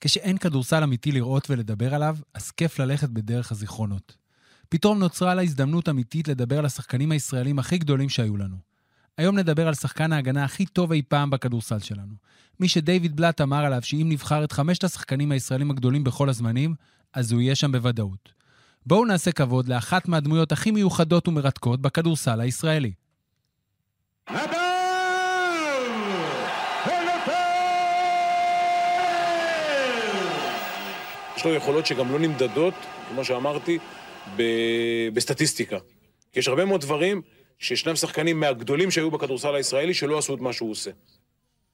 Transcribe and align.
כשאין 0.00 0.38
כדורסל 0.38 0.82
אמיתי 0.82 1.12
לראות 1.12 1.50
ולדבר 1.50 1.94
עליו, 1.94 2.16
אז 2.34 2.50
כיף 2.50 2.78
ללכת 2.78 3.08
בדרך 3.08 3.52
הזיכרונות. 3.52 4.16
פתאום 4.68 4.98
נוצרה 4.98 5.34
לה 5.34 5.42
הזדמנות 5.42 5.88
אמיתית 5.88 6.28
לדבר 6.28 6.58
על 6.58 6.66
השחקנים 6.66 7.12
הישראלים 7.12 7.58
הכי 7.58 7.78
גדולים 7.78 8.08
שהיו 8.08 8.36
לנו. 8.36 8.56
היום 9.18 9.38
נדבר 9.38 9.68
על 9.68 9.74
שחקן 9.74 10.12
ההגנה 10.12 10.44
הכי 10.44 10.66
טוב 10.66 10.92
אי 10.92 11.02
פעם 11.02 11.30
בכדורסל 11.30 11.78
שלנו. 11.78 12.14
מי 12.60 12.68
שדייוויד 12.68 13.16
בלאט 13.16 13.40
אמר 13.40 13.64
עליו 13.64 13.82
שאם 13.82 14.06
נבחר 14.08 14.44
את 14.44 14.52
חמשת 14.52 14.84
השחקנים 14.84 15.32
הישראלים 15.32 15.70
הגדולים 15.70 16.04
בכל 16.04 16.28
הזמנים, 16.28 16.74
אז 17.14 17.32
הוא 17.32 17.40
יהיה 17.40 17.54
שם 17.54 17.72
בוודאות. 17.72 18.32
בואו 18.86 19.04
נעשה 19.04 19.32
כבוד 19.32 19.68
לאחת 19.68 20.08
מהדמויות 20.08 20.52
הכי 20.52 20.70
מיוחדות 20.70 21.28
ומרתקות 21.28 21.80
בכדורסל 21.80 22.40
הישראלי. 22.40 22.92
יש 31.38 31.44
לו 31.44 31.54
יכולות 31.54 31.86
שגם 31.86 32.12
לא 32.12 32.18
נמדדות, 32.18 32.74
כמו 33.08 33.24
שאמרתי, 33.24 33.78
ב- 34.36 35.08
בסטטיסטיקה. 35.14 35.78
כי 36.32 36.38
יש 36.38 36.48
הרבה 36.48 36.64
מאוד 36.64 36.80
דברים 36.80 37.22
שישנם 37.58 37.96
שחקנים 37.96 38.40
מהגדולים 38.40 38.90
שהיו 38.90 39.10
בכדורסל 39.10 39.54
הישראלי 39.54 39.94
שלא 39.94 40.18
עשו 40.18 40.34
את 40.34 40.40
מה 40.40 40.52
שהוא 40.52 40.70
עושה. 40.70 40.90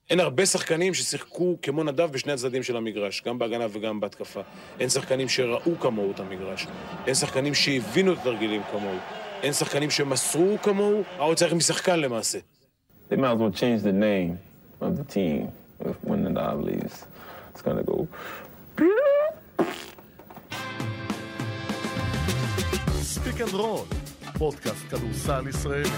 אין 0.09 0.19
הרבה 0.19 0.45
שחקנים 0.45 0.93
ששיחקו 0.93 1.57
כמו 1.61 1.83
נדב 1.83 2.11
בשני 2.11 2.33
הצדדים 2.33 2.63
של 2.63 2.77
המגרש, 2.77 3.21
גם 3.25 3.39
בהגנה 3.39 3.65
וגם 3.71 3.99
בהתקפה. 3.99 4.41
אין 4.79 4.89
שחקנים 4.89 5.29
שראו 5.29 5.79
כמוהו 5.79 6.11
את 6.11 6.19
המגרש. 6.19 6.67
אין 7.07 7.15
שחקנים 7.15 7.53
שהבינו 7.53 8.13
את 8.13 8.17
התרגילים 8.17 8.61
כמוהו. 8.71 8.97
אין 9.43 9.53
שחקנים 9.53 9.89
שמסרו 9.91 10.57
כמוהו, 10.63 11.03
מה 11.17 11.23
הוא 11.23 11.35
צריך 11.35 11.53
משחקן 11.53 11.99
למעשה. 11.99 12.39
They 13.09 13.15
might 13.15 13.17
as 13.17 13.39
well 13.39 13.59
change 13.59 13.81
the 13.83 13.91
name 13.91 14.37
of 14.81 14.97
the 14.99 15.13
team 15.13 15.47
when 16.07 16.19
Nadav 16.25 16.63
leaves. 16.63 17.05
It's 17.53 17.61
gonna 17.61 17.83
go. 17.91 18.07
Speak 23.01 23.41
and 23.41 23.53
Roll, 23.53 23.85
פודקאסט 24.37 24.85
כדורסל 24.89 25.47
ישראלי. 25.47 25.89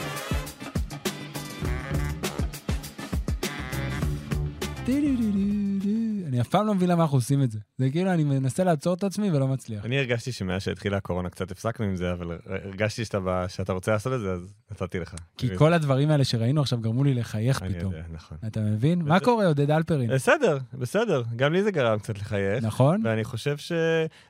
אני 6.37 6.41
אף 6.41 6.47
פעם 6.47 6.67
לא 6.67 6.75
מבין 6.75 6.89
למה 6.89 7.03
אנחנו 7.03 7.17
עושים 7.17 7.43
את 7.43 7.51
זה. 7.51 7.59
זה 7.77 7.89
כאילו, 7.89 8.13
אני 8.13 8.23
מנסה 8.23 8.63
לעצור 8.63 8.93
את 8.93 9.03
עצמי 9.03 9.31
ולא 9.31 9.47
מצליח. 9.47 9.85
אני 9.85 9.97
הרגשתי 9.97 10.31
שמאז 10.31 10.61
שהתחילה 10.61 10.97
הקורונה 10.97 11.29
קצת 11.29 11.51
הפסקנו 11.51 11.85
עם 11.85 11.95
זה, 11.95 12.11
אבל 12.13 12.37
הרגשתי 12.45 13.05
שאתה, 13.05 13.45
שאתה 13.47 13.73
רוצה 13.73 13.91
לעשות 13.91 14.13
את 14.13 14.19
זה, 14.19 14.31
אז 14.31 14.53
נתתי 14.71 14.99
לך. 14.99 15.15
כי 15.37 15.57
כל 15.57 15.73
הדברים 15.73 16.09
האלה 16.09 16.23
שראינו 16.23 16.61
עכשיו 16.61 16.79
גרמו 16.79 17.03
לי 17.03 17.13
לחייך 17.13 17.63
פתאום. 17.63 17.93
יודע, 17.93 18.03
נכון. 18.11 18.37
אתה 18.47 18.61
מבין? 18.61 19.01
מה 19.01 19.19
קורה, 19.19 19.47
עודד 19.47 19.71
אלפרין? 19.71 20.09
בסדר, 20.09 20.57
בסדר, 20.73 21.23
גם 21.35 21.53
לי 21.53 21.63
זה 21.63 21.71
גרם 21.71 21.99
קצת 21.99 22.19
לחייך. 22.19 22.63
נכון? 22.63 23.01
ואני 23.05 23.23
חושב 23.23 23.57
ש... 23.57 23.71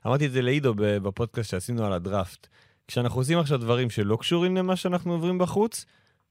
אמרתי 0.06 0.26
את 0.26 0.32
זה 0.32 0.42
לעידו 0.42 0.74
בפודקאסט 0.78 1.50
שעשינו 1.50 1.86
על 1.86 1.94
הדראפט. 1.94 2.48
כשאנחנו 2.88 3.20
עושים 3.20 3.40
עכשיו 3.40 3.58
דברים 3.58 3.90
שלא 3.90 4.18
קשורים 4.22 4.58
למה 4.58 4.76
שאנחנו 4.76 5.14
עוברים 5.14 5.38
בחוץ, 5.38 5.86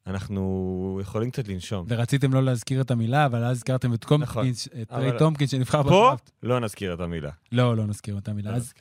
אנחנו 0.07 0.99
יכולים 1.03 1.31
קצת 1.31 1.49
לנשום. 1.49 1.85
ורציתם 1.89 2.33
לא 2.33 2.45
להזכיר 2.45 2.81
את 2.81 2.91
המילה, 2.91 3.27
אבל 3.27 3.45
אז 3.45 3.57
הזכרתם 3.57 3.95
את 3.95 4.05
טומפקינס, 4.05 4.69
את 4.83 4.93
אבל- 4.93 5.01
ריי 5.01 5.19
טומפקינס 5.19 5.51
שנבחר 5.51 5.83
פה 5.83 5.89
בדראפט. 5.89 6.31
לא 6.43 6.61
נזכיר 6.61 6.95
את 6.95 7.01
המילה. 7.01 7.31
לא, 7.53 7.77
לא 7.77 7.87
נזכיר 7.87 8.19
את 8.19 8.29
המילה. 8.29 8.51
לא 8.51 8.57
אז 8.57 8.73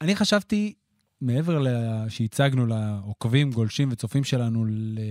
אני 0.00 0.16
חשבתי, 0.16 0.74
מעבר 1.20 1.62
שהצגנו 2.08 2.66
לעוקבים, 2.66 3.50
גולשים 3.50 3.88
וצופים 3.92 4.24
שלנו 4.24 4.66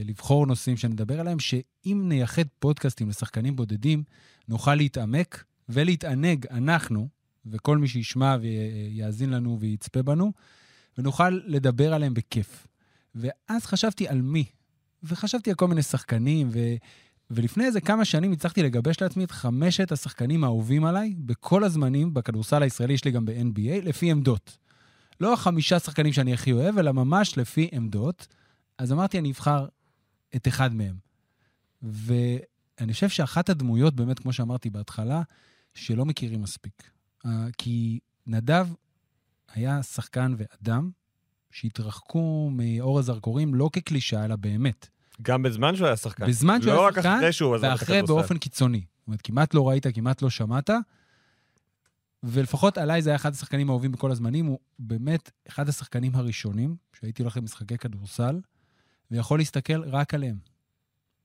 לבחור 0.06 0.48
נושאים 0.48 0.78
שנדבר 0.78 1.20
עליהם, 1.20 1.40
שאם 1.40 2.06
נייחד 2.08 2.44
פודקאסטים 2.60 3.10
לשחקנים 3.10 3.56
בודדים, 3.56 4.04
נוכל 4.48 4.76
להתעמק 4.76 5.44
ולהתענג, 5.70 6.46
אנחנו, 6.52 7.08
וכל 7.46 7.78
מי 7.78 7.88
שישמע 7.88 8.36
ויאזין 8.42 9.30
לנו 9.30 9.58
ויצפה 9.60 10.02
בנו, 10.04 10.32
ונוכל 10.98 11.30
לדבר 11.46 11.94
עליהם 11.94 12.14
בכיף. 12.14 12.68
ואז 13.16 13.66
חשבתי 13.66 14.08
על 14.08 14.22
מי, 14.22 14.46
וחשבתי 15.04 15.50
על 15.50 15.56
כל 15.56 15.68
מיני 15.68 15.82
שחקנים, 15.82 16.50
ו... 16.52 16.60
ולפני 17.32 17.66
איזה 17.66 17.82
כמה 17.82 18.06
שנים 18.06 18.32
הצלחתי 18.32 18.64
לגבש 18.64 19.02
לעצמי 19.02 19.24
את 19.24 19.32
חמשת 19.32 19.92
השחקנים 19.92 20.44
האהובים 20.44 20.86
עליי 20.86 21.14
בכל 21.18 21.64
הזמנים 21.64 22.14
בכדורסל 22.14 22.64
הישראלי, 22.64 22.94
יש 22.94 23.06
לי 23.06 23.12
גם 23.12 23.26
ב-NBA, 23.26 23.86
לפי 23.86 24.12
עמדות. 24.12 24.58
לא 25.22 25.34
החמישה 25.34 25.80
שחקנים 25.80 26.14
שאני 26.14 26.34
הכי 26.34 26.52
אוהב, 26.52 26.78
אלא 26.78 26.92
ממש 26.92 27.38
לפי 27.38 27.70
עמדות. 27.72 28.28
אז 28.78 28.92
אמרתי, 28.92 29.20
אני 29.20 29.32
אבחר 29.32 29.68
את 30.36 30.48
אחד 30.48 30.74
מהם. 30.74 30.96
ואני 31.82 32.94
חושב 32.94 33.10
שאחת 33.10 33.50
הדמויות, 33.50 33.96
באמת, 33.96 34.20
כמו 34.20 34.34
שאמרתי 34.34 34.70
בהתחלה, 34.70 35.22
שלא 35.74 36.06
מכירים 36.06 36.42
מספיק. 36.42 36.92
אה, 37.26 37.48
כי 37.58 38.00
נדב 38.28 38.68
היה 39.54 39.84
שחקן 39.84 40.36
ואדם 40.38 40.90
שהתרחקו 41.52 42.50
מאור 42.52 43.00
הזרקורים 43.00 43.56
לא 43.56 43.70
כקלישאה, 43.74 44.26
אלא 44.26 44.36
באמת. 44.36 44.90
גם 45.22 45.44
בזמן 45.44 45.76
שהוא 45.76 45.88
היה 45.88 45.98
שחקן. 45.98 46.28
בזמן 46.28 46.62
שהוא 46.62 46.74
לא 46.74 46.80
היה 46.80 46.88
רק 46.88 46.96
שחקן, 46.96 47.16
אחרי 47.18 47.32
שהוא 47.32 47.56
עזב 47.56 47.66
את 47.66 47.72
ואחרי 47.72 47.98
הכדורסל. 47.98 48.22
באופן 48.22 48.38
קיצוני. 48.38 48.80
זאת 48.80 49.08
אומרת, 49.08 49.22
כמעט 49.22 49.54
לא 49.54 49.70
ראית, 49.70 49.88
כמעט 49.94 50.22
לא 50.22 50.30
שמעת. 50.30 50.70
ולפחות 52.24 52.78
עליי 52.78 53.02
זה 53.02 53.10
היה 53.10 53.16
אחד 53.16 53.34
השחקנים 53.34 53.70
האהובים 53.70 53.92
בכל 53.92 54.12
הזמנים. 54.12 54.46
הוא 54.46 54.60
באמת 54.80 55.32
אחד 55.48 55.70
השחקנים 55.70 56.16
הראשונים 56.16 56.76
שהייתי 56.94 57.22
הולך 57.22 57.38
למשחקי 57.38 57.78
כדורסל, 57.78 58.40
ויכול 59.12 59.40
להסתכל 59.40 59.84
רק 59.84 60.14
עליהם. 60.14 60.38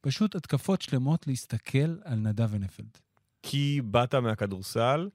פשוט 0.00 0.34
התקפות 0.34 0.82
שלמות 0.82 1.26
להסתכל 1.26 1.96
על 2.04 2.18
נדב 2.18 2.48
ונפלד. 2.50 2.98
כי 3.42 3.80
באת 3.84 4.14
מהכדורסל, 4.14 5.08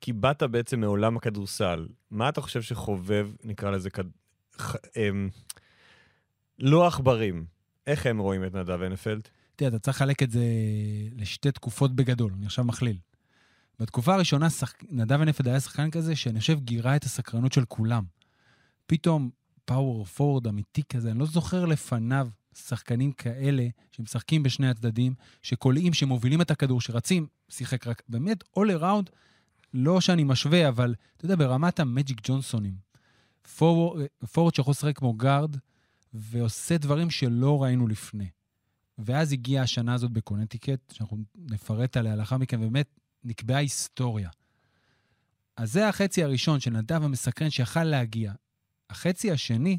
כי 0.00 0.12
באת 0.12 0.42
בעצם 0.42 0.80
מעולם 0.80 1.16
הכדורסל. 1.16 1.88
מה 2.10 2.28
אתה 2.28 2.40
חושב 2.40 2.62
שחובב, 2.62 3.30
נקרא 3.44 3.70
לזה, 3.70 3.90
כד... 3.90 4.04
ח... 4.58 4.76
אמ... 4.96 5.28
לא 6.58 6.86
עכברים, 6.86 7.44
איך 7.86 8.06
הם 8.06 8.18
רואים 8.18 8.44
את 8.44 8.54
נדב 8.54 8.82
הנפלד? 8.82 9.28
תראה, 9.56 9.68
אתה 9.68 9.78
צריך 9.78 9.96
לחלק 9.96 10.22
את 10.22 10.30
זה 10.30 10.44
לשתי 11.16 11.52
תקופות 11.52 11.96
בגדול, 11.96 12.32
אני 12.36 12.46
עכשיו 12.46 12.64
מכליל. 12.64 12.96
בתקופה 13.80 14.14
הראשונה, 14.14 14.50
שח... 14.50 14.72
נדב 14.90 15.20
הנפלד 15.20 15.48
היה 15.48 15.60
שחקן 15.60 15.90
כזה 15.90 16.16
שאני 16.16 16.40
חושב 16.40 16.60
גירה 16.60 16.96
את 16.96 17.04
הסקרנות 17.04 17.52
של 17.52 17.64
כולם. 17.64 18.04
פתאום 18.86 19.30
power 19.64 20.04
forward 20.04 20.46
אמיתי 20.46 20.82
כזה, 20.88 21.10
אני 21.10 21.18
לא 21.18 21.26
זוכר 21.26 21.64
לפניו 21.64 22.28
שחקנים 22.54 23.12
כאלה 23.12 23.68
שמשחקים 23.92 24.42
בשני 24.42 24.68
הצדדים, 24.68 25.14
שקולעים, 25.42 25.92
שמובילים 25.92 26.40
את 26.40 26.50
הכדור, 26.50 26.80
שרצים, 26.80 27.26
שיחק 27.48 27.86
רק, 27.86 28.02
באמת, 28.08 28.44
all 28.58 28.80
around, 28.80 29.10
לא 29.74 30.00
שאני 30.00 30.24
משווה, 30.24 30.68
אבל 30.68 30.94
אתה 31.16 31.24
יודע, 31.24 31.36
ברמת 31.36 31.80
המג'יק 31.80 32.20
ג'ונסונים. 32.22 32.74
forward, 33.56 34.06
forward 34.32 34.54
שיכול 34.54 34.70
לשחק 34.70 34.98
כמו 34.98 35.12
guard, 35.12 35.56
ועושה 36.14 36.78
דברים 36.78 37.10
שלא 37.10 37.62
ראינו 37.62 37.88
לפני. 37.88 38.28
ואז 38.98 39.32
הגיעה 39.32 39.62
השנה 39.62 39.94
הזאת 39.94 40.10
בקונטיקט, 40.10 40.92
שאנחנו 40.92 41.18
נפרט 41.34 41.96
עליה 41.96 42.16
לאחר 42.16 42.38
מכן, 42.38 42.56
ובאמת 42.56 43.00
נקבעה 43.24 43.58
היסטוריה. 43.58 44.30
אז 45.56 45.72
זה 45.72 45.88
החצי 45.88 46.22
הראשון 46.22 46.60
של 46.60 46.70
נדב 46.70 47.02
המסקרן 47.02 47.50
שיכל 47.50 47.84
להגיע. 47.84 48.32
החצי 48.90 49.32
השני, 49.32 49.78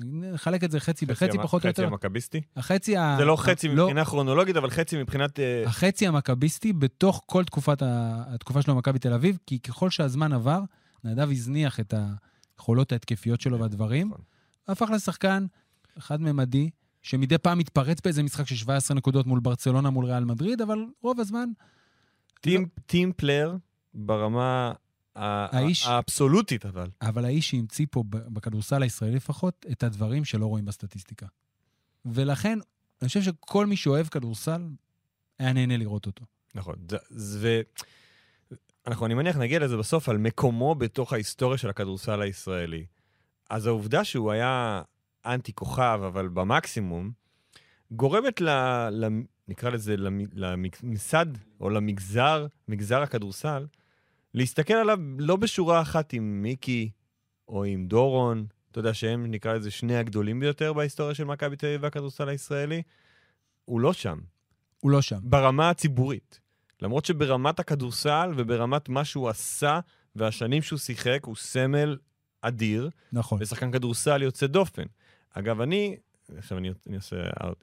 נחלק 0.00 0.64
את 0.64 0.70
זה 0.70 0.80
חצי 0.80 1.06
בחצי 1.06 1.38
פחות 1.38 1.64
או 1.64 1.70
חצי 1.70 1.82
יותר. 1.82 1.92
המכביסטי? 1.92 2.40
החצי 2.56 2.96
ה... 2.96 3.14
זה 3.18 3.24
לא 3.24 3.36
חצי 3.36 3.68
לא, 3.68 3.84
מבחינה 3.84 4.04
כרונולוגית, 4.04 4.56
אבל 4.56 4.70
חצי 4.70 4.96
מבחינת... 5.02 5.40
אה, 5.40 5.62
החצי 5.66 6.06
המכביסטי 6.06 6.72
בתוך 6.72 7.22
כל 7.26 7.44
תקופת. 7.44 7.82
התקופה 7.82 8.62
שלו 8.62 8.74
במכבי 8.74 8.98
תל 8.98 9.12
אביב, 9.12 9.38
כי 9.46 9.58
ככל 9.58 9.90
שהזמן 9.90 10.32
עבר, 10.32 10.60
נדב 11.04 11.30
הזניח 11.30 11.80
את 11.80 11.94
היכולות 12.58 12.92
ההתקפיות 12.92 13.40
שלו 13.40 13.60
והדברים, 13.60 14.08
נכון. 14.08 14.20
והפך 14.68 14.90
לשחקן 14.90 15.46
חד-ממדי, 15.98 16.70
שמדי 17.02 17.38
פעם 17.38 17.58
מתפרץ 17.58 18.00
באיזה 18.00 18.22
משחק 18.22 18.46
של 18.46 18.54
17 18.54 18.96
נקודות 18.96 19.26
מול 19.26 19.40
ברצלונה, 19.40 19.90
מול 19.90 20.04
ריאל 20.04 20.24
מדריד, 20.24 20.60
אבל 20.60 20.86
רוב 21.02 21.20
הזמן 21.20 21.48
team, 22.40 22.66
team 22.86 23.12
player 23.16 23.56
ברמה 23.94 24.72
האיש- 25.18 25.86
האבסולוטית, 25.86 26.66
אבל. 26.66 26.88
אבל 27.02 27.24
האיש 27.24 27.50
שהמציא 27.50 27.86
פה, 27.90 28.04
בכדורסל 28.08 28.82
הישראלי 28.82 29.14
לפחות, 29.16 29.66
את 29.72 29.82
הדברים 29.82 30.24
שלא 30.24 30.46
רואים 30.46 30.64
בסטטיסטיקה. 30.64 31.26
ולכן, 32.04 32.58
אני 33.02 33.08
חושב 33.08 33.22
שכל 33.22 33.66
מי 33.66 33.76
שאוהב 33.76 34.06
כדורסל, 34.06 34.62
היה 35.38 35.52
נהנה 35.52 35.76
לראות 35.76 36.06
אותו. 36.06 36.24
נכון. 36.54 36.74
זה-. 37.10 37.62
אנחנו, 38.86 39.06
אני 39.06 39.14
מניח, 39.14 39.36
נגיע 39.36 39.58
לזה 39.58 39.76
בסוף, 39.76 40.08
על 40.08 40.18
מקומו 40.18 40.74
בתוך 40.74 41.12
ההיסטוריה 41.12 41.58
של 41.58 41.68
הכדורסל 41.70 42.22
הישראלי. 42.22 42.86
אז 43.50 43.66
העובדה 43.66 44.04
שהוא 44.04 44.32
היה 44.32 44.82
אנטי 45.26 45.52
כוכב, 45.52 46.00
אבל 46.06 46.28
במקסימום, 46.28 47.10
גורמת 47.90 48.40
ל... 48.40 48.48
ל 48.90 49.08
נקרא 49.48 49.70
לזה 49.70 49.96
למ- 49.96 50.26
לממסד, 50.32 51.26
או 51.60 51.70
למגזר, 51.70 52.46
מגזר 52.68 53.02
הכדורסל, 53.02 53.66
להסתכל 54.34 54.74
עליו 54.74 54.98
לא 55.18 55.36
בשורה 55.36 55.82
אחת 55.82 56.12
עם 56.12 56.42
מיקי, 56.42 56.90
או 57.48 57.64
עם 57.64 57.86
דורון, 57.86 58.46
אתה 58.70 58.78
יודע 58.78 58.94
שהם, 58.94 59.30
נקרא 59.30 59.54
לזה, 59.54 59.70
שני 59.70 59.96
הגדולים 59.96 60.40
ביותר 60.40 60.72
בהיסטוריה 60.72 61.14
של 61.14 61.24
מכבי 61.24 61.56
תל 61.56 61.66
אביב 61.66 61.82
והכדורסל 61.82 62.28
הישראלי, 62.28 62.82
הוא 63.64 63.80
לא 63.80 63.92
שם. 63.92 64.18
הוא 64.80 64.90
לא 64.90 65.02
שם. 65.02 65.18
ברמה 65.22 65.70
הציבורית. 65.70 66.40
למרות 66.82 67.04
שברמת 67.04 67.60
הכדורסל 67.60 68.32
וברמת 68.36 68.88
מה 68.88 69.04
שהוא 69.04 69.28
עשה 69.28 69.80
והשנים 70.16 70.62
שהוא 70.62 70.78
שיחק, 70.78 71.20
הוא 71.24 71.36
סמל 71.36 71.96
אדיר, 72.42 72.90
נכון. 73.12 73.38
ושחקן 73.42 73.72
כדורסל 73.72 74.22
יוצא 74.22 74.46
דופן. 74.46 74.82
אגב, 75.30 75.60
אני, 75.60 75.96
עכשיו 76.36 76.58
אני, 76.58 76.70
אני 76.86 76.96
עושה, 76.96 77.16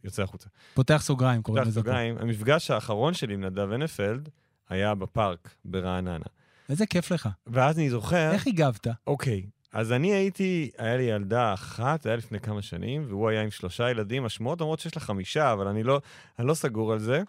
יוצא 0.03 0.23
החוצה. 0.23 0.49
פותח 0.73 1.01
סוגריים, 1.03 1.41
קוראים 1.41 1.63
פותח 1.63 1.69
לזה. 1.69 1.81
פה. 1.81 1.89
סוגריים, 1.89 2.17
המפגש 2.17 2.71
האחרון 2.71 3.13
שלי 3.13 3.33
עם 3.33 3.43
נדב 3.43 3.71
הנפלד 3.71 4.29
היה 4.69 4.95
בפארק 4.95 5.55
ברעננה. 5.65 6.25
איזה 6.69 6.85
כיף 6.85 7.11
לך. 7.11 7.29
ואז 7.47 7.77
אני 7.77 7.89
זוכר... 7.89 8.31
איך 8.31 8.47
הגבת? 8.47 8.87
אוקיי, 9.07 9.45
אז 9.75 9.91
אני 9.91 10.13
הייתי, 10.13 10.71
היה 10.77 10.97
לי 10.97 11.03
ילדה 11.03 11.53
אחת, 11.53 12.01
זה 12.01 12.09
היה 12.09 12.17
לפני 12.17 12.39
כמה 12.39 12.61
שנים, 12.61 13.05
והוא 13.07 13.29
היה 13.29 13.41
עם 13.41 13.51
שלושה 13.51 13.89
ילדים, 13.89 14.25
השמועות 14.25 14.61
אומרות 14.61 14.79
שיש 14.79 14.95
לה 14.95 15.01
חמישה, 15.01 15.53
אבל 15.53 15.67
אני 15.67 15.83
לא, 15.83 16.01
אני 16.39 16.47
לא 16.47 16.53
סגור 16.53 16.93
על 16.93 16.99
זה. 16.99 17.23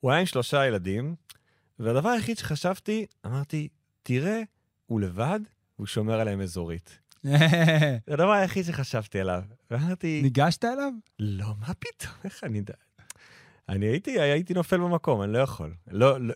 הוא 0.00 0.10
היה 0.10 0.20
עם 0.20 0.26
שלושה 0.26 0.66
ילדים, 0.66 1.14
והדבר 1.78 2.08
היחיד 2.08 2.38
שחשבתי, 2.38 3.06
אמרתי, 3.26 3.68
תראה, 4.02 4.42
הוא 4.86 5.00
לבד, 5.00 5.40
הוא 5.76 5.86
שומר 5.86 6.20
עליהם 6.20 6.40
אזורית. 6.40 6.98
זה 7.24 8.14
הדבר 8.14 8.32
היחיד 8.32 8.64
שחשבתי 8.64 9.20
עליו. 9.20 9.42
ואמרתי, 9.70 10.20
ניגשת 10.22 10.64
אליו? 10.64 10.92
לא, 11.18 11.46
מה 11.58 11.74
פתאום, 11.74 12.12
איך 12.24 12.44
אני? 12.44 12.62
אני 13.68 13.86
הייתי, 13.86 14.20
הייתי 14.20 14.54
נופל 14.54 14.76
במקום, 14.76 15.22
אני 15.22 15.32
לא 15.32 15.38
יכול. 15.38 15.74
לא, 15.90 16.20
לא, 16.20 16.34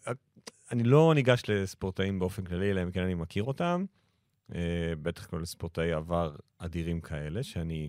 אני 0.72 0.84
לא 0.84 1.12
ניגש 1.14 1.42
לספורטאים 1.48 2.19
באופן 2.19 2.44
כללי, 2.44 2.70
אלא 2.70 2.82
אם 2.82 2.90
כן 2.90 3.02
אני 3.02 3.14
מכיר 3.14 3.44
אותם. 3.44 3.84
אה, 4.54 4.60
בטח 5.02 5.26
כל 5.26 5.44
ספורטאי 5.44 5.92
עבר 5.92 6.36
אדירים 6.58 7.00
כאלה, 7.00 7.42
שאני 7.42 7.88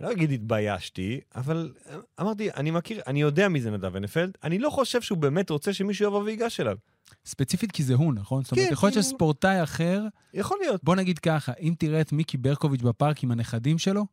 לא 0.00 0.12
אגיד 0.12 0.30
התביישתי, 0.30 1.20
אבל 1.34 1.72
אמרתי, 2.20 2.50
אני 2.50 2.70
מכיר, 2.70 3.00
אני 3.06 3.20
יודע 3.20 3.48
מי 3.48 3.60
זה 3.60 3.70
נדב 3.70 3.96
הנפלד, 3.96 4.38
אני 4.44 4.58
לא 4.58 4.70
חושב 4.70 5.02
שהוא 5.02 5.18
באמת 5.18 5.50
רוצה 5.50 5.72
שמישהו 5.72 6.06
יבוא 6.06 6.22
ויגש 6.22 6.60
אליו. 6.60 6.76
ספציפית 7.24 7.72
כי 7.72 7.82
זה 7.82 7.94
הוא, 7.94 8.14
נכון? 8.14 8.42
זאת 8.42 8.52
אומרת, 8.52 8.66
כן, 8.66 8.72
יכול 8.72 8.86
להיות 8.86 9.04
שספורטאי 9.04 9.62
אחר, 9.62 10.02
יכול 10.34 10.56
להיות. 10.60 10.84
בוא 10.84 10.96
נגיד 10.96 11.18
ככה, 11.18 11.52
אם 11.60 11.74
תראה 11.78 12.00
את 12.00 12.12
מיקי 12.12 12.36
ברקוביץ' 12.36 12.82
בפארק 12.82 13.22
עם 13.22 13.30
הנכדים 13.30 13.78
שלו, 13.78 14.06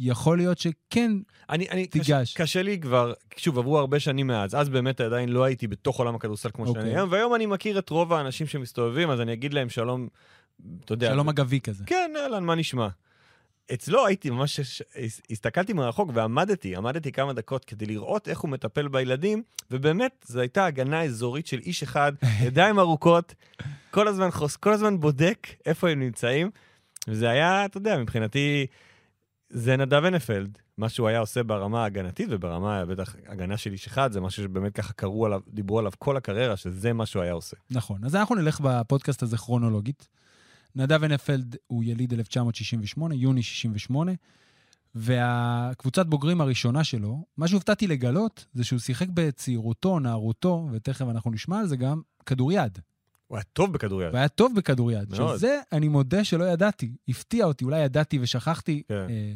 יכול 0.00 0.36
להיות 0.38 0.58
שכן, 0.58 1.12
אני, 1.50 1.68
אני, 1.70 1.86
תיגש. 1.86 2.10
קשה, 2.10 2.42
קשה 2.42 2.62
לי 2.62 2.80
כבר, 2.80 3.12
שוב, 3.36 3.58
עברו 3.58 3.78
הרבה 3.78 4.00
שנים 4.00 4.26
מאז, 4.26 4.54
אז 4.54 4.68
באמת 4.68 5.00
עדיין 5.00 5.28
לא 5.28 5.44
הייתי 5.44 5.66
בתוך 5.66 5.98
עולם 5.98 6.14
הכדורסל 6.14 6.50
כמו 6.52 6.66
שאני 6.66 6.78
אוקיי. 6.78 6.96
היום, 6.96 7.12
והיום 7.12 7.34
אני 7.34 7.46
מכיר 7.46 7.78
את 7.78 7.90
רוב 7.90 8.12
האנשים 8.12 8.46
שמסתובבים, 8.46 9.10
אז 9.10 9.20
אני 9.20 9.32
אגיד 9.32 9.54
להם 9.54 9.68
שלום, 9.68 10.08
אתה 10.84 10.92
יודע. 10.92 11.10
שלום 11.12 11.28
אגבי 11.28 11.60
כזה. 11.60 11.84
כן, 11.86 12.12
אהלן, 12.16 12.44
מה 12.44 12.54
נשמע? 12.54 12.88
אצלו 13.74 14.06
הייתי 14.06 14.30
ממש, 14.30 14.80
הסתכלתי 15.30 15.72
מרחוק 15.72 16.10
ועמדתי, 16.14 16.76
עמדתי 16.76 17.12
כמה 17.12 17.32
דקות 17.32 17.64
כדי 17.64 17.86
לראות 17.86 18.28
איך 18.28 18.40
הוא 18.40 18.50
מטפל 18.50 18.88
בילדים, 18.88 19.42
ובאמת, 19.70 20.24
זו 20.28 20.40
הייתה 20.40 20.66
הגנה 20.66 21.02
אזורית 21.02 21.46
של 21.46 21.58
איש 21.58 21.82
אחד, 21.82 22.12
ידיים 22.46 22.78
ארוכות, 22.78 23.34
כל 23.90 24.08
הזמן 24.08 24.30
חוס, 24.30 24.56
כל 24.56 24.72
הזמן 24.72 25.00
בודק 25.00 25.48
איפה 25.66 25.88
הם 25.88 26.00
נמצאים, 26.00 26.50
וזה 27.08 27.30
היה, 27.30 27.64
אתה 27.64 27.76
יודע, 27.76 27.98
מבחינתי, 27.98 28.66
זה 29.54 29.76
נדב 29.76 30.04
הנפלד, 30.04 30.58
מה 30.78 30.88
שהוא 30.88 31.08
היה 31.08 31.18
עושה 31.18 31.42
ברמה 31.42 31.82
ההגנתית 31.82 32.28
וברמה, 32.30 32.84
בטח, 32.84 33.16
הגנה 33.26 33.56
של 33.56 33.72
איש 33.72 33.86
אחד, 33.86 34.12
זה 34.12 34.20
משהו 34.20 34.42
שבאמת 34.42 34.74
ככה 34.74 34.92
קראו 34.92 35.26
עליו, 35.26 35.40
דיברו 35.48 35.78
עליו 35.78 35.92
כל 35.98 36.16
הקריירה, 36.16 36.56
שזה 36.56 36.92
מה 36.92 37.06
שהוא 37.06 37.22
היה 37.22 37.32
עושה. 37.32 37.56
נכון. 37.70 38.04
אז 38.04 38.16
אנחנו 38.16 38.34
נלך 38.34 38.60
בפודקאסט 38.64 39.22
הזה 39.22 39.36
כרונולוגית. 39.36 40.08
נדב 40.76 41.04
הנפלד 41.04 41.56
הוא 41.66 41.84
יליד 41.84 42.12
1968, 42.12 43.14
יוני 43.14 43.42
68, 43.42 44.12
והקבוצת 44.94 46.06
בוגרים 46.06 46.40
הראשונה 46.40 46.84
שלו, 46.84 47.24
מה 47.36 47.48
שהופתעתי 47.48 47.86
לגלות, 47.86 48.46
זה 48.54 48.64
שהוא 48.64 48.78
שיחק 48.78 49.06
בצעירותו, 49.14 49.98
נערותו, 49.98 50.68
ותכף 50.72 51.06
אנחנו 51.10 51.30
נשמע 51.30 51.58
על 51.58 51.66
זה 51.66 51.76
גם, 51.76 52.00
כדוריד. 52.26 52.78
הוא 53.32 53.36
היה 53.36 53.44
טוב 53.44 53.72
בכדוריד. 53.72 54.14
והיה 54.14 54.28
טוב 54.28 54.52
בכדוריד. 54.56 55.10
מאוד. 55.10 55.36
שזה, 55.36 55.60
אני 55.72 55.88
מודה 55.88 56.24
שלא 56.24 56.44
ידעתי. 56.44 56.92
הפתיע 57.08 57.44
אותי, 57.44 57.64
אולי 57.64 57.80
ידעתי 57.80 58.18
ושכחתי. 58.22 58.82
כן. 58.88 58.94
אה, 58.94 59.32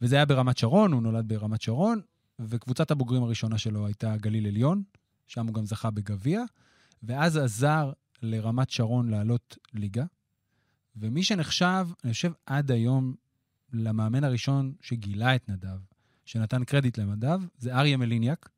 וזה 0.00 0.16
היה 0.16 0.24
ברמת 0.24 0.58
שרון, 0.58 0.92
הוא 0.92 1.02
נולד 1.02 1.28
ברמת 1.28 1.62
שרון, 1.62 2.00
וקבוצת 2.38 2.90
הבוגרים 2.90 3.22
הראשונה 3.22 3.58
שלו 3.58 3.86
הייתה 3.86 4.16
גליל 4.16 4.46
עליון, 4.46 4.82
שם 5.26 5.46
הוא 5.46 5.54
גם 5.54 5.66
זכה 5.66 5.90
בגביע, 5.90 6.42
ואז 7.02 7.36
עזר 7.36 7.92
לרמת 8.22 8.70
שרון 8.70 9.08
לעלות 9.08 9.58
ליגה. 9.74 10.04
ומי 10.96 11.22
שנחשב, 11.22 11.88
אני 12.04 12.12
חושב, 12.12 12.32
עד 12.46 12.70
היום 12.70 13.14
למאמן 13.72 14.24
הראשון 14.24 14.72
שגילה 14.80 15.34
את 15.34 15.48
נדב, 15.48 15.78
שנתן 16.24 16.64
קרדיט 16.64 16.98
לנדב, 16.98 17.40
זה 17.58 17.74
אריה 17.74 17.96
מליניאק, 17.96 18.48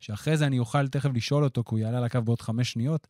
שאחרי 0.00 0.36
זה 0.36 0.46
אני 0.46 0.58
אוכל 0.58 0.88
תכף 0.88 1.10
לשאול 1.14 1.44
אותו, 1.44 1.64
כי 1.64 1.70
הוא 1.70 1.78
יעלה 1.78 1.98
על 1.98 2.04
הקו 2.04 2.22
בעוד 2.22 2.40
חמש 2.40 2.72
שניות, 2.72 3.06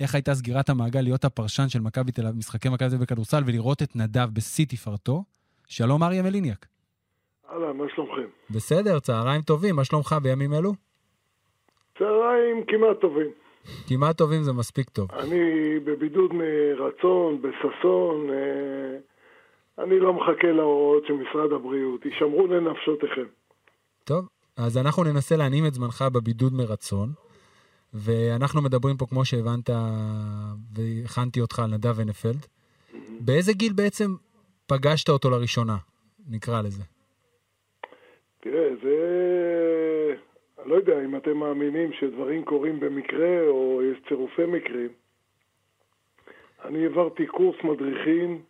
איך 0.00 0.14
הייתה 0.14 0.34
סגירת 0.34 0.68
המעגל 0.68 1.00
להיות 1.00 1.24
הפרשן 1.24 1.68
של 1.68 1.80
מכבי 1.80 2.12
תל 2.12 2.26
אביב, 2.26 2.38
משחקי 2.38 2.68
מכבי 2.68 2.78
תל 2.78 2.84
אביב 2.84 3.00
בכדורסל, 3.00 3.42
ולראות 3.46 3.82
את 3.82 3.96
נדב 3.96 4.28
בשיא 4.32 4.66
תפארתו. 4.68 5.24
שלום, 5.68 6.02
אריה 6.02 6.22
מליניאק. 6.22 6.66
אהלן, 7.50 7.76
מה 7.76 7.84
שלומכם? 7.94 8.26
בסדר, 8.50 8.98
צהריים 8.98 9.42
טובים, 9.42 9.76
מה 9.76 9.84
שלומך 9.84 10.16
בימים 10.22 10.52
אלו? 10.54 10.72
צהריים 11.98 12.64
כמעט 12.66 13.00
טובים. 13.00 13.30
כמעט 13.88 14.18
טובים 14.18 14.42
זה 14.42 14.52
מספיק 14.52 14.90
טוב. 14.90 15.12
אני 15.12 15.78
בבידוד 15.84 16.30
מרצון, 16.34 17.42
בששון, 17.42 18.30
אה, 18.30 19.84
אני 19.84 20.00
לא 20.00 20.12
מחכה 20.12 20.52
להוראות 20.52 21.06
של 21.06 21.12
משרד 21.12 21.52
הבריאות, 21.52 22.04
הישמרו 22.04 22.46
לנפשותיכם. 22.46 23.24
טוב, 24.04 24.28
אז 24.56 24.78
אנחנו 24.78 25.04
ננסה 25.04 25.36
להנעים 25.36 25.66
את 25.66 25.74
זמנך 25.74 26.04
בבידוד 26.12 26.52
מרצון, 26.52 27.08
ואנחנו 27.94 28.62
מדברים 28.62 28.96
פה, 28.96 29.06
כמו 29.06 29.24
שהבנת, 29.24 29.70
והכנתי 30.74 31.40
אותך 31.40 31.58
על 31.58 31.70
נדב 31.70 32.00
הנפלד. 32.00 32.46
באיזה 33.20 33.52
גיל 33.52 33.72
בעצם 33.72 34.10
פגשת 34.66 35.08
אותו 35.08 35.30
לראשונה, 35.30 35.76
נקרא 36.30 36.62
לזה? 36.62 36.82
תראה, 38.40 38.68
זה... 38.82 40.14
אני 40.62 40.70
לא 40.70 40.74
יודע 40.74 41.04
אם 41.04 41.16
אתם 41.16 41.36
מאמינים 41.36 41.92
שדברים 41.92 42.44
קורים 42.44 42.80
במקרה 42.80 43.48
או 43.48 43.80
יש 43.82 43.98
צירופי 44.08 44.46
מקרים. 44.46 44.88
אני 46.64 46.82
העברתי 46.82 47.26
קורס 47.26 47.56
מדריכים, 47.64 48.42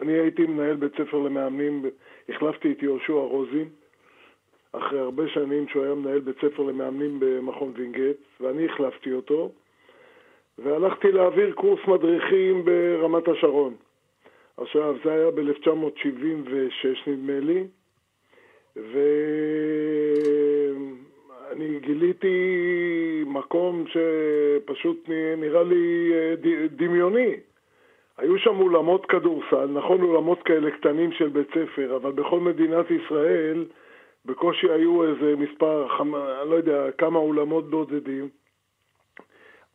אני 0.00 0.12
הייתי 0.12 0.42
מנהל 0.42 0.76
בית 0.76 0.92
ספר 0.92 1.18
למאמנים, 1.18 1.84
החלפתי 2.28 2.72
את 2.72 2.82
יהושע 2.82 3.12
רוזין, 3.12 3.68
אחרי 4.78 4.98
הרבה 4.98 5.28
שנים 5.28 5.68
שהוא 5.68 5.84
היה 5.84 5.94
מנהל 5.94 6.20
בית 6.20 6.36
ספר 6.36 6.62
למאמנים 6.62 7.20
במכון 7.20 7.72
וינגייט, 7.76 8.16
ואני 8.40 8.64
החלפתי 8.64 9.12
אותו, 9.12 9.52
והלכתי 10.58 11.12
להעביר 11.12 11.52
קורס 11.52 11.80
מדריכים 11.86 12.64
ברמת 12.64 13.28
השרון. 13.28 13.74
עכשיו, 14.56 14.96
זה 15.04 15.12
היה 15.12 15.30
ב-1976 15.30 17.10
נדמה 17.10 17.40
לי, 17.40 17.64
ואני 18.76 18.98
גיליתי 21.80 22.36
מקום 23.26 23.84
שפשוט 23.86 25.08
נראה 25.36 25.62
לי 25.62 26.12
אה, 26.14 26.34
דמיוני. 26.68 27.36
היו 28.18 28.38
שם 28.38 28.60
אולמות 28.60 29.06
כדורסל, 29.06 29.66
נכון 29.66 30.02
אולמות 30.02 30.42
כאלה 30.42 30.70
קטנים 30.70 31.12
של 31.12 31.28
בית 31.28 31.48
ספר, 31.50 31.96
אבל 31.96 32.12
בכל 32.12 32.40
מדינת 32.40 32.86
ישראל 32.90 33.64
בקושי 34.26 34.70
היו 34.70 35.04
איזה 35.04 35.36
מספר. 35.36 35.86
אני 36.00 36.50
לא 36.50 36.54
יודע, 36.54 36.90
כמה 36.98 37.18
אולמות 37.18 37.70
בודדים. 37.70 38.28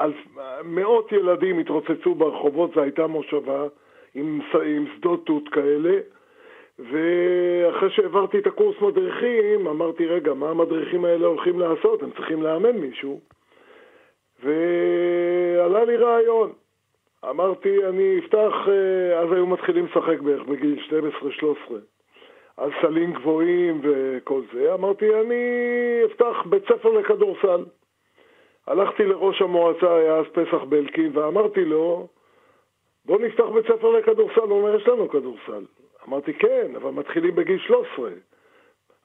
אלף, 0.02 0.16
מאות 0.64 1.12
ילדים 1.12 1.60
התרוצצו 1.60 2.16
ברחובות, 2.16 2.72
זו 2.76 2.82
הייתה 2.82 3.08
מושבה 3.08 3.68
עם, 4.16 4.40
עם 4.66 4.86
שדות 4.96 5.26
תות 5.26 5.50
כאלה. 5.50 6.00
ואחרי 6.80 7.90
שהעברתי 7.90 8.40
את 8.40 8.48
הקורס 8.48 8.82
מדריכים, 8.82 9.68
אמרתי, 9.68 10.06
רגע, 10.06 10.34
מה 10.34 10.50
המדריכים 10.50 11.06
האלה 11.06 11.28
הולכים 11.28 11.60
לעשות? 11.60 12.04
הם 12.04 12.12
צריכים 12.12 12.44
לאמן 12.44 12.78
מישהו. 12.78 13.20
ועלה 14.44 15.86
לי 15.86 15.98
רעיון. 15.98 16.54
אמרתי, 17.30 17.86
אני 17.86 18.20
אפתח, 18.20 18.54
אה, 18.68 19.20
אז 19.20 19.32
היו 19.32 19.46
מתחילים 19.46 19.86
לשחק 19.86 20.20
בערך 20.20 20.48
בגיל 20.48 20.80
12-13. 21.70 21.74
על 22.60 22.70
סלים 22.82 23.14
גבוהים 23.14 23.82
וכל 23.84 24.42
זה. 24.54 24.74
אמרתי, 24.74 25.16
אני 25.16 25.44
אפתח 26.06 26.36
בית 26.46 26.64
ספר 26.64 26.90
לכדורסל. 26.90 27.66
הלכתי 28.68 29.06
לראש 29.06 29.42
המועצה, 29.42 29.96
היה 29.96 30.16
אז 30.16 30.26
פסח 30.26 30.64
בלקין, 30.70 31.18
ואמרתי 31.18 31.66
לו, 31.66 32.08
בוא 33.06 33.20
נפתח 33.20 33.44
בית 33.54 33.66
ספר 33.66 33.90
לכדורסל. 33.90 34.42
הוא 34.42 34.52
אומר, 34.52 34.76
יש 34.76 34.88
לנו 34.88 35.10
כדורסל. 35.10 35.66
אמרתי, 36.08 36.34
כן, 36.34 36.72
אבל 36.76 36.90
מתחילים 36.90 37.36
בגיל 37.36 37.60
13. 37.60 38.10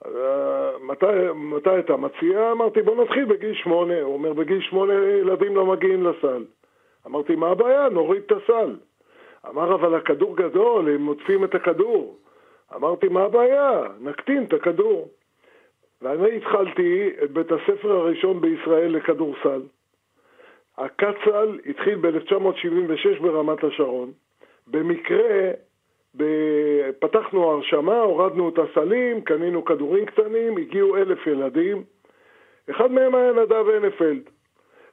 אה, 0.07 0.71
מתי, 0.83 1.07
מתי 1.35 1.79
אתה 1.79 1.97
מציע? 1.97 2.53
אמרתי, 2.53 2.83
בוא 2.83 3.05
נתחיל 3.05 3.25
בגיל 3.25 3.55
8. 3.55 4.03
הוא 4.03 4.15
אומר, 4.15 4.33
בגיל 4.33 4.61
8 4.61 4.95
ילדים 4.95 5.57
לא 5.57 5.67
מגיעים 5.67 6.07
לסל. 6.07 6.45
אמרתי, 7.07 7.37
מה 7.37 7.49
הבעיה? 7.49 7.89
נוריד 7.89 8.23
את 8.27 8.33
הסל. 8.33 8.77
אמר, 9.49 9.75
אבל 9.75 9.95
הכדור 9.95 10.37
גדול, 10.37 10.89
הם 10.89 11.07
עוטפים 11.07 11.45
את 11.45 11.55
הכדור. 11.55 12.17
אמרתי, 12.77 13.09
מה 13.09 13.23
הבעיה? 13.23 13.83
נקטין 14.01 14.45
את 14.45 14.53
הכדור. 14.53 15.09
ואני 16.03 16.37
התחלתי 16.37 17.11
את 17.25 17.31
בית 17.31 17.53
הספר 17.53 17.93
הראשון 17.93 18.41
בישראל 18.41 18.97
לכדורסל. 18.97 19.63
הקצ"ל 20.79 21.59
התחיל 21.67 21.95
ב-1976 21.95 23.23
ברמת 23.23 23.65
השרון. 23.65 24.13
במקרה, 24.67 25.51
פתחנו 26.99 27.51
הרשמה, 27.51 28.01
הורדנו 28.01 28.49
את 28.49 28.59
הסלים, 28.59 29.21
קנינו 29.21 29.65
כדורים 29.65 30.07
קטנים, 30.07 30.57
הגיעו 30.57 30.97
אלף 30.97 31.27
ילדים. 31.27 31.83
אחד 32.71 32.93
מהם 32.93 33.15
היה 33.15 33.33
נדב 33.33 33.69
הנפלד. 33.69 34.23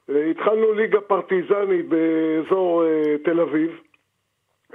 התחלנו 0.08 0.72
ליגה 0.72 1.00
פרטיזנית 1.00 1.88
באזור 1.88 2.84
אה, 2.84 3.18
תל 3.24 3.40
אביב. 3.40 3.80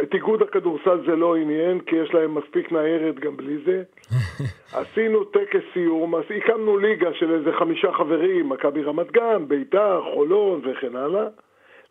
את 0.02 0.14
איגוד 0.14 0.42
הכדורסל 0.42 1.06
זה 1.06 1.16
לא 1.16 1.36
עניין, 1.36 1.80
כי 1.80 1.96
יש 1.96 2.14
להם 2.14 2.36
מספיק 2.36 2.72
ניירת 2.72 3.20
גם 3.20 3.38
בלי 3.38 3.58
זה. 3.66 3.84
עשינו 4.80 5.24
טקס 5.24 5.62
סיום, 5.74 6.16
אז 6.16 6.24
הקמנו 6.38 6.78
ליגה 6.78 7.14
של 7.14 7.34
איזה 7.34 7.52
חמישה 7.52 7.92
חברים, 7.92 8.50
מכבי 8.50 8.84
רמת 8.84 9.12
גן, 9.12 9.48
ביתר, 9.48 10.02
חולון 10.14 10.62
וכן 10.64 10.96
הלאה. 10.96 11.28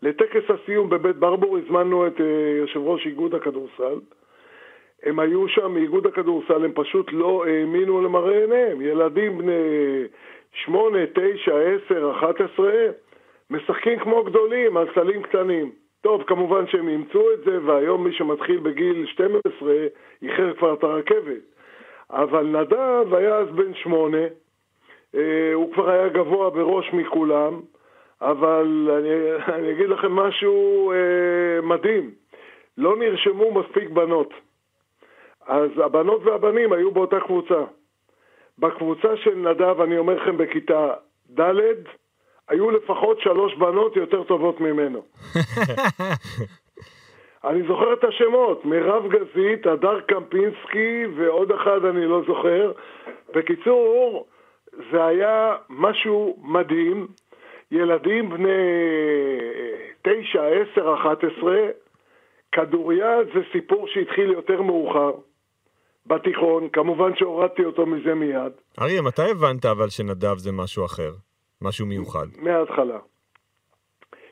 לטקס 0.01 0.43
הסיום 0.49 0.89
בבית 0.89 1.15
ברבור 1.15 1.57
הזמנו 1.57 2.07
את 2.07 2.21
אה, 2.21 2.25
יושב 2.57 2.79
ראש 2.79 3.05
איגוד 3.05 3.35
הכדורסל. 3.35 3.99
הם 5.03 5.19
היו 5.19 5.47
שם 5.47 5.71
מאיגוד 5.71 6.05
הכדורסל, 6.05 6.65
הם 6.65 6.71
פשוט 6.75 7.07
לא 7.11 7.45
האמינו 7.47 8.01
למראה 8.01 8.41
עיניהם. 8.41 8.81
ילדים 8.81 9.37
בני 9.37 9.53
שמונה, 10.53 10.99
תשע, 11.13 11.57
עשר, 11.59 12.11
אחת 12.17 12.35
עשרה, 12.41 12.85
משחקים 13.49 13.99
כמו 13.99 14.23
גדולים 14.23 14.77
על 14.77 14.87
סלים 14.95 15.23
קטנים. 15.23 15.71
טוב, 16.07 16.23
כמובן 16.23 16.67
שהם 16.67 16.87
אימצו 16.87 17.33
את 17.33 17.39
זה, 17.45 17.59
והיום 17.65 18.03
מי 18.03 18.13
שמתחיל 18.13 18.59
בגיל 18.59 19.05
12 19.05 19.73
איחר 20.21 20.53
כבר 20.53 20.73
את 20.73 20.83
הרכבת. 20.83 21.41
אבל 22.09 22.45
נדב 22.45 23.13
היה 23.13 23.35
אז 23.35 23.47
בן 23.47 23.73
שמונה, 23.73 24.23
אה, 25.15 25.53
הוא 25.53 25.73
כבר 25.73 25.89
היה 25.89 26.09
גבוה 26.09 26.49
בראש 26.49 26.93
מכולם, 26.93 27.61
אבל 28.21 28.89
אני, 28.97 29.09
אני 29.55 29.71
אגיד 29.71 29.89
לכם 29.89 30.11
משהו 30.11 30.91
אה, 30.91 31.61
מדהים, 31.61 32.11
לא 32.77 32.97
נרשמו 32.97 33.51
מספיק 33.51 33.89
בנות. 33.89 34.33
אז 35.47 35.69
הבנות 35.83 36.21
והבנים 36.23 36.73
היו 36.73 36.91
באותה 36.91 37.19
קבוצה. 37.19 37.63
בקבוצה 38.59 39.17
של 39.17 39.35
נדב, 39.35 39.81
אני 39.81 39.97
אומר 39.97 40.13
לכם, 40.13 40.37
בכיתה 40.37 40.93
ד', 41.39 41.51
היו 42.49 42.71
לפחות 42.71 43.21
שלוש 43.21 43.55
בנות 43.55 43.95
יותר 43.95 44.23
טובות 44.23 44.59
ממנו. 44.59 45.01
אני 47.49 47.67
זוכר 47.67 47.93
את 47.93 48.03
השמות, 48.03 48.65
מירב 48.65 49.03
גזית, 49.07 49.65
הדר 49.65 49.99
קמפינסקי 49.99 51.05
ועוד 51.17 51.51
אחד 51.51 51.85
אני 51.85 52.05
לא 52.05 52.21
זוכר. 52.27 52.71
בקיצור, 53.35 54.25
זה 54.91 55.05
היה 55.05 55.55
משהו 55.69 56.37
מדהים. 56.43 57.07
ילדים 57.71 58.29
בני 58.29 58.59
תשע, 60.01 60.47
עשר, 60.47 60.93
אחת 60.93 61.23
עשרה, 61.23 61.59
כדוריד 62.51 63.27
זה 63.33 63.39
סיפור 63.51 63.87
שהתחיל 63.87 64.31
יותר 64.31 64.61
מאוחר. 64.61 65.11
בתיכון, 66.05 66.69
כמובן 66.73 67.15
שהורדתי 67.15 67.65
אותו 67.65 67.85
מזה 67.85 68.15
מיד. 68.15 68.51
אריה, 68.81 69.01
מתי 69.01 69.31
הבנת 69.31 69.65
אבל 69.65 69.89
שנדב 69.89 70.37
זה 70.37 70.51
משהו 70.51 70.85
אחר? 70.85 71.11
משהו 71.61 71.85
מיוחד. 71.85 72.25
מההתחלה. 72.41 72.99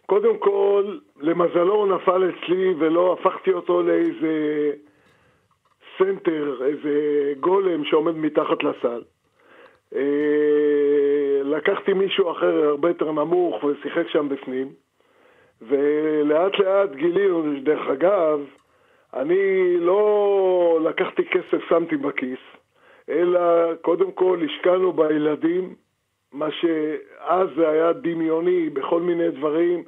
קודם 0.05 0.37
כל, 0.37 0.97
למזלו 1.17 1.75
הוא 1.75 1.87
נפל 1.87 2.29
אצלי 2.29 2.73
ולא 2.79 3.13
הפכתי 3.13 3.51
אותו 3.53 3.81
לאיזה 3.81 4.71
סנטר, 5.97 6.61
איזה 6.65 6.93
גולם 7.39 7.85
שעומד 7.85 8.15
מתחת 8.15 8.63
לסל. 8.63 9.01
אה, 9.95 11.41
לקחתי 11.43 11.93
מישהו 11.93 12.31
אחר 12.31 12.65
הרבה 12.65 12.89
יותר 12.89 13.11
נמוך 13.11 13.63
ושיחק 13.63 14.07
שם 14.09 14.29
בפנים, 14.29 14.67
ולאט 15.61 16.59
לאט 16.59 16.89
גילינו, 16.95 17.43
דרך 17.63 17.87
אגב, 17.87 18.39
אני 19.13 19.77
לא 19.79 20.79
לקחתי 20.83 21.25
כסף, 21.25 21.69
שמתי 21.69 21.97
בכיס, 21.97 22.39
אלא 23.09 23.39
קודם 23.81 24.11
כל 24.11 24.39
השקענו 24.45 24.93
בילדים, 24.93 25.75
מה 26.35 26.51
שאז 26.51 27.47
זה 27.55 27.69
היה 27.69 27.93
דמיוני 27.93 28.69
בכל 28.69 29.01
מיני 29.01 29.29
דברים. 29.29 29.83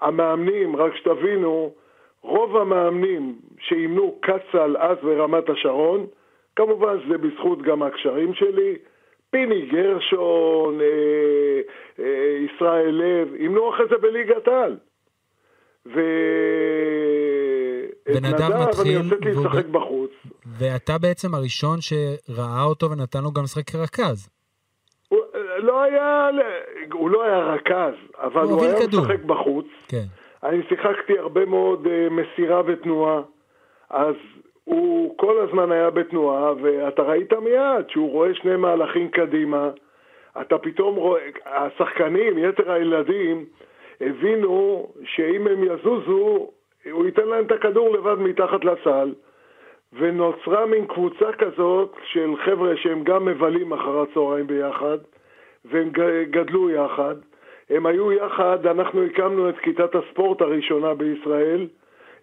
המאמנים, 0.00 0.76
רק 0.76 0.96
שתבינו, 0.96 1.74
רוב 2.22 2.56
המאמנים 2.56 3.38
שאימנו 3.58 4.18
קצ"ל 4.20 4.76
אז 4.78 4.96
ברמת 5.02 5.48
השרון, 5.50 6.06
כמובן 6.56 7.00
שזה 7.04 7.18
בזכות 7.18 7.62
גם 7.62 7.82
הקשרים 7.82 8.34
שלי, 8.34 8.76
פיני 9.30 9.66
גרשון, 9.66 10.80
אה, 10.80 11.60
אה, 11.98 12.38
ישראל 12.46 12.90
לב, 12.90 13.34
אימנו 13.34 13.74
אחרי 13.74 13.86
זה 13.90 13.96
בליגת 13.96 14.48
העל. 14.48 14.76
ו... 15.86 16.00
ונדב 18.06 18.34
נדב 18.34 18.68
מתחיל, 18.68 18.98
אני 18.98 19.30
לשחק 19.30 19.66
בחוץ. 19.66 20.10
ואתה 20.58 20.98
בעצם 20.98 21.34
הראשון 21.34 21.78
שראה 21.80 22.64
אותו 22.64 22.90
ונתן 22.90 23.22
לו 23.22 23.32
גם 23.32 23.42
לשחק 23.42 23.70
כרכז. 23.70 24.33
לא 25.64 25.82
היה, 25.82 26.30
הוא 26.92 27.10
לא 27.10 27.22
היה 27.22 27.38
רכז, 27.38 27.94
אבל 28.18 28.42
הוא 28.42 28.52
הוא 28.52 28.64
היה 28.64 28.80
כדור. 28.80 29.00
משחק 29.00 29.24
בחוץ. 29.24 29.66
כן. 29.88 30.04
אני 30.42 30.62
שיחקתי 30.68 31.18
הרבה 31.18 31.44
מאוד 31.44 31.86
אה, 31.86 32.08
מסירה 32.10 32.62
ותנועה, 32.66 33.22
אז 33.90 34.14
הוא 34.64 35.18
כל 35.18 35.40
הזמן 35.40 35.72
היה 35.72 35.90
בתנועה, 35.90 36.52
ואתה 36.62 37.02
ראית 37.02 37.32
מיד 37.32 37.88
שהוא 37.88 38.10
רואה 38.10 38.34
שני 38.34 38.56
מהלכים 38.56 39.08
קדימה, 39.08 39.70
אתה 40.40 40.58
פתאום 40.58 40.96
רואה, 40.96 41.20
השחקנים, 41.46 42.38
יתר 42.38 42.72
הילדים, 42.72 43.44
הבינו 44.00 44.86
שאם 45.04 45.46
הם 45.46 45.64
יזוזו, 45.64 46.50
הוא 46.90 47.06
ייתן 47.06 47.28
להם 47.28 47.44
את 47.44 47.52
הכדור 47.52 47.94
לבד 47.94 48.18
מתחת 48.18 48.64
לסל, 48.64 49.14
ונוצרה 49.92 50.66
מין 50.66 50.86
קבוצה 50.86 51.32
כזאת 51.32 51.94
של 52.12 52.34
חבר'ה 52.44 52.76
שהם 52.76 53.04
גם 53.04 53.24
מבלים 53.24 53.72
אחר 53.72 54.00
הצהריים 54.00 54.46
ביחד, 54.46 54.98
והם 55.64 55.90
גדלו 56.30 56.70
יחד. 56.70 57.14
הם 57.70 57.86
היו 57.86 58.12
יחד, 58.12 58.66
אנחנו 58.66 59.04
הקמנו 59.04 59.48
את 59.48 59.58
כיתת 59.58 59.94
הספורט 59.94 60.40
הראשונה 60.40 60.94
בישראל. 60.94 61.66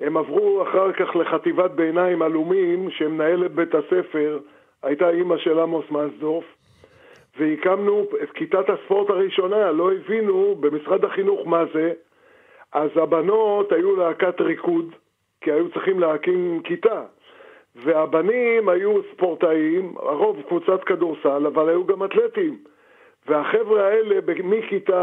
הם 0.01 0.17
עברו 0.17 0.63
אחר 0.63 0.91
כך 0.91 1.15
לחטיבת 1.15 1.71
ביניים 1.71 2.21
עלומים, 2.21 2.89
שמנהלת 2.89 3.51
בית 3.51 3.75
הספר 3.75 4.39
הייתה 4.83 5.09
אימא 5.09 5.37
של 5.37 5.59
עמוס 5.59 5.85
מנסדורף. 5.91 6.45
והקמנו 7.37 8.05
את 8.23 8.31
כיתת 8.31 8.69
הספורט 8.69 9.09
הראשונה, 9.09 9.71
לא 9.71 9.93
הבינו 9.93 10.55
במשרד 10.59 11.05
החינוך 11.05 11.47
מה 11.47 11.63
זה. 11.73 11.93
אז 12.73 12.89
הבנות 12.95 13.71
היו 13.71 13.95
להקת 13.95 14.41
ריקוד, 14.41 14.95
כי 15.41 15.51
היו 15.51 15.69
צריכים 15.69 15.99
להקים 15.99 16.61
כיתה. 16.63 17.03
והבנים 17.75 18.69
היו 18.69 19.03
ספורטאים, 19.13 19.93
הרוב 19.97 20.41
קבוצת 20.41 20.83
כדורסל, 20.83 21.47
אבל 21.47 21.69
היו 21.69 21.85
גם 21.85 22.03
אתלטים. 22.03 22.57
והחבר'ה 23.27 23.87
האלה 23.87 24.15
מכיתה 24.43 25.01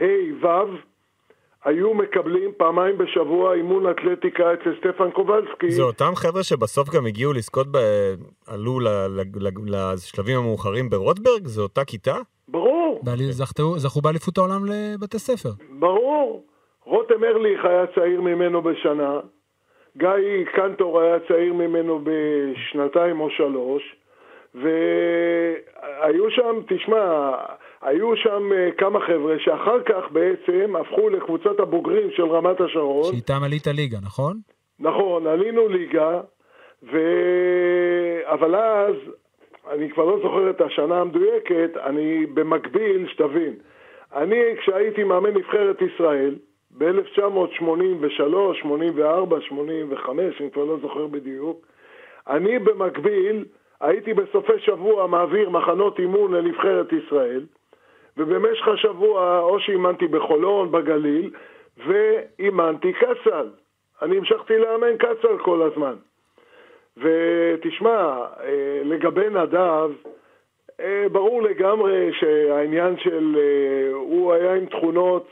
ה'-ו' 0.00 0.76
היו 1.64 1.94
מקבלים 1.94 2.50
פעמיים 2.56 2.98
בשבוע 2.98 3.54
אימון 3.54 3.90
אתלטיקה 3.90 4.52
אצל 4.54 4.74
סטפן 4.78 5.10
קובלסקי. 5.10 5.70
זה 5.70 5.82
אותם 5.82 6.12
חבר'ה 6.14 6.42
שבסוף 6.42 6.88
גם 6.94 7.06
הגיעו 7.06 7.32
לזכות, 7.32 7.66
ב... 7.72 7.76
עלו 8.46 8.80
ל... 8.80 8.88
ל... 8.88 9.20
ל... 9.66 9.92
לשלבים 9.94 10.38
המאוחרים 10.38 10.90
ברוטברג? 10.90 11.46
זו 11.46 11.62
אותה 11.62 11.84
כיתה? 11.84 12.16
ברור, 12.48 13.00
בעלי- 13.02 13.32
זכתו- 13.32 13.78
זכו 13.78 14.00
באליפות 14.00 14.38
העולם 14.38 14.64
לבתי 14.64 15.18
ספר. 15.18 15.48
ברור. 15.70 16.44
רותם 16.84 17.24
ארליך 17.24 17.64
היה 17.64 17.86
צעיר 17.94 18.20
ממנו 18.20 18.62
בשנה, 18.62 19.20
גיא 19.96 20.44
קנטור 20.56 21.00
היה 21.00 21.16
צעיר 21.28 21.52
ממנו 21.52 22.00
בשנתיים 22.04 23.20
או 23.20 23.30
שלוש, 23.30 23.82
והיו 24.62 26.30
שם, 26.30 26.60
תשמע, 26.68 27.32
היו 27.82 28.16
שם 28.16 28.52
אה, 28.52 28.70
כמה 28.78 29.00
חבר'ה 29.00 29.34
שאחר 29.38 29.82
כך 29.82 30.10
בעצם 30.12 30.76
הפכו 30.76 31.08
לקבוצת 31.08 31.60
הבוגרים 31.60 32.10
של 32.10 32.22
רמת 32.22 32.60
השרון. 32.60 33.12
שאיתם 33.12 33.42
עלית 33.44 33.66
ליגה, 33.66 33.98
נכון? 34.04 34.36
נכון, 34.80 35.26
עלינו 35.26 35.68
ליגה, 35.68 36.20
ו... 36.82 36.98
אבל 38.24 38.54
אז, 38.54 38.94
אני 39.70 39.90
כבר 39.90 40.04
לא 40.04 40.18
זוכר 40.22 40.50
את 40.50 40.60
השנה 40.60 41.00
המדויקת, 41.00 41.70
אני 41.86 42.26
במקביל, 42.26 43.06
שתבין, 43.08 43.54
אני 44.14 44.42
כשהייתי 44.60 45.04
מאמן 45.04 45.30
נבחרת 45.30 45.82
ישראל, 45.82 46.34
ב-1983, 46.70 48.54
84, 48.62 49.40
85, 49.48 50.40
אני 50.40 50.50
כבר 50.50 50.64
לא 50.64 50.76
זוכר 50.82 51.06
בדיוק, 51.06 51.66
אני 52.28 52.58
במקביל 52.58 53.44
הייתי 53.80 54.14
בסופי 54.14 54.58
שבוע 54.58 55.06
מעביר 55.06 55.50
מחנות 55.50 55.98
אימון 55.98 56.34
לנבחרת 56.34 56.92
ישראל, 56.92 57.44
ובמשך 58.16 58.68
השבוע 58.68 59.40
או 59.40 59.60
שאימנתי 59.60 60.06
בחולון, 60.06 60.72
בגליל, 60.72 61.30
ואימנתי 61.86 62.92
קצ"ל. 62.92 63.48
אני 64.02 64.16
המשכתי 64.18 64.58
לאמן 64.58 64.96
קצ"ל 64.96 65.38
כל 65.38 65.62
הזמן. 65.62 65.94
ותשמע, 66.96 68.24
אה, 68.40 68.80
לגבי 68.84 69.28
נדב, 69.30 69.90
אה, 70.80 71.06
ברור 71.12 71.42
לגמרי 71.42 72.12
שהעניין 72.12 72.98
של... 72.98 73.36
אה, 73.38 73.94
הוא 73.94 74.32
היה 74.32 74.54
עם 74.54 74.66
תכונות 74.66 75.28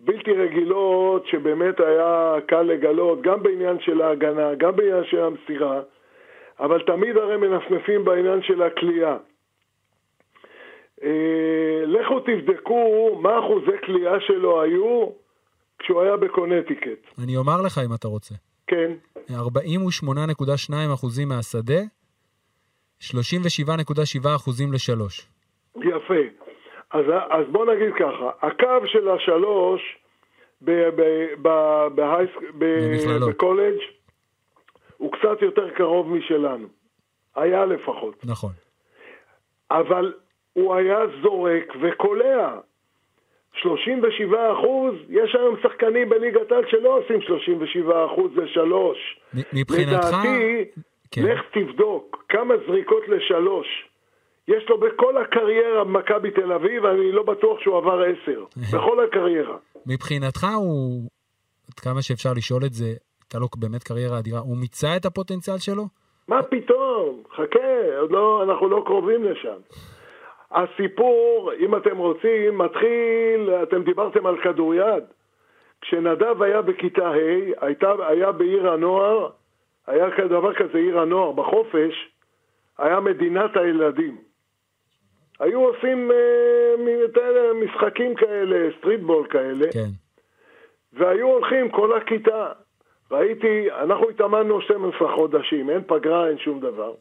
בלתי 0.00 0.32
רגילות, 0.32 1.26
שבאמת 1.26 1.80
היה 1.80 2.34
קל 2.46 2.62
לגלות, 2.62 3.22
גם 3.22 3.42
בעניין 3.42 3.80
של 3.80 4.02
ההגנה, 4.02 4.54
גם 4.54 4.76
בעניין 4.76 5.04
של 5.04 5.20
המסירה, 5.20 5.80
אבל 6.62 6.82
תמיד 6.82 7.16
הרי 7.16 7.36
מנפנפים 7.36 8.04
בעניין 8.04 8.42
של 8.42 8.62
הכלייה. 8.62 9.16
אה, 11.02 11.82
לכו 11.86 12.20
תבדקו 12.20 13.18
מה 13.22 13.38
אחוזי 13.38 13.78
כליאה 13.86 14.20
שלו 14.20 14.62
היו 14.62 15.08
כשהוא 15.78 16.02
היה 16.02 16.16
בקונטיקט. 16.16 17.20
אני 17.24 17.36
אומר 17.36 17.62
לך 17.62 17.78
אם 17.86 17.94
אתה 17.94 18.08
רוצה. 18.08 18.34
כן, 18.66 18.92
48.2 19.30 19.34
אחוזים 20.94 21.28
מהשדה, 21.28 21.80
37.7 23.00 24.28
אחוזים 24.36 24.72
לשלוש. 24.72 25.28
יפה. 25.76 26.22
אז, 26.90 27.04
אז 27.30 27.46
בוא 27.48 27.74
נגיד 27.74 27.94
ככה, 27.94 28.30
הקו 28.42 28.86
של 28.86 29.08
השלוש 29.08 29.98
ב- 30.62 30.88
ב- 30.96 31.34
ב- 31.42 31.88
ב- 31.94 32.32
במכללות. 32.58 33.28
בקולג' 33.28 33.78
הוא 35.02 35.12
קצת 35.12 35.42
יותר 35.42 35.70
קרוב 35.70 36.08
משלנו. 36.08 36.66
היה 37.36 37.66
לפחות. 37.66 38.24
נכון. 38.24 38.52
אבל 39.70 40.12
הוא 40.52 40.74
היה 40.74 40.98
זורק 41.22 41.72
וקולע. 41.82 42.58
37 43.62 44.52
אחוז, 44.52 44.94
יש 45.08 45.34
היום 45.34 45.56
שחקנים 45.62 46.08
בליגת 46.08 46.52
העל 46.52 46.64
שלא 46.70 46.98
עושים 46.98 47.20
37 47.20 48.06
אחוז 48.06 48.30
לשלוש. 48.36 48.98
מבחינתך... 49.52 50.06
לדעתי, 50.06 50.64
כן. 51.10 51.22
לך 51.22 51.40
תבדוק 51.52 52.24
כמה 52.28 52.54
זריקות 52.66 53.08
לשלוש. 53.08 53.66
יש 54.48 54.64
לו 54.68 54.80
בכל 54.80 55.22
הקריירה 55.22 55.84
במכבי 55.84 56.30
תל 56.30 56.52
אביב, 56.52 56.84
אני 56.84 57.12
לא 57.12 57.22
בטוח 57.22 57.60
שהוא 57.60 57.78
עבר 57.78 58.02
עשר. 58.02 58.44
בכל 58.74 59.04
הקריירה. 59.04 59.56
מבחינתך 59.86 60.46
הוא, 60.56 61.08
עד 61.68 61.80
כמה 61.80 62.02
שאפשר 62.02 62.32
לשאול 62.36 62.64
את 62.64 62.72
זה, 62.72 62.92
הייתה 63.34 63.38
לו 63.40 63.48
באמת 63.56 63.82
קריירה 63.82 64.18
אדירה, 64.18 64.38
הוא 64.38 64.56
מיצה 64.56 64.96
את 64.96 65.04
הפוטנציאל 65.04 65.58
שלו? 65.58 65.84
מה 66.28 66.42
פתאום? 66.42 67.22
חכה, 67.36 67.98
עוד 67.98 68.10
לא, 68.10 68.42
אנחנו 68.42 68.68
לא 68.68 68.82
קרובים 68.86 69.24
לשם. 69.24 69.56
הסיפור, 70.50 71.52
אם 71.58 71.76
אתם 71.76 71.96
רוצים, 71.96 72.58
מתחיל, 72.58 73.50
אתם 73.62 73.82
דיברתם 73.82 74.26
על 74.26 74.42
כדוריד. 74.42 75.04
כשנדב 75.80 76.42
היה 76.42 76.62
בכיתה 76.62 77.08
ה', 77.08 77.66
הייתה, 77.66 77.92
היה 78.08 78.32
בעיר 78.32 78.70
הנוער, 78.70 79.30
היה 79.86 80.06
דבר 80.28 80.54
כזה 80.54 80.78
עיר 80.78 81.00
הנוער, 81.00 81.32
בחופש, 81.32 82.10
היה 82.78 83.00
מדינת 83.00 83.56
הילדים. 83.56 84.16
היו 85.40 85.60
עושים 85.60 86.10
אה, 86.10 87.52
משחקים 87.64 88.14
כאלה, 88.14 88.68
סטריטבול 88.78 89.26
כאלה, 89.30 89.66
כן. 89.72 89.90
והיו 90.92 91.26
הולכים 91.26 91.70
כל 91.70 91.96
הכיתה. 91.96 92.52
ראיתי, 93.12 93.70
אנחנו 93.70 94.08
התאמנו 94.08 94.60
12 94.60 95.14
חודשים, 95.14 95.70
אין 95.70 95.82
פגרה, 95.86 96.28
אין 96.28 96.38
שום 96.38 96.60
דבר. 96.60 96.92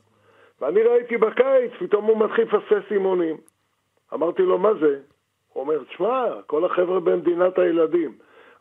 ואני 0.61 0.83
ראיתי 0.83 1.17
בקיץ, 1.17 1.71
פתאום 1.79 2.05
הוא 2.05 2.19
מתחיל 2.19 2.43
לפספס 2.43 2.91
אימונים. 2.91 3.37
אמרתי 4.13 4.41
לו, 4.41 4.57
מה 4.57 4.73
זה? 4.73 4.99
הוא 5.53 5.63
אומר, 5.63 5.83
תשמע, 5.83 6.25
כל 6.47 6.65
החבר'ה 6.65 6.99
במדינת 6.99 7.59
הילדים. 7.59 8.11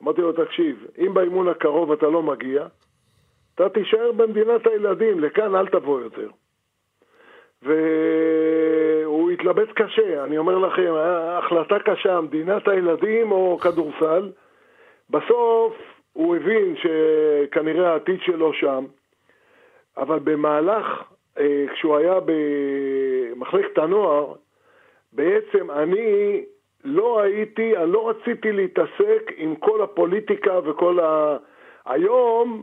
אמרתי 0.02 0.20
לו, 0.20 0.32
תקשיב, 0.32 0.86
אם 0.98 1.14
באימון 1.14 1.48
הקרוב 1.48 1.92
אתה 1.92 2.06
לא 2.06 2.22
מגיע, 2.22 2.66
אתה 3.54 3.68
תישאר 3.68 4.12
במדינת 4.12 4.66
הילדים, 4.66 5.20
לכאן 5.20 5.54
אל 5.54 5.66
תבוא 5.66 6.00
יותר. 6.00 6.28
והוא 7.62 9.30
התלבט 9.30 9.68
קשה, 9.74 10.24
אני 10.24 10.38
אומר 10.38 10.58
לכם, 10.58 10.94
החלטה 11.38 11.78
קשה, 11.78 12.20
מדינת 12.20 12.68
הילדים 12.68 13.32
או 13.32 13.58
כדורסל. 13.58 14.30
בסוף 15.10 15.89
הוא 16.12 16.36
הבין 16.36 16.74
שכנראה 16.76 17.92
העתיד 17.92 18.20
שלו 18.20 18.52
שם, 18.52 18.84
אבל 19.96 20.18
במהלך, 20.18 21.02
אה, 21.38 21.64
כשהוא 21.72 21.96
היה 21.96 22.14
במחלקת 22.24 23.78
הנוער, 23.78 24.34
בעצם 25.12 25.70
אני 25.70 26.40
לא 26.84 27.20
הייתי, 27.20 27.76
אני 27.76 27.92
לא 27.92 28.08
רציתי 28.08 28.52
להתעסק 28.52 29.32
עם 29.36 29.56
כל 29.56 29.82
הפוליטיקה 29.82 30.60
וכל 30.64 31.00
ה... 31.00 31.36
היום 31.86 32.62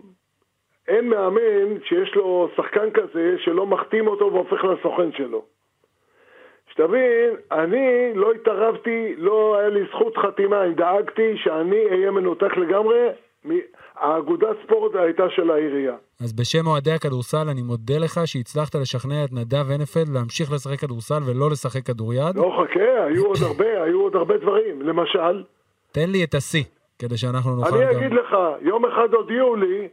אין 0.88 1.10
מאמן 1.10 1.84
שיש 1.84 2.16
לו 2.16 2.50
שחקן 2.56 2.92
כזה 2.92 3.36
שלא 3.38 3.66
מחתים 3.66 4.08
אותו 4.08 4.34
והופך 4.34 4.64
לסוכן 4.64 5.12
שלו. 5.12 5.46
שתבין, 6.72 7.36
אני 7.52 8.14
לא 8.14 8.32
התערבתי, 8.32 9.16
לא 9.18 9.58
היה 9.58 9.70
לי 9.70 9.84
זכות 9.90 10.18
חתימה, 10.18 10.64
אני 10.64 10.74
דאגתי 10.74 11.38
שאני 11.38 11.86
אהיה 11.86 12.12
מנותק 12.12 12.58
לגמרי. 12.58 13.10
האגודת 13.96 14.58
ספורט 14.64 14.96
הייתה 14.96 15.24
של 15.30 15.52
העירייה. 15.52 15.96
אז 16.24 16.34
בשם 16.34 16.68
אוהדי 16.68 16.92
הכדורסל, 16.92 17.50
אני 17.52 17.62
מודה 17.62 17.98
לך 17.98 18.20
שהצלחת 18.26 18.76
לשכנע 18.76 19.24
את 19.24 19.32
נדב 19.32 19.72
הנפלד 19.72 20.10
להמשיך 20.10 20.52
לשחק 20.52 20.80
כדורסל 20.80 21.22
ולא 21.28 21.50
לשחק 21.52 21.86
כדוריד. 21.86 22.36
לא, 22.36 22.58
חכה, 22.58 23.04
היו 23.06 23.26
עוד 23.26 23.38
הרבה, 23.48 23.84
היו 23.84 24.02
עוד 24.02 24.16
הרבה 24.16 24.38
דברים. 24.38 24.82
למשל, 24.82 25.44
תן 25.92 26.10
לי 26.10 26.24
את 26.24 26.34
השיא, 26.34 26.64
כדי 27.00 27.18
שאנחנו 27.18 27.56
נוכל 27.56 27.78
אני 27.78 27.94
גם... 27.94 28.00
אגיד 28.00 28.12
לך, 28.12 28.36
יום 28.62 28.86
אחד 28.86 29.14
הודיעו 29.14 29.56
לי 29.56 29.88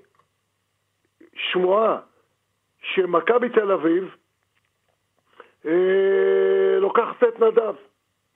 שמועה 1.34 1.98
שמכבי 2.82 3.48
תל 3.48 3.72
אביב 3.72 4.04
אה, 5.66 6.78
לוקחת 6.80 7.22
את 7.28 7.40
נדב. 7.40 7.74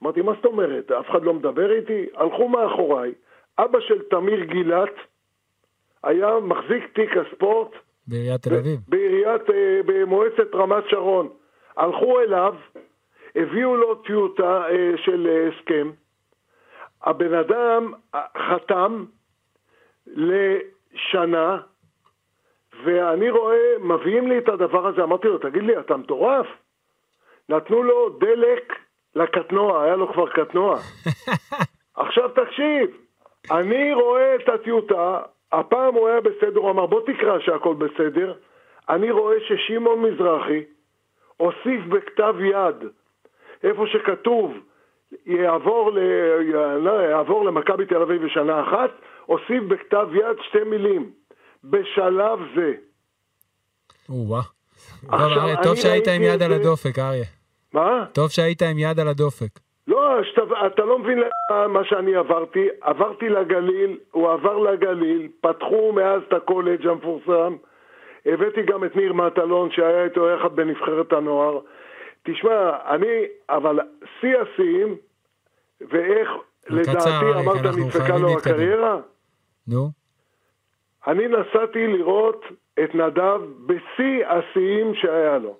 אמרתי, 0.03 0.21
מה 0.21 0.33
זאת 0.35 0.45
אומרת? 0.45 0.91
אף 0.91 1.09
אחד 1.09 1.23
לא 1.23 1.33
מדבר 1.33 1.71
איתי? 1.71 2.05
הלכו 2.15 2.49
מאחוריי. 2.49 3.11
אבא 3.59 3.79
של 3.79 4.01
תמיר 4.09 4.43
גילת 4.43 4.93
היה 6.03 6.39
מחזיק 6.39 6.93
תיק 6.93 7.17
הספורט 7.17 7.71
בעיריית 8.09 8.41
תל 8.41 8.55
אביב. 8.55 8.79
בעיריית, 8.87 9.49
אה, 9.49 9.79
במועצת 9.85 10.55
רמת 10.55 10.83
שרון. 10.89 11.29
הלכו 11.77 12.19
אליו, 12.19 12.55
הביאו 13.35 13.75
לו 13.75 13.95
טיוטה 13.95 14.63
אה, 14.69 14.91
של 14.97 15.27
אה, 15.27 15.47
הסכם. 15.47 15.91
הבן 17.03 17.33
אדם 17.33 17.93
חתם 18.37 19.05
לשנה, 20.07 21.57
ואני 22.83 23.29
רואה, 23.29 23.77
מביאים 23.79 24.27
לי 24.27 24.37
את 24.37 24.49
הדבר 24.49 24.87
הזה, 24.87 25.03
אמרתי 25.03 25.27
לו, 25.27 25.37
תגיד 25.37 25.63
לי, 25.63 25.79
אתה 25.79 25.97
מטורף? 25.97 26.47
נתנו 27.49 27.83
לו 27.83 28.09
דלק 28.09 28.73
לקטנוע, 29.15 29.83
היה 29.83 29.95
לו 29.95 30.13
כבר 30.13 30.29
קטנוע. 30.29 30.77
עכשיו 31.95 32.29
תקשיב, 32.29 32.97
אני 33.51 33.93
רואה 33.93 34.35
את 34.35 34.49
הטיוטה, 34.49 35.21
הפעם 35.51 35.93
הוא 35.93 36.07
היה 36.07 36.21
בסדר, 36.21 36.59
הוא 36.59 36.71
אמר 36.71 36.85
בוא 36.85 37.01
תקרא 37.01 37.39
שהכל 37.39 37.75
בסדר, 37.75 38.33
אני 38.89 39.11
רואה 39.11 39.35
ששמעון 39.47 40.01
מזרחי 40.01 40.63
הוסיף 41.37 41.85
בכתב 41.89 42.35
יד, 42.41 42.75
איפה 43.63 43.83
שכתוב 43.87 44.53
יעבור, 45.25 45.91
ל... 45.91 45.99
לא, 46.77 46.91
יעבור 46.91 47.45
למכבי 47.45 47.85
תל 47.85 48.01
אביב 48.01 48.25
בשנה 48.25 48.61
אחת, 48.61 48.91
הוסיף 49.25 49.63
בכתב 49.67 50.07
יד 50.13 50.37
שתי 50.41 50.63
מילים, 50.63 51.11
בשלב 51.63 52.39
זה. 52.55 52.73
או-אה. 54.09 54.41
טוב, 55.01 55.63
טוב 55.63 55.75
שהיית 55.75 56.07
עם 56.07 56.21
יד 56.21 56.35
את 56.35 56.41
על 56.41 56.49
זה- 56.49 56.55
הדופק, 56.55 56.99
אריה. 56.99 57.25
מה? 57.73 58.05
טוב 58.13 58.29
שהיית 58.29 58.61
עם 58.61 58.79
יד 58.79 58.99
על 58.99 59.07
הדופק. 59.07 59.59
לא, 59.89 60.23
שאתה, 60.23 60.67
אתה 60.67 60.85
לא 60.85 60.99
מבין 60.99 61.19
מה 61.69 61.83
שאני 61.83 62.15
עברתי. 62.15 62.67
עברתי 62.81 63.29
לגליל, 63.29 63.97
הוא 64.11 64.31
עבר 64.31 64.57
לגליל, 64.57 65.27
פתחו 65.41 65.91
מאז 65.93 66.21
את 66.27 66.33
הקולג' 66.33 66.87
המפורסם. 66.87 67.55
הבאתי 68.25 68.61
גם 68.61 68.83
את 68.83 68.95
ניר 68.95 69.13
מטלון 69.13 69.71
שהיה 69.71 70.03
איתו 70.03 70.29
יחד 70.29 70.55
בנבחרת 70.55 71.13
הנוער. 71.13 71.59
תשמע, 72.23 72.77
אני, 72.85 73.25
אבל 73.49 73.79
שיא 74.19 74.37
השיאים, 74.37 74.95
ואיך 75.81 76.29
לדעתי 76.69 77.09
אמרת 77.39 77.65
נדפקה 77.77 78.17
לו. 78.17 78.37
הקריירה? 78.37 78.99
נו, 79.67 79.89
אני 81.07 81.27
נסעתי 81.27 81.87
לראות 81.87 82.45
את 82.83 82.95
נדב 82.95 83.41
בשיא 83.65 84.27
השיאים 84.27 84.95
שהיה 84.95 85.37
לו. 85.37 85.57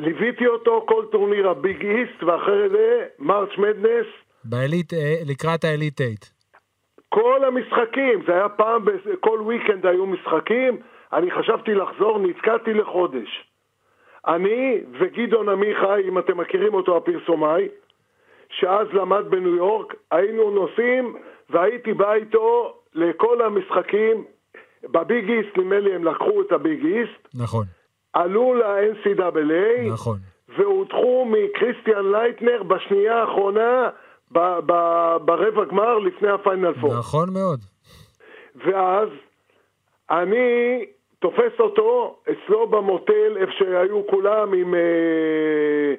ליוויתי 0.00 0.46
אותו 0.46 0.84
כל 0.88 1.04
טורניר 1.12 1.48
הביג 1.48 1.86
איסט, 1.86 2.22
ואחרי 2.22 2.68
זה 2.68 3.06
מרץ' 3.18 3.58
מדנס, 3.58 4.06
בעילית, 4.44 4.92
אה, 4.92 5.14
לקראת 5.26 5.64
העילית 5.64 5.98
8. 5.98 6.16
כל 7.08 7.44
המשחקים, 7.44 8.22
זה 8.26 8.32
היה 8.32 8.48
פעם, 8.48 8.84
כל 9.20 9.40
weekend 9.48 9.88
היו 9.88 10.06
משחקים, 10.06 10.80
אני 11.12 11.30
חשבתי 11.30 11.74
לחזור, 11.74 12.18
נתקעתי 12.18 12.74
לחודש. 12.74 13.44
אני 14.26 14.80
וגדעון 15.00 15.48
עמיחי, 15.48 16.00
אם 16.08 16.18
אתם 16.18 16.40
מכירים 16.40 16.74
אותו 16.74 16.96
הפרסומאי, 16.96 17.68
שאז 18.50 18.86
למד 18.92 19.24
בניו 19.30 19.56
יורק, 19.56 19.94
היינו 20.10 20.50
נוסעים 20.50 21.16
והייתי 21.50 21.92
בא 21.92 22.12
איתו 22.12 22.74
לכל 22.94 23.42
המשחקים. 23.42 24.24
ב 24.84 24.95
Big 24.95 25.30
East, 25.30 25.58
נדמה 25.58 25.80
לי 25.80 25.94
הם 25.94 26.04
לקחו 26.04 26.42
את 26.42 26.52
ה 26.52 26.61
Big 26.61 26.86
East, 26.86 27.28
נכון, 27.34 27.64
עלו 28.12 28.54
ל-NCAA, 28.54 29.92
נכון. 29.92 30.18
והודחו 30.58 31.24
מקריסטיאן 31.24 32.12
לייטנר 32.12 32.62
בשנייה 32.62 33.20
האחרונה 33.20 33.88
ב- 34.32 34.58
ב- 34.66 35.16
ברבע 35.24 35.64
גמר 35.64 35.98
לפני 35.98 36.28
הפיינל 36.28 36.72
פור. 36.80 36.98
נכון 36.98 37.32
מאוד. 37.32 37.60
ואז 38.56 39.08
אני 40.10 40.84
תופס 41.18 41.60
אותו 41.60 42.16
אצלו 42.30 42.66
במוטל, 42.66 43.36
איפה 43.36 43.52
שהיו 43.58 44.06
כולם 44.06 44.52
עם 44.54 44.74
אה, 44.74 45.94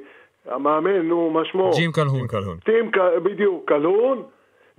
המאמן, 0.55 1.01
נו, 1.01 1.29
מה 1.29 1.45
שמו? 1.45 1.71
ג'ים 1.77 1.91
קלהון. 1.91 2.19
עם 2.19 2.27
קלהון. 2.27 2.57
ג'ים, 2.57 2.91
בדיוק, 3.23 3.67
קלהון, 3.67 4.23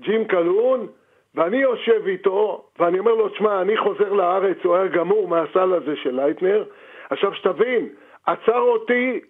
ג'ים 0.00 0.24
קלהון, 0.24 0.86
ואני 1.34 1.56
יושב 1.56 2.06
איתו, 2.06 2.64
ואני 2.78 2.98
אומר 2.98 3.14
לו, 3.14 3.28
תשמע, 3.28 3.62
אני 3.62 3.76
חוזר 3.76 4.12
לארץ, 4.12 4.56
הוא 4.64 4.74
היה 4.74 4.86
גמור 4.86 5.28
מהסל 5.28 5.72
הזה 5.74 5.96
של 6.02 6.10
לייטנר. 6.10 6.64
עכשיו, 7.12 7.35
שתבין, 7.35 7.88
עצר 8.27 8.61
אותי 8.61 9.20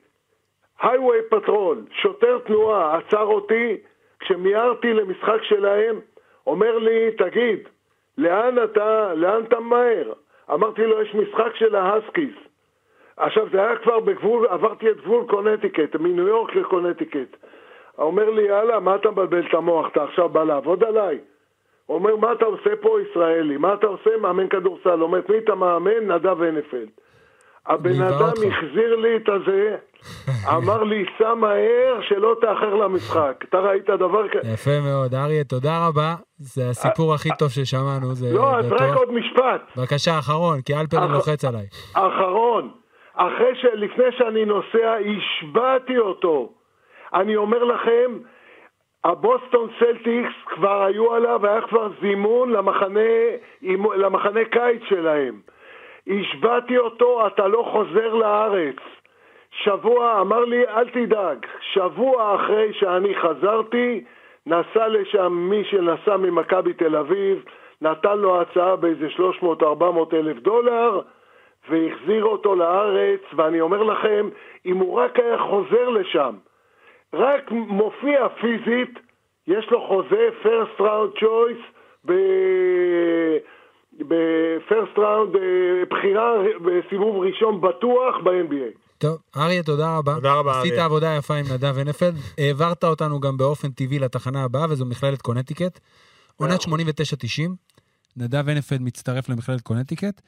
highway 0.81 1.18
patrol, 1.31 1.78
שוטר 1.90 2.38
תנועה, 2.38 2.99
עצר 2.99 3.25
אותי 3.25 3.77
כשמיהרתי 4.21 4.92
למשחק 4.92 5.42
שלהם, 5.42 6.01
אומר 6.47 6.79
לי, 6.79 7.11
תגיד, 7.11 7.68
לאן 8.18 8.64
אתה, 8.64 9.14
לאן 9.14 9.45
אתה 9.45 9.61
ממהר? 9.61 10.12
אמרתי 10.53 10.87
לו, 10.87 11.03
יש 11.03 11.14
משחק 11.14 11.57
של 11.57 11.75
ה 11.74 11.81
Huskies. 11.81 12.35
עכשיו, 13.16 13.47
זה 13.53 13.62
היה 13.62 13.77
כבר 13.77 14.01
בגבול, 14.01 14.47
עברתי 14.47 14.90
את 14.90 14.97
גבול 14.97 15.25
קונטיקט, 15.29 15.97
מניו 15.97 16.29
יורק 16.29 16.55
לקונטיקט. 16.55 17.37
אומר 17.99 18.31
לי, 18.31 18.42
יאללה, 18.42 18.81
מה 18.81 18.95
אתה 18.95 19.11
מבלבל 19.11 19.47
את 19.47 19.55
המוח? 19.55 19.88
אתה 19.92 20.05
עכשיו 20.05 20.29
בא 20.29 20.45
לעבוד 20.45 20.85
עליי? 20.85 21.18
הוא 21.87 21.95
אומר, 21.95 22.16
מה 22.16 22.33
אתה 22.33 22.45
עושה 22.45 22.77
פה 22.81 22.99
ישראלי? 23.01 23.57
מה 23.57 23.75
אתה 23.75 23.87
עושה? 23.87 24.16
מאמן 24.16 24.49
כדורסל. 24.49 25.03
אומר, 25.03 25.21
מי 25.29 25.38
אתה 25.38 25.55
מאמן? 25.55 26.12
נדב 26.12 26.42
הנפלד. 26.42 26.88
הבן 27.66 28.03
אדם. 28.03 28.29
החזיר 28.48 28.96
לי 28.96 29.16
את 29.16 29.29
הזה, 29.29 29.77
אמר 30.57 30.83
לי, 30.83 31.05
סע 31.18 31.35
מהר, 31.35 32.01
שלא 32.09 32.37
תאחר 32.40 32.75
למשחק. 32.75 33.44
אתה 33.48 33.59
ראית 33.59 33.85
דבר 33.90 34.29
כזה? 34.29 34.53
יפה 34.55 34.70
מאוד. 34.85 35.14
אריה, 35.14 35.44
תודה 35.44 35.87
רבה. 35.88 36.14
זה 36.38 36.62
הסיפור 36.70 37.14
הכי 37.14 37.29
טוב 37.38 37.48
ששמענו, 37.48 38.14
זה 38.14 38.27
לא, 38.35 38.59
אז 38.59 38.72
רק. 38.72 38.96
עוד 38.96 39.12
משפט. 39.12 39.61
בבקשה, 39.77 40.18
אחרון, 40.18 40.61
כי 40.61 40.75
אלפרין 40.75 41.03
אח- 41.03 41.11
לוחץ 41.11 41.44
עליי. 41.44 41.66
אחרון, 41.94 42.70
אחרי. 43.14 43.53
לפני 43.75 44.05
שאני 44.18 44.44
נוסע, 44.44 44.94
השבעתי 45.16 45.98
אותו. 45.98 46.53
אני 47.14 47.37
אומר 47.37 47.64
לכם, 47.64 48.11
הבוסטון 49.05 49.70
סלטיקס 49.79 50.35
כבר 50.46 50.83
היו 50.83 51.12
עליו, 51.14 51.46
היה 51.46 51.61
כבר 51.68 51.88
זימון 52.01 52.51
למחנה, 52.53 53.01
למחנה 53.96 54.40
קיץ 54.53 54.83
שלהם. 54.88 55.40
השבעתי 56.08 56.78
אותו, 56.78 57.26
אתה 57.26 57.48
לא 57.48 57.68
חוזר 57.72 58.14
לארץ. 58.14 58.76
שבוע, 59.50 60.20
אמר 60.20 60.44
לי, 60.44 60.68
אל 60.68 60.88
תדאג, 60.88 61.46
שבוע 61.60 62.34
אחרי 62.34 62.72
שאני 62.72 63.14
חזרתי, 63.14 64.04
נסע 64.46 64.88
לשם 64.88 65.32
מי 65.32 65.64
שנסע 65.64 66.16
ממכבי 66.16 66.72
תל 66.72 66.96
אביב, 66.96 67.44
נתן 67.82 68.18
לו 68.18 68.40
הצעה 68.40 68.76
באיזה 68.76 69.08
300-400 69.42 69.44
אלף 70.12 70.36
דולר, 70.36 71.00
והחזיר 71.68 72.24
אותו 72.24 72.54
לארץ, 72.54 73.20
ואני 73.34 73.60
אומר 73.60 73.82
לכם, 73.82 74.28
אם 74.66 74.76
הוא 74.76 74.98
רק 74.98 75.18
היה 75.18 75.38
חוזר 75.38 75.88
לשם, 75.88 76.34
רק 77.14 77.50
מופיע 77.50 78.28
פיזית, 78.28 78.98
יש 79.46 79.70
לו 79.70 79.80
חוזה 79.80 80.28
first 80.42 80.80
round 80.80 81.22
choice 81.22 81.64
ב-first 82.04 83.62
round 84.00 85.37
אה, 85.37 85.85
בחירה 85.90 86.33
בסיבוב 86.64 87.16
ראשון 87.24 87.61
בטוח 87.61 88.14
ב-NBA. 88.24 88.78
טוב, 88.98 89.18
אריה, 89.37 89.62
תודה 89.62 89.96
רבה. 89.96 90.14
תודה 90.14 90.35
רבה, 90.35 90.59
עשית 90.61 90.72
אריה. 90.72 90.85
עבודה 90.85 91.14
יפה 91.18 91.35
עם 91.35 91.44
נדב 91.55 91.78
הנפלד. 91.78 92.14
העברת 92.38 92.85
אותנו 92.85 93.20
גם 93.20 93.37
באופן 93.37 93.70
טבעי 93.70 93.98
לתחנה 93.98 94.44
הבאה, 94.44 94.66
וזו 94.70 94.87
מכללת 94.87 95.22
קונטיקט. 95.22 95.81
עונת 96.37 96.61
89-90, 96.61 96.66
נדב 98.16 98.48
הנפלד 98.48 98.83
מצטרף 98.83 99.28
למכללת 99.28 99.61
קונטיקט, 99.61 100.20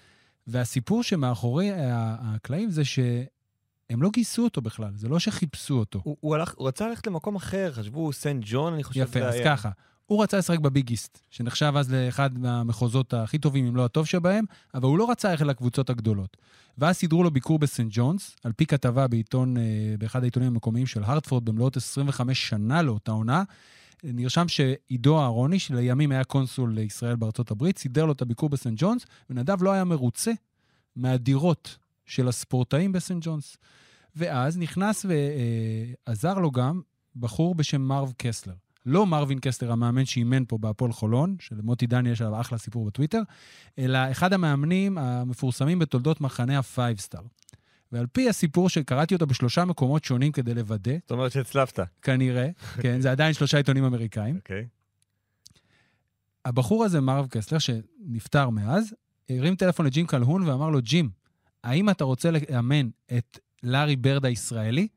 והסיפור 0.47 1.03
שמאחורי 1.03 1.71
ה- 1.71 2.17
הקלעים 2.21 2.71
זה 2.71 2.85
שהם 2.85 4.03
לא 4.03 4.09
גייסו 4.13 4.45
אותו 4.45 4.61
בכלל, 4.61 4.91
זה 4.95 5.09
לא 5.09 5.19
שחיפשו 5.19 5.75
אותו. 5.75 6.01
הוא, 6.05 6.17
הוא, 6.21 6.35
הלך, 6.35 6.55
הוא 6.57 6.69
רצה 6.69 6.89
ללכת 6.89 7.07
למקום 7.07 7.37
אחר, 7.37 7.73
חשבו 7.73 8.13
סנט 8.13 8.43
ג'ון, 8.47 8.73
אני 8.73 8.83
חושב 8.85 9.01
יפה, 9.01 9.21
אז 9.21 9.35
היה. 9.35 9.45
ככה. 9.45 9.69
הוא 10.07 10.23
רצה 10.23 10.39
לשחק 10.39 10.59
בביגיסט, 10.59 11.19
שנחשב 11.31 11.73
אז 11.77 11.93
לאחד 11.93 12.39
מהמחוזות 12.39 13.15
הכי 13.15 13.39
טובים, 13.39 13.67
אם 13.67 13.77
לא 13.77 13.85
הטוב 13.85 14.07
שבהם, 14.07 14.45
אבל 14.75 14.85
הוא 14.85 14.99
לא 14.99 15.11
רצה 15.11 15.31
ללכת 15.31 15.47
לקבוצות 15.47 15.91
הגדולות. 15.91 16.37
ואז 16.79 16.97
סידרו 16.97 17.23
לו 17.23 17.31
ביקור 17.31 17.59
בסנט 17.59 17.93
ג'ונס, 17.95 18.37
על 18.45 18.53
פי 18.53 18.67
כתבה 18.67 19.09
בעיתון, 19.09 19.57
אה, 19.57 19.63
באחד 19.99 20.23
העיתונים 20.23 20.49
המקומיים 20.49 20.87
של 20.87 21.05
הרטפורד, 21.05 21.45
במלאת 21.45 21.77
25 21.77 22.49
שנה 22.49 22.83
לאותה 22.83 23.13
עונה. 23.13 23.43
נרשם 24.05 24.49
שעידו 24.49 25.21
אהרוני, 25.21 25.59
שלימים 25.59 26.13
היה 26.13 26.25
קונסול 26.25 26.75
לישראל 26.75 27.17
בארצות 27.17 27.51
הברית, 27.51 27.79
סידר 27.79 28.05
לו 28.05 28.13
את 28.13 28.23
הביקור 28.23 28.49
בסנט 28.49 28.75
ג'ונס, 28.77 29.07
ונדב 29.31 29.63
לא 29.63 29.73
היה 29.73 29.85
מרוצה 29.85 30.33
מהדירות 30.97 31.79
של 32.07 32.29
הספורטאים 32.29 32.93
בסנט 32.93 33.25
ג'ונס. 33.27 33.57
ואז 34.17 34.59
נכנס 34.59 35.07
ועזר 36.07 36.35
לו 36.35 36.51
גם 36.51 36.81
בחור 37.17 37.55
בשם 37.55 37.81
מרב 37.81 38.13
קסלר. 38.17 38.55
לא 38.87 39.07
מרווין 39.07 39.39
קסלר, 39.39 39.73
המאמן 39.73 40.05
שאימן 40.05 40.45
פה 40.45 40.59
בהפועל 40.59 40.93
חולון, 40.93 41.37
שלמוטי 41.41 41.87
דני 41.87 42.11
יש 42.11 42.21
עליו 42.21 42.41
אחלה 42.41 42.59
סיפור 42.59 42.87
בטוויטר, 42.87 43.23
אלא 43.79 43.99
אחד 44.11 44.33
המאמנים 44.33 44.99
המפורסמים 44.99 45.79
בתולדות 45.79 46.21
מחנה 46.21 46.59
הפייב 46.59 47.01
סטאר. 47.01 47.21
ועל 47.93 48.07
פי 48.07 48.29
הסיפור 48.29 48.69
שקראתי 48.69 49.15
אותו 49.15 49.27
בשלושה 49.27 49.65
מקומות 49.65 50.05
שונים 50.05 50.33
כדי 50.33 50.55
לוודא, 50.55 50.93
זאת 51.03 51.11
אומרת 51.11 51.33
שהצלבת. 51.33 51.81
כנראה, 52.03 52.49
כן, 52.83 53.01
זה 53.01 53.11
עדיין 53.11 53.33
שלושה 53.33 53.57
עיתונים 53.57 53.85
אמריקאים, 53.85 54.37
אוקיי. 54.37 54.67
הבחור 56.45 56.85
הזה, 56.85 57.01
מרב 57.01 57.27
קסלר, 57.31 57.59
שנפטר 57.59 58.51
מאז, 58.51 58.95
הרים 59.31 59.57
טלפון 59.57 59.87
לג'ים 59.87 60.07
קלהון 60.07 60.43
ואמר 60.43 60.71
לו, 60.71 60.83
ג'ים, 60.83 61.11
האם 61.65 61.91
אתה 61.91 62.05
רוצה 62.05 62.31
לאמן 62.31 62.89
את 63.17 63.39
לארי 63.63 63.97
ברד 63.97 64.25
הישראלי? 64.25 64.89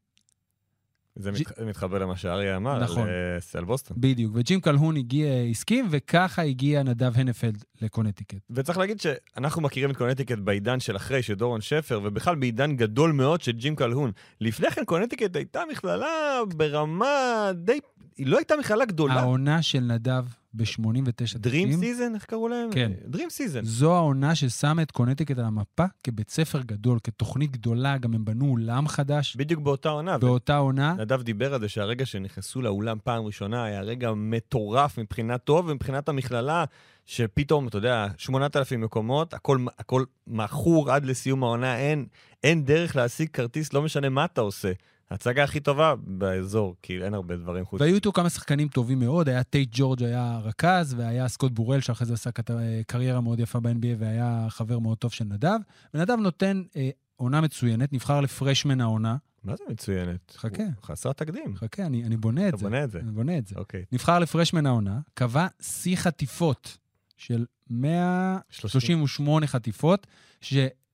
זה 1.19 1.31
מת, 1.31 1.59
מתחבר 1.59 1.97
למה 1.97 2.17
שאריה 2.17 2.55
אמר, 2.55 2.83
נכון. 2.83 3.07
על, 3.07 3.39
על 3.53 3.65
בוסטון. 3.65 3.97
בדיוק, 3.99 4.31
וג'ים 4.35 4.61
קלהון 4.61 4.97
הגיע, 4.97 5.33
הסכים, 5.51 5.87
וככה 5.91 6.41
הגיע 6.41 6.83
נדב 6.83 7.11
הנפלד 7.15 7.63
לקונטיקט. 7.81 8.37
וצריך 8.49 8.77
להגיד 8.77 9.01
שאנחנו 9.01 9.61
מכירים 9.61 9.91
את 9.91 9.97
קונטיקט 9.97 10.37
בעידן 10.37 10.79
של 10.79 10.95
אחרי, 10.95 11.21
של 11.21 11.33
דורון 11.33 11.61
שפר, 11.61 12.01
ובכלל 12.03 12.35
בעידן 12.35 12.75
גדול 12.75 13.11
מאוד 13.11 13.41
של 13.41 13.51
ג'ים 13.51 13.75
קלהון. 13.75 14.11
לפני 14.41 14.71
כן 14.71 14.85
קונטיקט 14.85 15.35
הייתה 15.35 15.61
מכללה 15.71 16.39
ברמה 16.55 17.51
די... 17.55 17.79
היא 18.17 18.27
לא 18.27 18.37
הייתה 18.37 18.55
מכללה 18.59 18.85
גדולה. 18.85 19.13
העונה 19.13 19.61
של 19.61 19.79
נדב 19.79 20.23
ב-89 20.57 21.37
Dream 21.47 21.81
Season, 21.81 22.15
איך 22.15 22.25
קראו 22.25 22.47
להם? 22.47 22.69
כן. 22.71 22.91
Dream 23.11 23.15
Season. 23.17 23.63
זו 23.63 23.95
העונה 23.95 24.35
ששמה 24.35 24.81
את 24.81 24.91
קונטיקט 24.91 25.37
על 25.37 25.45
המפה 25.45 25.85
כבית 26.03 26.29
ספר 26.29 26.61
גדול, 26.61 26.99
כתוכנית 27.03 27.51
גדולה, 27.51 27.97
גם 27.97 28.13
הם 28.13 28.25
בנו 28.25 28.45
אולם 28.51 28.87
חדש 28.87 29.35
בדיוק 29.35 29.61
באותה 29.61 29.89
עונה. 29.89 30.17
באותה 30.17 30.57
עונה. 30.57 30.95
נדב 30.99 31.21
דיבר 31.21 31.53
על 31.53 31.59
זה 31.59 31.69
שהרגע 31.69 32.05
שנכנסו 32.05 32.61
לאולם 32.61 32.97
פעם 33.03 33.25
ראשונה 33.25 33.63
היה 33.63 33.81
רגע 33.81 34.11
מטורף 34.15 34.97
מבחינת 34.99 35.43
טוב 35.43 35.67
ומבחינת 35.67 36.09
המכללה, 36.09 36.65
שפתאום, 37.05 37.67
אתה 37.67 37.77
יודע, 37.77 38.07
8,000 38.17 38.81
מקומות, 38.81 39.33
הכל, 39.33 39.65
הכל 39.79 40.03
מכור 40.27 40.91
עד 40.91 41.05
לסיום 41.05 41.43
העונה, 41.43 41.77
אין, 41.77 42.05
אין 42.43 42.65
דרך 42.65 42.95
להשיג 42.95 43.29
כרטיס, 43.29 43.73
לא 43.73 43.81
משנה 43.81 44.09
מה 44.09 44.25
אתה 44.25 44.41
עושה. 44.41 44.71
ההצגה 45.11 45.43
הכי 45.43 45.59
טובה 45.59 45.93
באזור, 45.97 46.75
כי 46.81 47.03
אין 47.03 47.13
הרבה 47.13 47.37
דברים 47.37 47.65
חוץ. 47.65 47.81
והיו 47.81 47.95
איתו 47.95 48.11
כמה 48.13 48.29
שחקנים 48.29 48.67
טובים 48.67 48.99
מאוד, 48.99 49.29
היה 49.29 49.43
טייט 49.43 49.69
ג'ורג' 49.71 50.03
היה 50.03 50.39
רכז, 50.43 50.93
והיה 50.97 51.27
סקוט 51.27 51.51
בורל, 51.51 51.79
שאחרי 51.79 52.07
זה 52.07 52.13
עשה 52.13 52.31
כת- 52.31 52.51
קריירה 52.87 53.21
מאוד 53.21 53.39
יפה 53.39 53.59
ב-NBA 53.59 53.95
והיה 53.99 54.45
חבר 54.49 54.79
מאוד 54.79 54.97
טוב 54.97 55.11
של 55.11 55.25
נדב. 55.25 55.59
ונדב 55.93 56.13
נותן 56.19 56.63
אה, 56.75 56.89
עונה 57.15 57.41
מצוינת, 57.41 57.93
נבחר 57.93 58.21
לפרשמן 58.21 58.81
העונה. 58.81 59.15
מה 59.43 59.55
זה 59.55 59.63
מצוינת? 59.69 60.33
חכה. 60.37 60.63
הוא 60.63 60.83
חסר 60.83 61.11
תקדים. 61.11 61.55
חכה, 61.55 61.85
אני, 61.85 62.03
אני 62.03 62.17
בונה 62.17 62.43
את 62.43 62.53
אתה 62.53 62.57
זה. 62.57 62.63
בונה 62.63 62.83
את 62.83 62.91
זה. 62.91 62.99
אני 62.99 63.11
בונה 63.11 63.37
את 63.37 63.47
זה. 63.47 63.55
אוקיי. 63.57 63.85
נבחר 63.91 64.19
לפרשמן 64.19 64.65
העונה, 64.65 64.99
קבע 65.13 65.47
שיא 65.61 65.95
חטיפות 65.95 66.77
של 67.17 67.45
138 67.69 69.47
חטיפות, 69.47 70.07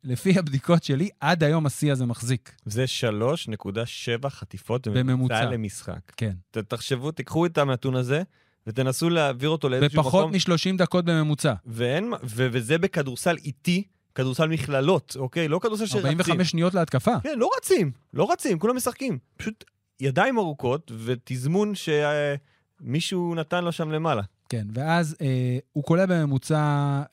שלפי 0.03 0.39
הבדיקות 0.39 0.83
שלי, 0.83 1.09
עד 1.19 1.43
היום 1.43 1.65
השיא 1.65 1.91
הזה 1.91 2.05
מחזיק. 2.05 2.51
זה 2.65 2.85
3.7 2.87 4.29
חטיפות 4.29 4.87
בממוצע. 4.87 5.45
למשחק. 5.45 6.11
כן. 6.17 6.33
ת- 6.51 6.57
תחשבו, 6.57 7.11
תיקחו 7.11 7.45
את 7.45 7.57
הנתון 7.57 7.95
הזה, 7.95 8.21
ותנסו 8.67 9.09
להעביר 9.09 9.49
אותו 9.49 9.69
לאיזשהו 9.69 10.01
בפחות 10.01 10.25
מקום. 10.29 10.31
מ-30 10.53 10.77
דקות 10.77 11.05
בממוצע. 11.05 11.53
ואין, 11.65 12.13
ו- 12.23 12.47
וזה 12.51 12.77
בכדורסל 12.77 13.35
איטי, 13.37 13.83
כדורסל 14.15 14.47
מכללות, 14.47 15.15
אוקיי? 15.19 15.47
לא 15.47 15.59
כדורסל 15.59 15.85
שרצים. 15.85 16.05
45 16.05 16.49
שניות 16.51 16.73
להתקפה. 16.73 17.19
כן, 17.23 17.39
לא 17.39 17.49
רצים, 17.57 17.91
לא 18.13 18.31
רצים, 18.31 18.59
כולם 18.59 18.75
משחקים. 18.75 19.17
פשוט 19.37 19.63
ידיים 19.99 20.37
ארוכות 20.37 20.91
ותזמון 21.05 21.73
שמישהו 21.75 23.35
נתן 23.35 23.63
לו 23.63 23.71
שם 23.71 23.91
למעלה. 23.91 24.21
כן, 24.49 24.67
ואז 24.73 25.15
אה, 25.21 25.27
הוא 25.73 25.83
קולע 25.83 26.05
בממוצע, 26.05 26.57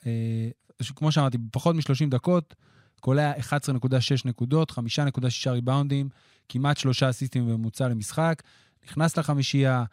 אה, 0.05 0.49
כמו 0.95 1.11
שאמרתי, 1.11 1.37
בפחות 1.37 1.75
מ-30 1.75 2.09
דקות, 2.09 2.55
קולע 3.01 3.33
11.6 3.33 3.45
נקודות, 4.25 4.71
5.6 4.71 5.49
ריבאונדים, 5.49 6.09
כמעט 6.49 6.77
שלושה 6.77 7.09
אסיסטים 7.09 7.47
בממוצע 7.47 7.87
למשחק, 7.87 8.43
נכנס 8.85 9.17
לחמישייה, 9.17 9.83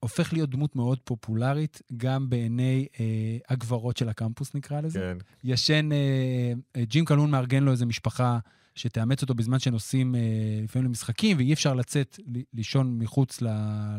הופך 0.00 0.32
להיות 0.32 0.50
דמות 0.50 0.76
מאוד 0.76 0.98
פופולרית, 1.04 1.82
גם 1.96 2.30
בעיני 2.30 2.86
אה, 3.00 3.36
הגברות 3.48 3.96
של 3.96 4.08
הקמפוס, 4.08 4.54
נקרא 4.54 4.80
לזה. 4.80 4.98
כן. 4.98 5.16
ישן, 5.44 5.92
אה, 5.92 6.52
אה, 6.76 6.84
ג'ים 6.84 7.04
קלון 7.04 7.30
מארגן 7.30 7.62
לו 7.62 7.72
איזה 7.72 7.86
משפחה 7.86 8.38
שתאמץ 8.74 9.22
אותו 9.22 9.34
בזמן 9.34 9.58
שנוסעים 9.58 10.14
אה, 10.14 10.20
לפעמים 10.62 10.88
למשחקים, 10.88 11.36
ואי 11.36 11.52
אפשר 11.52 11.74
לצאת 11.74 12.18
לישון 12.54 12.98
מחוץ 12.98 13.42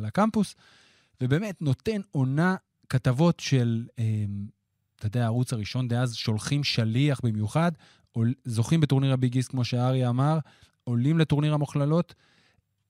לקמפוס, 0.01 0.55
ובאמת 1.21 1.61
נותן 1.61 2.01
עונה 2.11 2.55
כתבות 2.89 3.39
של, 3.39 3.85
אה, 3.99 4.25
אתה 4.95 5.05
יודע, 5.05 5.23
הערוץ 5.23 5.53
הראשון 5.53 5.87
דאז, 5.87 6.15
שולחים 6.15 6.63
שליח 6.63 7.19
במיוחד, 7.23 7.71
זוכים 8.45 8.81
בטורניר 8.81 9.13
הביגיסט, 9.13 9.51
כמו 9.51 9.65
שאריה 9.65 10.09
אמר, 10.09 10.39
עולים 10.83 11.19
לטורניר 11.19 11.53
המכללות, 11.53 12.15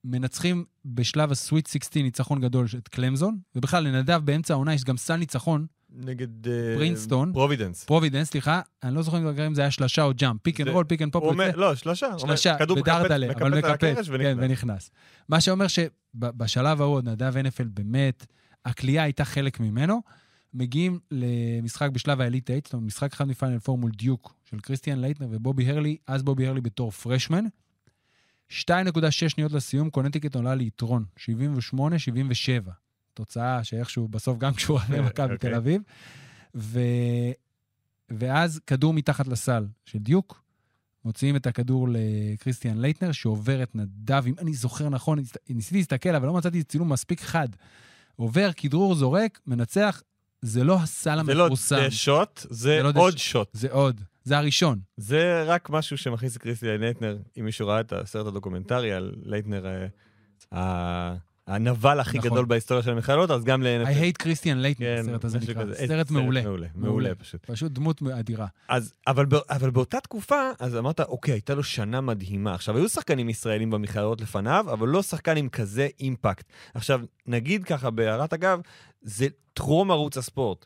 מנצחים 0.03 0.65
בשלב 0.85 1.31
ה 1.31 1.37
sweet 1.37 1.67
16 1.67 2.03
ניצחון 2.03 2.41
גדול 2.41 2.65
את 2.77 2.87
קלמסון, 2.87 3.37
ובכלל, 3.55 3.83
לנדב 3.83 4.21
באמצע 4.25 4.53
העונה 4.53 4.73
יש 4.73 4.83
גם 4.83 4.97
סל 4.97 5.15
ניצחון, 5.15 5.65
נגד... 5.89 6.47
אה, 6.47 6.75
פרינסטון. 6.75 7.33
פרובידנס. 7.33 7.83
פרובידנס, 7.83 8.29
סליחה, 8.29 8.61
אני 8.83 8.95
לא 8.95 9.01
זוכר 9.01 9.47
אם 9.47 9.55
זה 9.55 9.61
היה 9.61 9.71
שלשה 9.71 10.03
או 10.03 10.11
ג'אמפ, 10.15 10.41
פיק 10.41 10.61
אנד 10.61 10.69
רול, 10.69 10.83
פיק 10.83 11.01
אנד 11.01 11.11
פופ, 11.11 11.23
לא, 11.55 11.75
שלשה, 11.75 12.57
כדור 12.59 12.81
בדרדלה, 12.81 13.31
אבל 13.31 13.57
מקפץ 13.57 13.69
הקרש 13.69 14.09
כן, 14.09 14.37
ונכנס. 14.39 14.91
מה 15.29 15.41
שאומר 15.41 15.65
שבשלב 15.67 16.81
ההוא, 16.81 17.01
נדב 17.01 17.37
הנפלד 17.37 17.75
באמת, 17.75 18.25
הקליעה 18.65 19.03
הייתה 19.03 19.25
חלק 19.25 19.59
ממנו. 19.59 20.01
מגיעים 20.55 20.99
למשחק 21.11 21.89
בשלב 21.89 22.21
ה 22.21 22.26
elite 22.26 22.47
8, 22.47 22.61
זאת 22.63 22.73
אומרת, 22.73 22.85
משחק 22.85 23.13
אחד 23.13 23.27
מפיינל 23.27 23.59
פור 23.59 23.77
מול 23.77 23.91
דיוק 23.91 24.35
של 24.45 24.59
קריסטיאן 24.59 24.99
לייטנר 24.99 25.27
ובובי 25.31 25.69
הרלי, 25.69 25.97
אז 26.07 26.23
בובי 26.23 26.47
הרלי 26.47 26.61
בתור 26.61 26.91
freshman. 26.91 27.45
2.6 28.51 29.11
שניות 29.11 29.51
לסיום, 29.51 29.89
קונטיקט 29.89 30.35
עולה 30.35 30.55
ליתרון, 30.55 31.05
78-77. 31.17 31.19
תוצאה 33.13 33.63
שאיכשהו 33.63 34.07
בסוף 34.07 34.37
גם 34.37 34.53
קשורה 34.53 34.83
למכבי 34.89 35.33
אוקיי. 35.33 35.49
תל 35.49 35.55
אביב. 35.55 35.81
ו... 36.55 36.79
ואז 38.09 38.59
כדור 38.67 38.93
מתחת 38.93 39.27
לסל 39.27 39.67
של 39.85 39.99
דיוק, 39.99 40.43
מוציאים 41.05 41.35
את 41.35 41.47
הכדור 41.47 41.87
לקריסטיאן 41.91 42.77
לייטנר, 42.77 43.11
שעובר 43.11 43.63
את 43.63 43.75
נדב, 43.75 44.23
אם 44.27 44.33
אני 44.39 44.53
זוכר 44.53 44.89
נכון, 44.89 45.19
ניסיתי 45.49 45.77
להסתכל, 45.77 46.15
אבל 46.15 46.27
לא 46.27 46.33
מצאתי 46.33 46.63
צילום 46.63 46.91
מספיק 46.91 47.21
חד. 47.21 47.49
עובר, 48.15 48.49
כדרור 48.57 48.95
זורק, 48.95 49.39
מנצח, 49.47 50.01
זה 50.45 50.63
לא 50.63 50.75
הסל 50.75 51.23
זה 51.25 51.33
לא 51.33 51.43
המפורסם, 51.43 51.75
זה 51.75 51.91
שוט, 51.91 52.39
זה 52.39 52.47
זה 52.49 52.83
לא 52.83 52.91
עוד 52.95 53.17
שוט. 53.17 53.47
זה 53.53 53.67
עוד, 53.71 54.01
זה 54.23 54.37
הראשון. 54.37 54.79
זה 54.97 55.43
רק 55.43 55.69
משהו 55.69 55.97
שמכניס 55.97 56.37
את 56.37 56.41
קריסטיאן 56.41 56.79
לייטנר, 56.79 57.17
אם 57.39 57.45
מישהו 57.45 57.67
ראה 57.67 57.79
את 57.79 57.93
הסרט 57.93 58.27
הדוקומנטרי 58.27 58.93
על 58.93 59.13
לייטנר, 59.23 59.65
אה, 60.53 61.15
הנבל 61.47 61.99
הכי 61.99 62.17
נכון. 62.17 62.29
גדול 62.29 62.45
בהיסטוריה 62.45 62.83
של 62.83 62.91
המכללות, 62.91 63.31
אז 63.31 63.43
גם 63.43 63.63
ל... 63.63 63.83
I 63.85 63.87
hate 63.87 64.17
קריסטיאן 64.17 64.57
לייטנר, 64.57 64.95
כן, 64.95 65.01
הסרט 65.01 65.25
הזה 65.25 65.39
נקרא. 65.39 65.63
כזה. 65.63 65.87
סרט 65.87 66.11
מעולה. 66.11 66.41
מעולה, 66.41 66.67
מעולה 66.75 67.15
פשוט. 67.15 67.45
פשוט 67.45 67.71
דמות 67.71 68.01
אדירה. 68.19 68.47
אז, 68.67 68.93
אבל, 69.07 69.25
אבל 69.49 69.69
באותה 69.69 69.99
תקופה, 69.99 70.41
אז 70.59 70.77
אמרת, 70.77 70.99
אוקיי, 70.99 71.33
הייתה 71.33 71.55
לו 71.55 71.63
שנה 71.63 72.01
מדהימה. 72.01 72.53
עכשיו, 72.53 72.77
היו 72.77 72.89
שחקנים 72.89 73.29
ישראלים 73.29 73.71
במכללות 73.71 74.21
לפניו, 74.21 74.65
אבל 74.73 74.87
לא 74.87 75.03
שחקן 75.03 75.37
עם 75.37 75.49
כזה 75.49 75.87
אימפקט. 75.99 76.45
עכשיו, 76.73 77.01
נגיד 77.27 77.63
ככה, 77.63 77.89
בהערת 77.89 78.33
אגב, 78.33 78.59
זה 79.01 79.27
טרום 79.53 79.91
ערוץ 79.91 80.17
הספורט. 80.17 80.65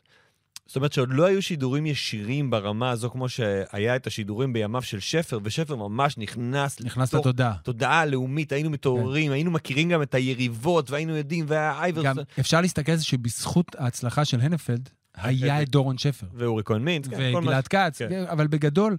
זאת 0.70 0.76
אומרת 0.76 0.92
שעוד 0.92 1.08
לא 1.12 1.26
היו 1.26 1.42
שידורים 1.42 1.86
ישירים 1.86 2.50
ברמה 2.50 2.90
הזו, 2.90 3.10
כמו 3.10 3.28
שהיה 3.28 3.96
את 3.96 4.06
השידורים 4.06 4.52
בימיו 4.52 4.82
של 4.82 5.00
שפר, 5.00 5.38
ושפר 5.42 5.76
ממש 5.76 6.18
נכנס 6.18 6.80
נכנס 6.80 7.14
לתוך 7.14 7.26
לתודעה. 7.26 7.54
תודעה 7.62 8.06
לאומית, 8.06 8.52
היינו 8.52 8.70
מתעוררים, 8.70 9.32
היינו 9.32 9.50
מכירים 9.50 9.88
גם 9.88 10.02
את 10.02 10.14
היריבות, 10.14 10.90
והיינו 10.90 11.16
יודעים, 11.16 11.44
והיה 11.48 11.72
גם 11.72 11.82
אייברסון, 11.82 12.24
אפשר 12.40 12.60
להסתכל 12.60 12.92
על 12.92 12.98
זה 12.98 13.04
שבזכות 13.04 13.76
ההצלחה 13.78 14.24
של 14.24 14.40
הנפלד, 14.40 14.88
היה 15.14 15.62
את 15.62 15.68
דורון 15.68 15.98
שפר. 15.98 16.26
ואורי 16.34 16.62
כהן 16.64 16.82
מינץ, 16.82 17.08
כן, 17.08 17.32
וגלעד 17.36 17.68
כץ, 17.68 17.98
כן. 17.98 18.08
כן, 18.08 18.24
אבל 18.28 18.46
בגדול, 18.46 18.96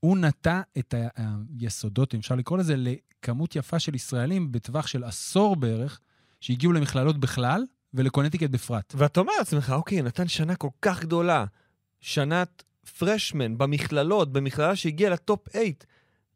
הוא 0.00 0.18
נטע 0.18 0.60
את 0.78 0.94
היסודות, 1.58 2.14
אם 2.14 2.18
אפשר 2.18 2.34
לקרוא 2.34 2.58
לזה, 2.58 2.74
לכמות 2.76 3.56
יפה 3.56 3.78
של 3.78 3.94
ישראלים 3.94 4.52
בטווח 4.52 4.86
של 4.86 5.04
עשור 5.04 5.56
בערך, 5.56 6.00
שהגיעו 6.40 6.72
למכללות 6.72 7.18
בכלל 7.18 7.64
ולקונטיקט 7.94 8.50
בפרט. 8.50 8.94
ואתה 8.96 9.20
אומר 9.20 9.32
לעצמך, 9.38 9.72
אוקיי, 9.76 10.02
נתן 10.02 10.28
שנה 10.28 10.56
כל 10.56 10.68
כך 10.82 11.00
גדולה, 11.00 11.44
שנת 12.00 12.62
פרשמן 12.98 13.58
במכללות, 13.58 14.32
במכללה 14.32 14.76
שהגיעה 14.76 15.10
לטופ 15.10 15.48
8, 15.52 15.68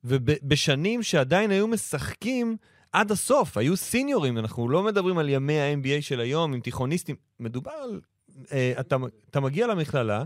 ובשנים 0.05 1.03
שעדיין 1.03 1.51
היו 1.51 1.69
משחקים 1.69 2.57
עד 2.93 3.11
הסוף, 3.11 3.57
היו 3.57 3.77
סיניורים, 3.77 4.39
אנחנו 4.39 4.69
לא 4.69 4.83
מדברים 4.83 5.19
על 5.19 5.29
ימי 5.29 5.61
ה-NBA 5.61 6.03
של 6.03 6.21
היום 6.21 6.55
עם 6.55 6.61
תיכוניסטים, 6.61 7.17
מדובר 7.41 7.71
על... 7.71 8.01
אה, 8.53 8.73
אתה, 8.81 8.97
אתה 9.31 9.41
מגיע 9.41 9.67
למכללה, 9.67 10.25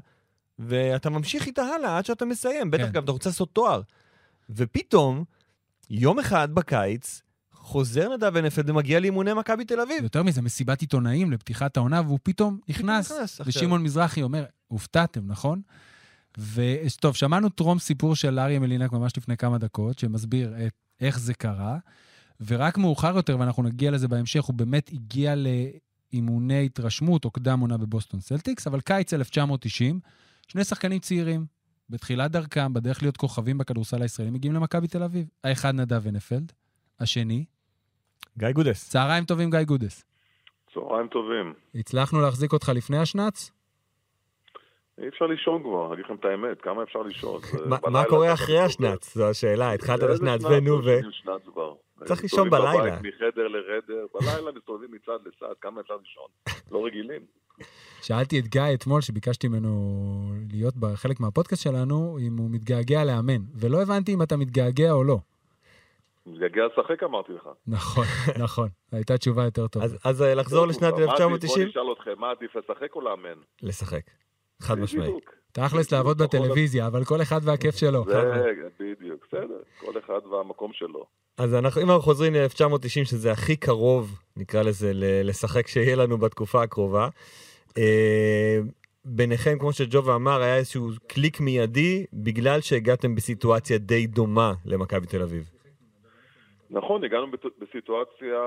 ואתה 0.59 1.11
ממשיך 1.11 1.47
איתה 1.47 1.63
הלאה 1.63 1.99
עד 1.99 2.07
שאתה 2.07 2.25
מסיים, 2.25 2.71
בטח 2.71 2.85
כן. 2.85 2.93
גם 2.93 3.05
אתה 3.05 3.13
רוצה 3.13 3.29
לעשות 3.29 3.53
תואר. 3.53 3.81
ופתאום, 4.51 5.25
יום 5.91 6.19
אחד 6.19 6.55
בקיץ, 6.55 7.23
חוזר 7.63 8.15
נדב 8.15 8.37
הנפלד 8.37 8.71
ומגיע 8.71 9.01
לאימוני 9.01 9.35
מכבי 9.35 9.65
תל 9.65 9.81
אביב. 9.81 10.03
יותר 10.03 10.23
מזה, 10.23 10.43
מסיבת 10.43 10.81
עיתונאים 10.81 11.31
לפתיחת 11.31 11.77
העונה, 11.77 12.01
והוא 12.01 12.19
פתאום 12.23 12.59
נכנס. 12.69 13.13
ושמעון 13.47 13.83
מזרחי 13.83 14.23
אומר, 14.23 14.45
הופתעתם, 14.69 15.27
נכון? 15.27 15.63
וטוב, 16.39 17.17
שמענו 17.17 17.49
טרום 17.49 17.79
סיפור 17.79 18.17
של 18.17 18.39
אריה 18.39 18.59
מלינק 18.59 18.93
ממש 18.93 19.13
לפני 19.17 19.37
כמה 19.37 19.59
דקות, 19.59 19.99
שמסביר 19.99 20.55
את, 20.67 20.73
איך 21.01 21.19
זה 21.19 21.35
קרה, 21.35 21.79
ורק 22.47 22.79
מאוחר 22.79 23.17
יותר, 23.17 23.39
ואנחנו 23.39 23.63
נגיע 23.63 23.91
לזה 23.91 24.09
בהמשך, 24.09 24.45
הוא 24.45 24.55
באמת 24.55 24.91
הגיע 24.93 25.35
לאימוני 25.35 26.65
התרשמות 26.65 27.25
או 27.25 27.31
קדם 27.31 27.61
עונה 27.61 27.77
בבוסטון 27.77 28.21
סלטיקס, 28.21 28.67
אבל 28.67 28.81
קיץ 28.81 29.15
1990, 29.15 30.01
שני 30.49 30.65
שחקנים 30.65 30.99
צעירים, 30.99 31.47
בתחילת 31.91 32.31
דרכם, 32.31 32.73
בדרך 32.73 33.03
להיות 33.03 33.17
כוכבים 33.17 33.59
בכדורסל 33.59 34.03
הישראלי, 34.03 34.31
מגיעים 34.31 34.55
למכבי 34.55 34.89
תל 34.89 35.03
אביב. 35.03 35.27
האחד 35.45 35.75
נדב 35.75 36.07
הנפלד, 36.07 36.53
השני, 37.03 37.45
גיא 38.39 38.51
גודס. 38.51 38.89
צהריים 38.91 39.25
טובים, 39.25 39.51
גיא 39.51 39.63
גודס. 39.63 40.05
צהריים 40.75 41.09
טובים. 41.09 41.55
הצלחנו 41.75 42.21
להחזיק 42.21 42.53
אותך 42.53 42.69
לפני 42.75 42.99
השנץ? 42.99 43.51
אי 44.99 45.09
אפשר 45.09 45.25
לישון 45.27 45.63
כבר, 45.63 45.87
אני 45.87 45.95
אגיד 45.95 46.05
לכם 46.05 46.15
את 46.15 46.25
האמת, 46.25 46.63
כמה 46.63 46.83
אפשר 46.83 47.03
לישון? 47.03 47.41
מה- 47.91 48.05
קורה 48.05 48.33
אחרי. 48.33 48.59
השנ"צ? 48.59 49.15
זו 49.15 49.31
השאלה, 49.31 49.73
התחלת 49.73 49.99
את 49.99 50.09
איזה 50.09 50.25
השנ"צ, 50.25 50.41
שנ"צ? 50.43 50.51
ונו 50.51 50.85
ו... 50.85 50.99
צריך 52.05 52.23
לישון 52.23 52.51
בלילה. 52.51 52.97
בבית 52.97 53.15
מחדר 53.15 53.49
לחדר, 53.49 54.07
בלילה 54.15 54.53
מסתובבים 54.57 54.91
מצד 54.93 55.19
לצד, 55.27 55.55
כמה 55.61 55.81
אפשר 55.81 55.95
לישון? 55.97 56.27
לא 56.71 56.87
רגילים. 56.87 57.23
שאלתי 58.03 58.39
את 58.39 58.47
גיא 58.49 58.63
אתמול, 58.75 59.01
שביקשתי 59.01 59.49
ממנו 59.49 59.71
להיות 60.53 60.77
בחלק 60.77 61.21
מהפודקאסט 61.21 61.63
שלנו, 61.63 62.19
אם 62.21 62.37
הוא 62.37 62.51
מתגעגע 62.51 63.05
לאמן, 63.05 63.43
ולא 63.55 63.83
הבנתי 63.83 64.15
אם 64.15 64.23
אתה 64.23 64.37
מתגעגע 64.37 64.93
או 64.93 65.05
לא. 65.05 65.19
יגיע 66.27 66.63
לשחק 66.67 67.03
אמרתי 67.03 67.33
לך. 67.33 67.49
נכון, 67.67 68.05
נכון. 68.45 68.69
הייתה 68.93 69.19
תשובה 69.19 69.45
יותר 69.45 69.67
טובה. 69.67 69.85
אז- 69.85 69.97
אז 70.05 70.23
אה, 70.23 70.35
לחזור 70.35 70.67
לשנת 70.67 70.83
מה 70.83 70.89
עדיף? 70.89 71.11
1990? 71.11 71.63
בוא 71.65 71.71
נשאל 71.71 71.93
אתכם, 71.93 72.21
מה 72.21 72.31
עדיף 72.31 72.57
לשחק 72.57 72.95
או 72.95 73.01
לאמן? 73.01 73.39
לשחק. 73.63 74.03
חד 74.63 74.79
משמעית. 74.79 75.15
תכלס 75.53 75.93
לעבוד 75.93 76.23
בטלוויזיה, 76.23 76.87
אבל 76.87 77.05
כל 77.05 77.23
אחד 77.23 77.41
והכיף 77.45 77.77
שלו. 77.77 78.05
זה, 78.09 78.51
בדיוק, 78.81 79.27
בסדר. 79.29 79.59
כל 79.81 79.99
אחד 79.99 80.27
והמקום 80.27 80.71
שלו. 80.73 81.07
אז 81.39 81.55
אנחנו, 81.55 81.83
אם 81.83 81.91
אנחנו 81.91 82.03
חוזרים 82.03 82.35
ל-1990, 82.35 83.05
שזה 83.05 83.33
הכי 83.33 83.57
קרוב, 83.57 84.19
נקרא 84.37 84.63
לזה, 84.63 84.91
לשחק 85.25 85.69
שיהיה 85.69 85.97
לנו 85.97 86.19
בתקופה 86.19 86.63
הקרובה, 86.63 87.09
אה, 87.79 88.59
ביניכם, 89.05 89.59
כמו 89.59 89.73
שג'ובה 89.73 90.15
אמר, 90.15 90.43
היה 90.43 90.57
איזשהו 90.57 90.91
קליק 91.07 91.41
מיידי, 91.41 92.05
בגלל 92.13 92.61
שהגעתם 92.61 93.15
בסיטואציה 93.15 93.79
די 93.79 94.07
דומה 94.07 94.55
למכבי 94.65 95.07
תל 95.07 95.23
אביב. 95.23 95.51
נכון, 96.73 97.05
הגענו 97.05 97.27
בסיטואציה 97.59 98.41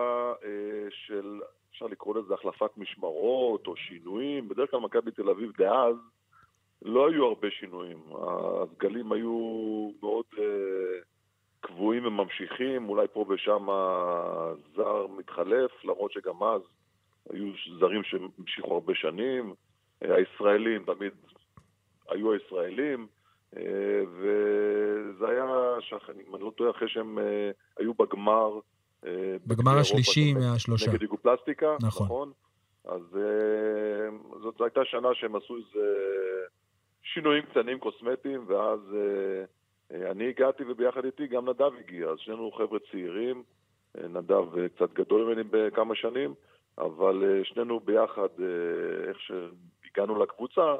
אה, 0.44 0.88
של, 0.90 1.42
אפשר 1.72 1.86
לקרוא 1.86 2.16
לזה 2.16 2.34
החלפת 2.34 2.78
משמרות 2.78 3.68
או 3.68 3.76
שינויים. 3.76 4.50
בדרך 4.50 4.72
כלל 4.72 4.80
מכבי 4.80 5.12
תל 5.12 5.30
אביב 5.30 5.52
דאז 5.58 5.96
לא 6.82 7.10
היו 7.10 7.26
הרבה 7.26 7.52
שינויים. 7.52 7.98
הסגלים 8.12 9.12
היו 9.12 9.90
מאוד 10.02 10.26
אה, 10.38 10.44
קבועים 11.60 12.06
וממשיכים, 12.06 12.90
אולי 12.90 13.08
פה 13.14 13.26
ושם 13.30 13.68
זר 14.76 15.08
מתחלף, 15.08 15.72
למרות 15.84 16.12
שגם 16.12 16.44
אז 16.44 16.62
היו 17.30 17.48
זרים 17.80 18.04
שהמשיכו 18.04 18.74
הרבה 18.74 18.96
שנים. 18.96 19.54
אה, 20.04 20.16
הישראלים 20.16 20.84
תמיד 20.84 21.14
היו 22.10 22.34
הישראלים. 22.34 23.08
וזה 23.60 25.28
היה, 25.28 25.46
שח- 25.80 26.10
אם 26.10 26.36
אני 26.36 26.44
לא 26.44 26.52
טועה, 26.56 26.72
אחרי 26.72 26.90
שהם 26.90 27.20
אה, 27.20 27.52
היו 27.80 27.94
בגמר. 27.94 28.60
אה, 29.06 29.36
בגמר 29.48 29.78
השלישי 29.80 30.34
מהשלושה. 30.34 30.92
נגד 30.92 31.02
יוגופלסטיקה, 31.02 31.76
נכון. 31.82 32.06
נכון. 32.06 32.32
אז 32.86 33.18
אה, 33.18 34.10
זאת 34.42 34.62
הייתה 34.62 34.82
שנה 34.86 35.10
שהם 35.14 35.36
עשו 35.36 35.56
איזה 35.58 35.88
שינויים 37.04 37.44
קטנים 37.46 37.80
קוסמטיים, 37.80 38.46
ואז 38.48 38.80
אני 40.12 40.30
הגעתי 40.30 40.64
וביחד 40.68 41.06
איתי 41.06 41.28
גם 41.28 41.50
נדב 41.50 41.72
הגיע, 41.80 42.10
אז 42.10 42.18
שנינו 42.20 42.52
חבר'ה 42.52 42.80
צעירים, 42.92 43.44
נדב 44.10 44.68
קצת 44.76 44.94
גדול 44.94 45.24
ממני 45.24 45.44
בכמה 45.52 45.96
שנים, 45.96 46.34
אבל 46.78 47.42
שנינו 47.44 47.80
ביחד, 47.80 48.28
איך 49.08 49.18
שהגענו 49.20 50.20
לקבוצה, 50.24 50.76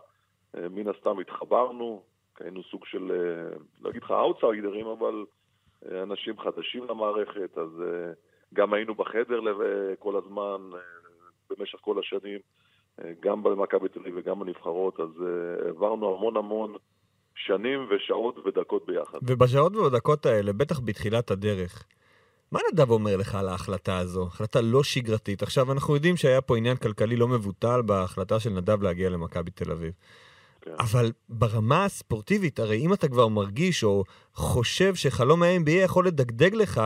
מן 0.54 0.88
הסתם 0.88 1.20
התחברנו, 1.20 2.02
היינו 2.40 2.64
סוג 2.64 2.86
של, 2.86 3.12
אה, 3.12 3.58
לא 3.82 3.90
אגיד 3.90 4.04
לך 4.04 4.12
אאוטסיידרים, 4.12 4.88
אבל 4.88 5.26
אה, 5.86 6.04
אנשים 6.04 6.40
חדשים 6.40 6.84
למערכת, 6.90 7.58
אז 7.58 7.70
אה, 7.82 8.12
גם 8.54 8.74
היינו 8.74 8.96
בחדר 8.96 9.40
כל 10.00 10.16
הזמן, 10.16 10.70
במשך 11.50 11.78
כל 11.82 12.00
השנים, 12.00 12.40
גם 13.20 13.44
במכבי 13.44 13.90
תל 13.90 14.00
אביב 14.00 14.14
וגם 14.18 14.40
בנבחרות, 14.40 15.00
אז 15.00 15.10
העברנו 15.66 16.16
המון 16.16 16.38
המון 16.38 16.76
שנים 17.36 17.88
ושעות 17.90 18.38
ודקות 18.38 18.86
ביחד. 18.86 19.18
ובשעות 19.24 19.76
ובדקות 19.76 20.26
האלה, 20.26 20.54
בטח 20.54 20.80
בתחילת 20.80 21.32
הדרך, 21.32 21.86
מה 22.52 22.60
נדב 22.72 22.92
אומר 22.92 23.18
לך 23.18 23.36
על 23.36 23.48
ההחלטה 23.48 23.98
הזו? 23.98 24.24
החלטה 24.24 24.62
לא 24.62 24.84
שגרתית. 24.84 25.44
עכשיו, 25.44 25.72
אנחנו 25.72 25.96
יודעים 25.96 26.18
שהיה 26.18 26.42
פה 26.42 26.58
עניין 26.58 26.78
כלכלי 26.78 27.16
לא 27.16 27.28
מבוטל 27.28 27.82
בהחלטה 27.82 28.40
של 28.40 28.50
נדב 28.50 28.84
להגיע 28.84 29.10
למכבי 29.10 29.52
תל 29.52 29.72
אביב. 29.72 29.94
כן. 30.66 30.72
אבל 30.80 31.12
ברמה 31.30 31.86
הספורטיבית, 31.86 32.60
הרי 32.60 32.78
אם 32.78 32.94
אתה 32.94 33.08
כבר 33.08 33.28
מרגיש 33.28 33.84
או 33.84 34.04
חושב 34.34 34.96
שחלום 34.96 35.44
ה-NBA 35.44 35.72
יכול 35.72 36.08
לדגדג 36.08 36.54
לך, 36.54 36.82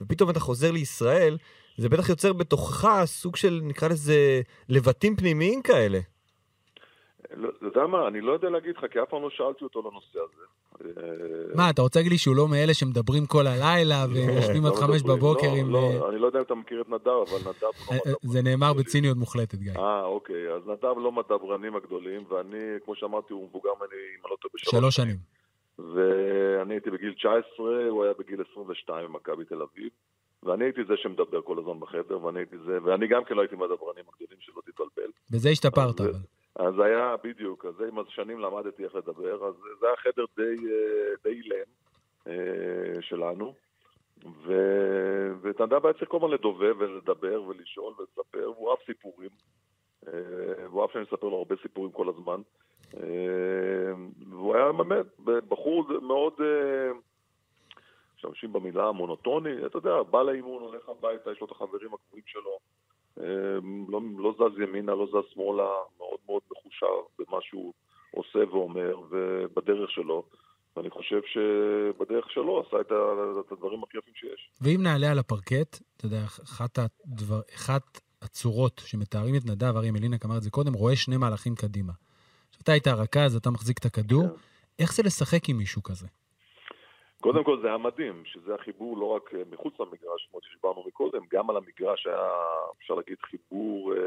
ופתאום 0.00 0.30
אתה 0.30 0.40
חוזר 0.40 0.70
לישראל, 0.70 1.38
זה 1.78 1.88
בטח 1.88 2.08
יוצר 2.08 2.32
בתוכך 2.32 3.02
סוג 3.04 3.36
של, 3.36 3.60
נקרא 3.64 3.88
לזה, 3.88 4.42
לבטים 4.68 5.16
פנימיים 5.16 5.62
כאלה. 5.62 6.00
לא, 7.36 7.48
אתה 7.48 7.66
יודע 7.66 7.86
מה, 7.86 8.08
אני 8.08 8.20
לא 8.20 8.32
יודע 8.32 8.50
להגיד 8.50 8.76
לך, 8.76 8.84
כי 8.92 9.02
אף 9.02 9.08
פעם 9.08 9.22
לא 9.22 9.30
שאלתי 9.30 9.64
אותו 9.64 9.80
לנושא 9.80 10.18
הזה. 10.18 10.42
אה, 10.84 11.54
מה, 11.54 11.70
אתה 11.70 11.82
רוצה 11.82 11.98
להגיד 11.98 12.12
לי 12.12 12.18
שהוא 12.18 12.36
לא 12.36 12.48
מאלה 12.48 12.74
שמדברים 12.74 13.26
כל 13.26 13.46
הלילה 13.46 13.96
ויושבים 14.12 14.66
עד 14.66 14.72
לא 14.72 14.76
חמש 14.76 15.00
מדברים, 15.02 15.18
בבוקר 15.18 15.46
לא, 15.46 15.56
עם... 15.56 15.70
לא, 15.72 15.78
אה, 15.78 16.08
אני 16.08 16.18
לא 16.18 16.26
יודע 16.26 16.38
אם 16.38 16.44
אתה 16.44 16.54
מכיר 16.54 16.80
את 16.80 16.88
נדב, 16.88 17.08
אבל 17.08 17.40
נדב 17.40 17.62
לא 17.62 17.94
אה. 18.06 18.12
זה 18.22 18.42
נאמר. 18.42 18.72
בציניות 18.72 19.16
מוחלטת, 19.16 19.58
גיא. 19.58 19.72
אה, 19.76 20.04
אוקיי, 20.04 20.52
אז 20.52 20.62
נדב 20.66 20.98
לא 20.98 21.12
מדברנים 21.12 21.76
הגדולים, 21.76 22.24
ואני, 22.28 22.56
כמו 22.84 22.94
שאמרתי, 22.94 23.32
הוא 23.32 23.48
מבוגר 23.48 23.70
ממני, 23.78 24.00
אם 24.14 24.20
אני 24.24 24.30
לא 24.30 24.36
טועה, 24.40 24.52
בשלוש 24.54 24.80
שלוש 24.80 24.96
שנים. 24.96 25.16
ואני 25.78 26.74
הייתי 26.74 26.90
בגיל 26.90 27.12
19, 27.12 27.88
הוא 27.88 28.04
היה 28.04 28.12
בגיל 28.18 28.40
22 28.52 29.06
במכבי 29.06 29.44
תל 29.44 29.62
אביב, 29.62 29.88
ואני 30.42 30.64
הייתי 30.64 30.80
זה 30.88 30.94
שמדבר 30.96 31.42
כל 31.42 31.58
הזמן 31.58 31.80
בחדר, 31.80 32.24
ואני 32.24 32.38
הייתי 32.38 32.56
זה, 32.66 32.78
ואני 32.84 33.06
גם 33.06 33.24
כן 33.24 33.34
לא 33.34 33.40
הייתי 33.40 33.56
מהדברנים 33.56 34.04
הגדולים, 34.12 34.38
שלא 34.40 34.62
תתבלבל. 34.66 35.10
בזה 35.30 35.48
השתפרת, 35.48 36.00
אז-. 36.00 36.33
אז 36.56 36.74
היה, 36.78 37.16
בדיוק, 37.24 37.64
אז 37.64 37.80
עם 37.88 37.98
השנים 37.98 38.40
למדתי 38.40 38.84
איך 38.84 38.94
לדבר, 38.94 39.46
אז 39.46 39.54
זה 39.80 39.86
היה 39.86 39.96
חדר 39.96 40.24
די, 40.36 40.56
אה, 41.26 41.30
אילם 41.30 41.66
אה, 42.26 43.02
שלנו, 43.02 43.54
ו- 44.46 45.32
ואת 45.40 45.60
נדב 45.60 45.86
היה 45.86 45.92
צריך 45.92 46.10
כל 46.10 46.16
הזמן 46.16 46.30
לדובב 46.30 46.74
ולדבר 46.78 47.42
ולשאול 47.42 47.94
ולספר, 47.98 48.50
והוא 48.50 48.70
אהב 48.70 48.78
סיפורים, 48.86 49.30
אה, 50.06 50.68
והוא 50.68 50.82
אהב 50.82 50.90
שאני 50.90 51.04
אספר 51.04 51.28
לו 51.28 51.36
הרבה 51.36 51.54
סיפורים 51.62 51.92
כל 51.92 52.08
הזמן, 52.08 52.40
אה, 52.96 53.92
והוא 54.30 54.54
היה 54.54 54.72
באמת 54.72 55.06
בחור 55.48 55.84
מאוד, 56.02 56.32
אה, 56.40 56.90
משתמשים 58.16 58.52
במילה 58.52 58.92
מונוטוני, 58.92 59.66
אתה 59.66 59.78
יודע, 59.78 60.02
בא 60.02 60.22
לאימון, 60.22 60.62
הולך 60.62 60.88
הביתה, 60.88 61.32
יש 61.32 61.40
לו 61.40 61.46
את 61.46 61.52
החברים 61.52 61.94
הקבועים 61.94 62.24
שלו, 62.26 62.50
אה, 62.50 62.83
לא, 63.88 64.00
לא 64.18 64.34
זז 64.38 64.60
ימינה, 64.60 64.94
לא 64.94 65.06
זז 65.06 65.34
שמאלה, 65.34 65.68
מאוד 65.98 66.18
מאוד 66.26 66.42
מחושב 66.52 66.86
במה 67.18 67.38
שהוא 67.42 67.72
עושה 68.10 68.38
ואומר 68.50 68.96
ובדרך 69.10 69.90
שלו. 69.90 70.24
ואני 70.76 70.90
חושב 70.90 71.20
שבדרך 71.26 72.30
שלו 72.30 72.60
עשה 72.66 72.80
את, 72.80 72.92
ה, 72.92 72.94
את 73.46 73.52
הדברים 73.52 73.82
הכי 73.82 73.98
יפים 73.98 74.14
שיש. 74.14 74.50
ואם 74.60 74.82
נעלה 74.82 75.10
על 75.10 75.18
הפרקט, 75.18 75.78
אתה 75.96 76.06
יודע, 76.06 76.24
אחת, 76.24 76.78
הדבר, 76.78 77.40
אחת 77.54 78.00
הצורות 78.22 78.82
שמתארים 78.86 79.34
את 79.36 79.46
נדב, 79.46 79.76
אריה 79.76 79.92
מלינק 79.92 80.24
אמר 80.24 80.36
את 80.36 80.42
זה 80.42 80.50
קודם, 80.50 80.72
רואה 80.72 80.96
שני 80.96 81.16
מהלכים 81.16 81.54
קדימה. 81.54 81.92
אתה 82.62 82.72
היית 82.72 82.86
הרכז, 82.86 83.36
אתה 83.36 83.50
מחזיק 83.50 83.78
את 83.78 83.84
הכדור, 83.84 84.28
כן. 84.28 84.34
איך 84.78 84.94
זה 84.94 85.02
לשחק 85.02 85.48
עם 85.48 85.56
מישהו 85.56 85.82
כזה? 85.82 86.06
קודם 87.24 87.44
כל 87.44 87.60
זה 87.60 87.66
היה 87.66 87.78
מדהים, 87.78 88.22
שזה 88.24 88.54
החיבור 88.54 88.98
לא 88.98 89.04
רק 89.04 89.34
אה, 89.34 89.42
מחוץ 89.50 89.80
למגרש, 89.80 90.28
כמו 90.30 90.40
שדיברנו 90.42 90.84
מקודם, 90.86 91.22
גם 91.32 91.50
על 91.50 91.56
המגרש 91.56 92.06
היה, 92.06 92.28
אפשר 92.78 92.94
להגיד, 92.94 93.16
חיבור 93.22 93.92
אה, 93.92 93.98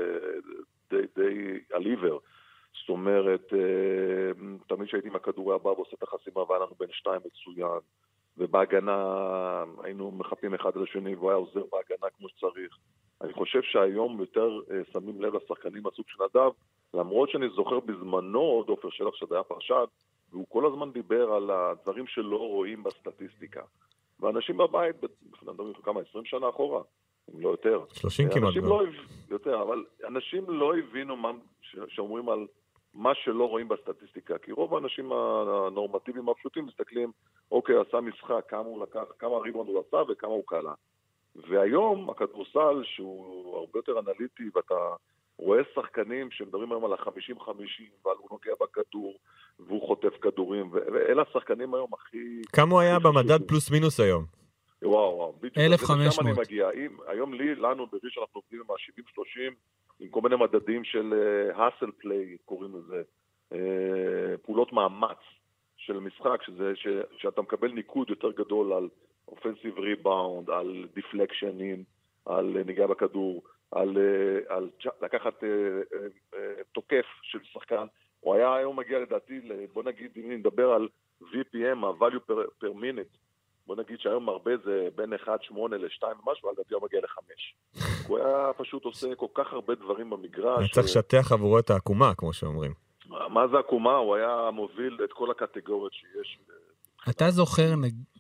די, 0.89 1.01
די 1.15 1.60
על. 1.73 1.84
זאת 2.73 2.89
אומרת, 2.89 3.53
אה, 3.53 4.32
תמיד 4.67 4.88
כשהייתי 4.88 5.08
עם 5.08 5.15
הכדור 5.15 5.51
היה 5.51 5.58
בא 5.58 5.67
ועושה 5.67 5.95
את 5.97 6.03
החסימה 6.03 6.43
והיה 6.49 6.60
לנו 6.60 6.75
בין 6.80 6.89
שתיים 6.91 7.21
מצוין, 7.25 7.80
ובהגנה 8.38 9.63
היינו 9.84 10.12
מחפים 10.12 10.53
אחד 10.53 10.77
על 10.77 10.84
השני 10.84 11.15
והוא 11.15 11.30
היה 11.30 11.38
עוזר 11.38 11.63
בהגנה 11.71 12.10
כמו 12.17 12.30
שצריך. 12.30 12.77
אני 13.21 13.34
חושב 13.34 13.62
שהיום 13.62 14.19
יותר 14.19 14.60
שמים 14.93 15.21
לב 15.21 15.36
לשחקנים 15.36 15.84
מהסוג 15.84 16.06
של 16.08 16.23
נדב, 16.23 16.51
למרות 16.93 17.30
שאני 17.30 17.49
זוכר 17.49 17.80
בזמנו 17.80 18.39
עוד 18.39 18.69
עופר 18.69 18.89
שלח 18.89 19.15
שזה 19.15 19.36
היה 19.36 19.43
פרשן, 19.43 19.86
והוא 20.38 20.47
כל 20.50 20.65
הזמן 20.65 20.91
דיבר 20.91 21.32
על 21.34 21.52
הדברים 21.52 22.08
שלא 22.08 22.38
רואים 22.38 22.84
בסטטיסטיקה. 22.84 23.62
ואנשים 24.19 24.58
בבית, 24.58 24.95
אנחנו 25.34 25.54
מדברים 25.54 25.73
כמה, 25.73 26.02
20 26.10 26.26
שנה 26.26 26.50
אחורה, 26.50 26.82
אם 27.36 27.41
לא 27.41 27.50
יותר. 27.50 27.84
30 27.93 28.30
כמעט. 28.30 28.54
לא, 28.56 28.82
יותר, 29.30 29.62
אבל 29.62 29.86
אנשים 30.08 30.43
לא 30.50 30.78
הבינו 30.78 31.15
מה, 31.15 31.32
ש- 31.62 31.78
שאומרים 31.88 32.30
על 32.30 32.47
מה 32.93 33.15
שלא 33.15 33.50
רואים 33.50 33.67
בסטטיסטיקה. 33.67 34.38
כי 34.38 34.52
רוב 34.52 34.73
האנשים 34.76 35.12
הנורמטיביים 35.12 36.30
הפשוטים 36.30 36.65
מסתכלים, 36.65 37.12
אוקיי, 37.52 37.76
עשה 37.88 38.02
משחק, 38.02 38.45
כמה 38.47 38.60
הוא 38.60 38.82
לקח, 38.84 39.04
כמה 39.19 39.38
ריבון 39.38 39.67
הוא 39.67 39.84
עשה 39.88 39.97
וכמה 40.12 40.32
הוא 40.32 40.43
קלע. 40.47 40.73
והיום 41.36 42.10
הכדורסל, 42.10 42.84
שהוא 42.84 43.58
הרבה 43.58 43.80
יותר 43.80 44.00
אנליטי, 44.00 44.43
ואתה 44.56 44.95
רואה 45.38 45.60
שחקנים 45.76 46.32
שמדברים 46.32 46.71
היום 46.71 46.86
על 46.86 46.93
ה-50-50, 46.93 47.52
ועל 48.06 48.15
הוא 48.17 48.28
נוגע 48.32 48.52
בכדור, 48.62 49.13
והוא 49.60 49.88
חוטף 49.88 50.17
כדורים, 50.22 50.70
ואלה 50.72 51.22
השחקנים 51.30 51.74
היום 51.74 51.89
הכי... 51.93 52.41
כמה 52.54 52.72
הוא 52.72 52.80
היה 52.82 53.00
במדד. 53.00 53.48
פלוס 53.48 53.72
מינוס 53.72 54.00
היום? 54.00 54.26
וואו, 54.82 55.15
וואו, 55.17 55.34
בדיוק. 55.38 55.58
1,500. 55.58 56.08
לשם 56.08 56.22
אני 56.22 56.32
מגיע. 56.39 56.70
אם, 56.72 56.98
היום 57.08 57.34
לי, 57.34 57.56
לנו 57.56 57.88
בראשון 57.88 58.24
אנחנו 58.24 58.41
עובדים 58.41 58.60
עם 58.62 58.72
ה-70-30, 58.72 59.54
עם 60.00 60.10
כל 60.10 60.22
מיני 60.22 60.36
מדדים 60.36 60.84
של 60.84 61.13
האסל 61.56 61.91
פליי, 61.98 62.38
קוראים 62.46 62.72
לזה, 62.76 63.02
אה, 63.54 63.58
פעולות 64.41 64.74
מאמץ 64.74 65.17
של 65.78 66.00
משחק, 66.00 66.41
שזה, 66.46 66.72
ש, 66.76 66.88
שאתה 67.17 67.41
מקבל 67.41 67.72
ניקוד 67.72 68.10
יותר 68.10 68.32
גדול 68.32 68.74
על 68.74 68.89
אופנסיב 69.28 69.80
ריבאונד, 69.80 70.50
על 70.50 70.88
דיפלקשנים, 70.96 71.84
על 72.26 72.58
אה, 72.58 72.63
נגיעה 72.63 72.88
בכדור, 72.88 73.43
על, 73.72 73.98
אה, 73.98 74.56
על 74.56 74.70
צ'- 74.84 75.02
לקחת 75.04 75.43
אה, 75.43 75.50
אה, 76.34 76.39
תוקף 76.72 77.06
של 77.22 77.39
שחקן. 77.54 77.86
הוא 78.19 78.36
היה 78.36 78.56
היום 78.56 78.80
מגיע 78.80 78.99
לדעתי, 78.99 79.39
בוא 79.73 79.84
נגיד, 79.84 80.12
אם 80.15 80.32
נדבר 80.32 80.69
על 80.71 80.88
VPM, 81.21 81.86
ה-value 81.86 82.32
per, 82.32 82.63
per 82.63 82.67
minute, 82.67 83.17
בוא 83.67 83.75
נגיד 83.75 83.99
שהיום 83.99 84.30
הרבה 84.30 84.51
זה 84.65 84.88
בין 84.95 85.13
1.8 85.13 85.27
ל-2 85.30 86.03
ומשהו, 86.06 86.51
לדעתי 86.51 86.73
הוא 86.73 86.84
מגיע 86.84 86.99
ל-5. 87.01 87.19
הוא 88.08 88.17
היה 88.17 88.53
פשוט 88.58 88.86
עושה 88.86 89.15
כל 89.15 89.27
כך 89.34 89.53
הרבה 89.53 89.75
דברים 89.75 90.10
במגרש. 90.10 90.60
היה 90.60 90.67
צריך 90.67 90.86
לשטח 90.86 91.32
עבורו 91.32 91.60
את 91.60 91.69
העקומה, 91.69 92.15
כמו 92.15 92.34
שאומרים. 92.34 92.73
מה 93.08 93.47
זה 93.47 93.60
עקומה? 93.60 93.95
הוא 93.95 94.15
היה 94.15 94.49
מוביל 94.53 94.97
את 95.03 95.13
כל 95.13 95.32
הקטגוריות 95.32 95.93
שיש. 95.93 96.39
אתה 97.10 97.30
זוכר, 97.30 97.73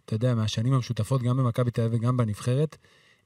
אתה 0.05 0.15
יודע, 0.15 0.35
מהשנים 0.35 0.73
המשותפות, 0.73 1.21
גם 1.21 1.37
במכבי 1.37 1.71
תל 1.71 1.81
אביב 1.81 1.99
וגם 2.01 2.17
בנבחרת, 2.17 2.77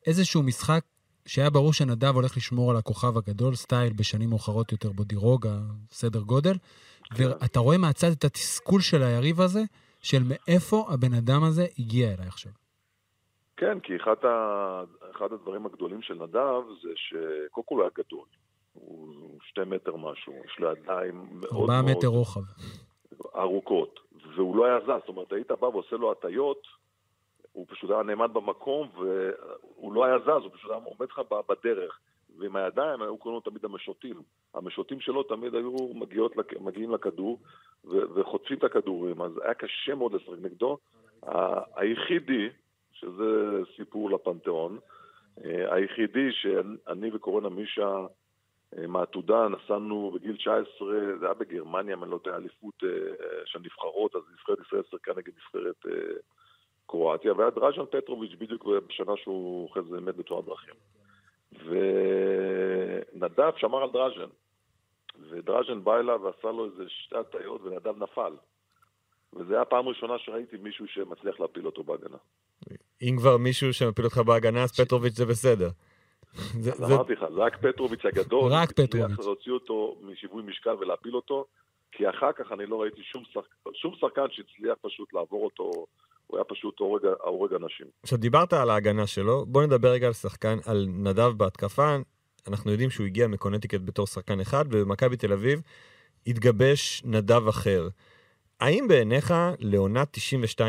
איזשהו 0.07 0.43
משחק 0.43 0.84
שהיה 1.25 1.49
ברור 1.49 1.73
שנדב 1.73 2.15
הולך 2.15 2.38
לשמור 2.38 2.71
על 2.71 2.77
הכוכב 2.77 3.17
הגדול, 3.17 3.55
סטייל 3.55 3.93
בשנים 3.93 4.29
מאוחרות 4.29 4.71
יותר 4.71 4.91
בודירוגה, 4.91 5.57
סדר 5.89 6.19
גודל, 6.19 6.53
כן. 6.53 7.23
ואתה 7.23 7.60
רואה 7.60 7.77
מהצד 7.77 8.07
את 8.17 8.23
התסכול 8.23 8.81
של 8.81 9.03
היריב 9.03 9.41
הזה, 9.41 9.62
של 10.01 10.23
מאיפה 10.23 10.86
הבן 10.89 11.13
אדם 11.13 11.43
הזה 11.43 11.65
הגיע 11.79 12.13
אליי 12.13 12.27
עכשיו. 12.27 12.51
כן, 13.57 13.79
כי 13.79 13.95
אחד, 13.95 14.25
ה... 14.25 14.84
אחד 15.12 15.34
הדברים 15.34 15.65
הגדולים 15.65 16.01
של 16.01 16.13
נדב 16.13 16.61
זה 16.82 16.89
שקודם 16.95 17.65
כל 17.65 17.76
הוא 17.76 17.82
היה 17.82 17.89
גדול. 17.97 18.26
הוא 18.74 19.39
שתי 19.41 19.61
מטר 19.65 19.95
משהו, 19.95 20.34
יש 20.45 20.59
לו 20.59 20.72
ידיים 20.72 21.28
מאוד 21.32 21.61
ארבעה 21.61 21.82
מאוד 21.82 21.97
מטר 21.97 22.07
רוחב. 22.07 22.41
ארוכות, 23.36 23.99
והוא 24.36 24.55
לא 24.55 24.65
היה 24.65 24.80
זז, 24.80 24.99
זאת 24.99 25.09
אומרת, 25.09 25.34
היית 25.34 25.51
בא 25.51 25.65
ועושה 25.65 25.95
לו 25.95 26.11
הטיות, 26.11 26.67
הוא 27.52 27.66
פשוט 27.70 27.89
היה 27.89 28.04
נעמד 28.04 28.34
במקום, 28.34 28.89
והוא 28.95 29.93
לא 29.93 30.06
היה 30.06 30.20
זז, 30.20 30.28
הוא 30.28 30.52
פשוט 30.54 30.72
היה 30.72 30.80
עומד 30.84 31.10
לך 31.10 31.22
בדרך. 31.49 31.99
ועם 32.38 32.56
הידיים 32.56 33.02
היו 33.02 33.18
קוראים 33.18 33.41
לו 33.45 33.52
תמיד 33.52 33.66
המשוטים. 33.66 34.22
המשוטים 34.54 34.99
שלו 34.99 35.24
תמיד 35.24 35.56
היו 35.56 35.76
מגיעות, 35.93 36.36
מגיעים 36.62 36.91
לכדור 36.91 37.39
וחוטפים 37.86 38.58
את 38.58 38.64
הכדורים, 38.64 39.22
אז 39.22 39.32
היה 39.43 39.54
קשה 39.54 39.95
מאוד 39.95 40.14
לשחק 40.14 40.38
נגדו. 40.41 40.78
היחידי, 41.76 42.49
שזה 42.93 43.60
סיפור 43.76 44.12
לפנתיאון, 44.12 44.80
אה, 45.45 45.76
היחידי 45.76 46.32
שאני 46.32 47.10
וקורונה 47.14 47.49
מישה 47.49 48.06
אה, 48.78 48.88
מהעתודה 48.88 49.47
נסענו 49.47 50.12
בגיל 50.16 50.38
19, 50.38 50.88
זה 51.20 51.26
היה 51.26 51.34
בגרמניה, 51.34 51.95
אם 51.95 52.04
אני 52.04 52.12
לא 52.12 52.18
טועה, 52.18 52.36
אליפות 52.36 52.84
אה, 52.84 52.89
של 53.45 53.60
נבחרות, 53.60 54.16
אז 54.16 54.22
נבחרת 54.34 54.58
ישראל 54.68 54.82
שיחקה 54.89 55.12
נגד 55.18 55.34
נבחרת 55.36 55.86
קרואטיה, 56.91 57.33
והיה 57.33 57.49
דראז'ן 57.49 57.85
פטרוביץ' 57.91 58.35
בדיוק 58.39 58.65
בשנה 58.87 59.13
שהוא 59.23 59.69
אחרי 59.71 59.83
זה 59.89 60.01
מת 60.01 60.15
בתאונת 60.15 60.45
דרכים. 60.45 60.75
ונדב 63.13 63.51
שמר 63.57 63.83
על 63.83 63.89
דראז'ן. 63.93 64.29
ודראז'ן 65.29 65.83
בא 65.83 65.99
אליו 65.99 66.21
ועשה 66.23 66.51
לו 66.51 66.65
איזה 66.65 66.83
שתי 66.87 67.17
הטיות 67.17 67.61
ונדב 67.61 68.03
נפל. 68.03 68.33
וזו 69.33 69.43
הייתה 69.43 69.61
הפעם 69.61 69.87
הראשונה 69.87 70.19
שראיתי 70.19 70.57
מישהו 70.57 70.87
שמצליח 70.87 71.39
להפיל 71.39 71.65
אותו 71.65 71.83
בהגנה. 71.83 72.17
אם 73.01 73.15
כבר 73.17 73.37
מישהו 73.37 73.73
שמפיל 73.73 74.05
אותך 74.05 74.17
בהגנה, 74.17 74.63
אז 74.63 74.79
פטרוביץ' 74.79 75.13
זה 75.13 75.25
בסדר. 75.25 75.69
אז 76.33 76.93
אמרתי 76.93 77.13
לך, 77.13 77.23
רק 77.35 77.57
פטרוביץ' 77.57 78.05
הגדול. 78.05 78.51
רק 78.53 78.71
פטרוביץ'. 78.71 79.19
להוציא 79.19 79.51
אותו 79.51 79.97
משיווי 80.01 80.43
משקל 80.43 80.75
ולהפיל 80.79 81.15
אותו, 81.15 81.45
כי 81.91 82.09
אחר 82.09 82.31
כך 82.31 82.51
אני 82.51 82.65
לא 82.65 82.81
ראיתי. 82.81 83.01
שום 83.73 83.95
שחקן 83.95 84.25
שהצליח 84.29 84.77
פשוט 84.81 85.13
לעבור 85.13 85.45
אותו, 85.45 85.85
הוא 86.32 86.38
היה 86.38 86.43
פשוט 86.43 86.79
הורג, 86.79 87.01
הורג 87.21 87.53
אנשים. 87.53 87.86
עכשיו, 88.03 88.17
דיברת 88.17 88.53
על 88.53 88.69
ההגנה 88.69 89.07
שלו, 89.07 89.45
בוא 89.45 89.63
נדבר 89.63 89.91
רגע 89.91 90.07
על 90.07 90.13
שחקן, 90.13 90.57
על 90.65 90.88
נדב 90.89 91.32
בהתקפה. 91.38 91.97
אנחנו 92.47 92.71
יודעים 92.71 92.89
שהוא 92.89 93.05
הגיע 93.05 93.27
מקונטיקט 93.27 93.79
בתור 93.86 94.07
שחקן 94.07 94.39
אחד, 94.39 94.65
ובמכבי 94.69 95.17
תל 95.17 95.34
אביב 95.34 95.61
התגבש 96.27 97.01
נדב 97.05 97.47
אחר. 97.47 97.88
האם 98.59 98.86
בעיניך 98.88 99.34
לעונת 99.59 100.17
92-3, 100.57 100.59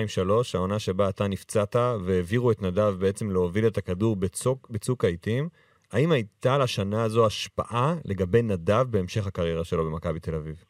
העונה 0.54 0.78
שבה 0.78 1.08
אתה 1.08 1.28
נפצעת 1.28 1.76
והעבירו 1.76 2.50
את 2.50 2.62
נדב 2.62 2.94
בעצם 2.98 3.30
להוביל 3.30 3.66
את 3.66 3.78
הכדור 3.78 4.16
בצוק, 4.16 4.70
בצוק 4.70 5.04
העיתים, 5.04 5.48
האם 5.92 6.12
הייתה 6.12 6.58
לשנה 6.58 7.02
הזו 7.04 7.26
השפעה 7.26 7.94
לגבי 8.04 8.42
נדב 8.42 8.86
בהמשך 8.90 9.26
הקריירה 9.26 9.64
שלו 9.64 9.84
במכבי 9.84 10.20
תל 10.20 10.34
אביב? 10.34 10.64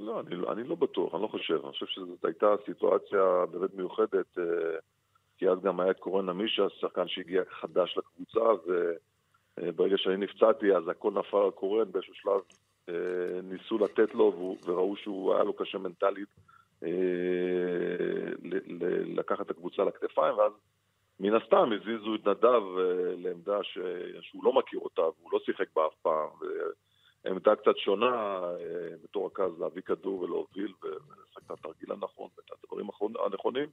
לא, 0.00 0.20
אני, 0.20 0.36
אני 0.48 0.64
לא 0.64 0.74
בטוח, 0.74 1.14
אני 1.14 1.22
לא 1.22 1.26
חושב. 1.28 1.60
אני 1.64 1.72
חושב 1.72 1.86
שזאת 1.86 2.24
הייתה 2.24 2.54
סיטואציה 2.66 3.46
באמת 3.50 3.74
מיוחדת, 3.74 4.38
אה, 4.38 4.44
כי 5.38 5.48
אז 5.48 5.60
גם 5.62 5.80
היה 5.80 5.90
את 5.90 5.98
קורן 5.98 6.26
נמישה, 6.26 6.68
שחקן 6.68 7.08
שהגיע 7.08 7.42
חדש 7.50 7.98
לקבוצה, 7.98 8.40
וברגע 9.58 9.98
שאני 9.98 10.16
נפצעתי, 10.16 10.76
אז 10.76 10.88
הכל 10.88 11.12
נפל 11.12 11.36
על 11.36 11.50
קורן 11.50 11.92
באיזשהו 11.92 12.14
שלב. 12.14 12.40
אה, 12.88 13.40
ניסו 13.42 13.78
לתת 13.78 14.14
לו, 14.14 14.56
וראו 14.64 14.96
שהוא 14.96 15.34
היה 15.34 15.44
לו 15.44 15.52
קשה 15.52 15.78
מנטלית 15.78 16.28
אה, 16.82 16.90
לקחת 19.16 19.40
את 19.40 19.50
הקבוצה 19.50 19.84
לכתפיים, 19.84 20.38
ואז 20.38 20.52
מן 21.20 21.34
הסתם 21.34 21.70
הזיזו 21.72 22.14
את 22.14 22.26
נדב 22.26 22.62
אה, 22.78 23.14
לעמדה. 23.16 23.58
שהוא 24.20 24.44
לא 24.44 24.52
מכיר 24.52 24.80
אותה, 24.80 25.02
והוא 25.02 25.32
לא 25.32 25.38
שיחק 25.38 25.66
בה 25.76 25.86
אף 25.86 25.94
פעם. 26.02 26.28
ו... 26.40 26.44
עמדה 27.26 27.56
קצת 27.56 27.76
שונה 27.76 28.40
אה, 28.60 28.96
בתור 29.04 29.26
רכז 29.26 29.60
להביא 29.60 29.82
כדור 29.82 30.20
ולהוביל 30.20 30.72
ולשחק 30.82 31.42
את 31.46 31.50
התרגיל 31.50 31.92
הנכון 31.92 32.28
ואת 32.36 32.50
הדברים 32.52 32.86
הנכונים 33.24 33.68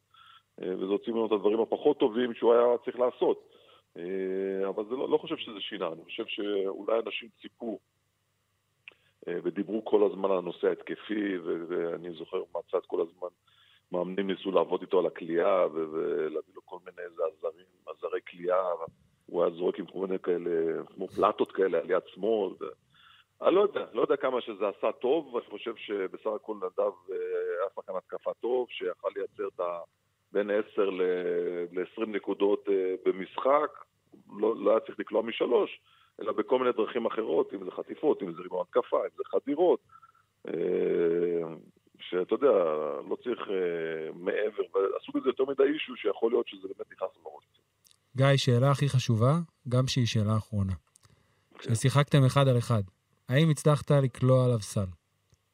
אה, 0.62 0.76
וזה 0.76 0.86
הוציא 0.86 1.14
ממנו 1.14 1.26
את 1.26 1.32
הדברים 1.32 1.60
הפחות 1.60 2.00
טובים 2.00 2.34
שהוא 2.34 2.54
היה 2.54 2.78
צריך 2.86 3.00
לעשות. 3.00 3.50
אה, 3.98 4.70
אבל 4.70 4.84
זה 4.90 4.96
לא, 4.96 5.10
לא 5.10 5.18
חושב 5.18 5.38
שזה 5.38 5.60
שינה, 5.60 5.88
אני 5.88 6.04
חושב 6.04 6.24
שאולי 6.28 7.00
אנשים 7.06 7.30
ציפו 7.42 7.80
ודיברו 9.28 9.86
כל 9.86 10.04
הזמן 10.12 10.32
על 10.32 10.38
הנושא 10.38 10.68
ההתקפי 10.68 11.38
ואני 11.38 12.12
זוכר 12.12 12.44
מהצד 12.56 12.86
כל 12.88 13.02
הזמן 13.02 13.28
מאמנים 13.92 14.28
ניסו 14.28 14.52
לעבוד 14.52 14.82
איתו 14.82 15.00
על 15.00 15.06
הכלייה 15.06 15.66
ולהביא 15.74 16.54
לו 16.56 16.62
כל 16.66 16.78
מיני 16.86 17.08
איזה 17.10 17.22
עזרים, 17.26 17.66
עזרי 17.88 18.20
כלייה 18.30 18.62
הוא 19.26 19.44
היה 19.44 19.52
זורק 19.52 19.80
עם 19.80 19.86
כל 19.86 20.00
מיני 20.00 20.20
כאלה, 20.20 20.84
כמו 20.88 21.08
פלטות 21.08 21.52
כאלה 21.52 21.78
על 21.78 21.92
יד 21.92 22.02
שמאל 22.08 22.54
ו- 22.62 22.87
אני 23.42 23.56
לא 23.56 23.62
יודע, 23.62 23.86
לא 23.94 24.02
יודע 24.02 24.16
כמה 24.16 24.42
שזה 24.42 24.68
עשה 24.68 24.92
טוב, 24.92 25.38
אני 25.38 25.46
חושב 25.46 25.76
שבסך 25.76 26.30
הכל 26.36 26.56
נדב 26.56 26.80
אה, 26.80 27.16
היה 27.60 27.70
שחקן 27.76 27.94
התקפה 27.98 28.32
טוב, 28.42 28.68
שיכל 28.70 29.08
לייצר 29.16 29.48
את 29.56 29.60
ה... 29.60 29.80
בין 30.32 30.50
10 30.50 30.90
ל-20 30.90 32.06
נקודות 32.08 32.66
אה, 32.70 32.96
במשחק, 33.06 33.70
לא, 34.40 34.56
לא 34.58 34.72
היה 34.72 34.80
צריך 34.80 35.00
לקלוע 35.00 35.22
משלוש, 35.22 35.80
אלא 36.22 36.32
בכל 36.32 36.60
מיני 36.60 36.72
דרכים 36.72 37.06
אחרות, 37.06 37.54
אם 37.54 37.64
זה 37.66 37.72
חטיפות, 37.72 38.24
אם 38.24 38.34
זה 38.34 38.42
ריבון 38.42 38.66
התקפה, 38.70 38.98
אם 38.98 39.10
זה 39.18 39.24
חדירות, 39.26 39.80
אה, 40.48 40.54
שאתה 42.00 42.34
יודע, 42.36 42.54
לא 43.10 43.18
צריך 43.24 43.40
אה, 43.50 44.12
מעבר, 44.14 44.64
ועשו 44.74 45.12
בזה 45.12 45.30
יותר 45.30 45.46
מדי 45.46 45.64
אישו, 45.64 45.96
שיכול 45.96 46.32
להיות 46.32 46.48
שזה 46.48 46.68
באמת 46.68 46.92
נכנס 46.92 47.10
לו 47.16 47.24
בראש. 47.24 47.44
גיא, 48.16 48.38
שאלה 48.38 48.72
הכי 48.72 48.90
חשובה, 48.90 49.34
גם 49.70 49.88
שהיא 49.88 50.06
שאלה 50.06 50.38
אחרונה. 50.38 50.74
כן. 50.74 51.74
כששיחקתם 51.74 52.26
אחד 52.26 52.48
על 52.48 52.58
אחד, 52.58 52.82
האם 53.30 53.50
הצלחת 53.50 53.92
לקלוע 53.92 54.46
עליו 54.46 54.62
סל? 54.62 54.86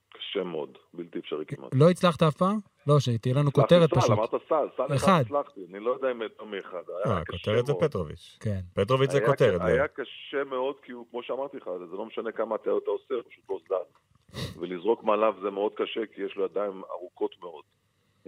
קשה 0.10 0.44
מאוד, 0.44 0.78
בלתי 0.94 1.20
אפשרי 1.20 1.46
כמעט. 1.46 1.70
לא 1.74 1.90
הצלחת 1.90 2.24
אף 2.24 2.36
פעם? 2.36 2.60
לא, 2.88 3.00
שתהיה 3.00 3.36
לנו 3.36 3.52
כותרת 3.52 3.92
הצלחתי 3.92 4.00
פשוט. 4.00 4.08
סל, 4.08 4.14
אמרת 4.14 4.30
סל, 4.50 4.68
סל 4.78 4.86
אחד 4.86 4.96
אחד. 4.96 5.22
הצלחתי, 5.26 5.62
אני 5.70 5.80
לא 5.80 5.92
יודע 5.92 6.12
אם 6.12 6.22
יותר 6.22 6.44
מאחד. 6.44 6.84
היה 7.06 7.18
אה, 7.18 7.26
קשה 7.26 7.38
הכותרת 7.38 7.66
זה. 7.66 7.74
פטרוביץ'. 7.74 8.38
כן. 8.40 8.60
פטרוביץ' 8.74 9.12
זה 9.12 9.22
כותרת. 9.26 9.62
לא. 9.62 9.66
היה 9.66 9.88
קשה 9.88 10.44
מאוד, 10.44 10.76
כי 10.84 10.92
הוא, 10.92 11.06
כמו 11.12 11.24
שאמרתי 11.24 11.58
לך, 11.58 11.70
זה 11.90 11.96
לא 11.96 12.06
משנה 12.06 12.32
כמה 12.32 12.56
אתה 12.56 12.70
אתה 12.84 12.92
עושה, 12.92 13.14
הוא 13.14 13.24
פשוט 13.30 13.44
לא 13.50 13.60
זז. 13.70 14.58
ולזרוק 14.60 15.04
מעליו 15.04 15.34
זה 15.42 15.50
מאוד 15.50 15.72
קשה, 15.76 16.02
כי 16.16 16.22
יש 16.22 16.36
לו 16.36 16.46
ידיים 16.46 16.82
ארוכות 16.92 17.36
מאוד. 17.40 17.64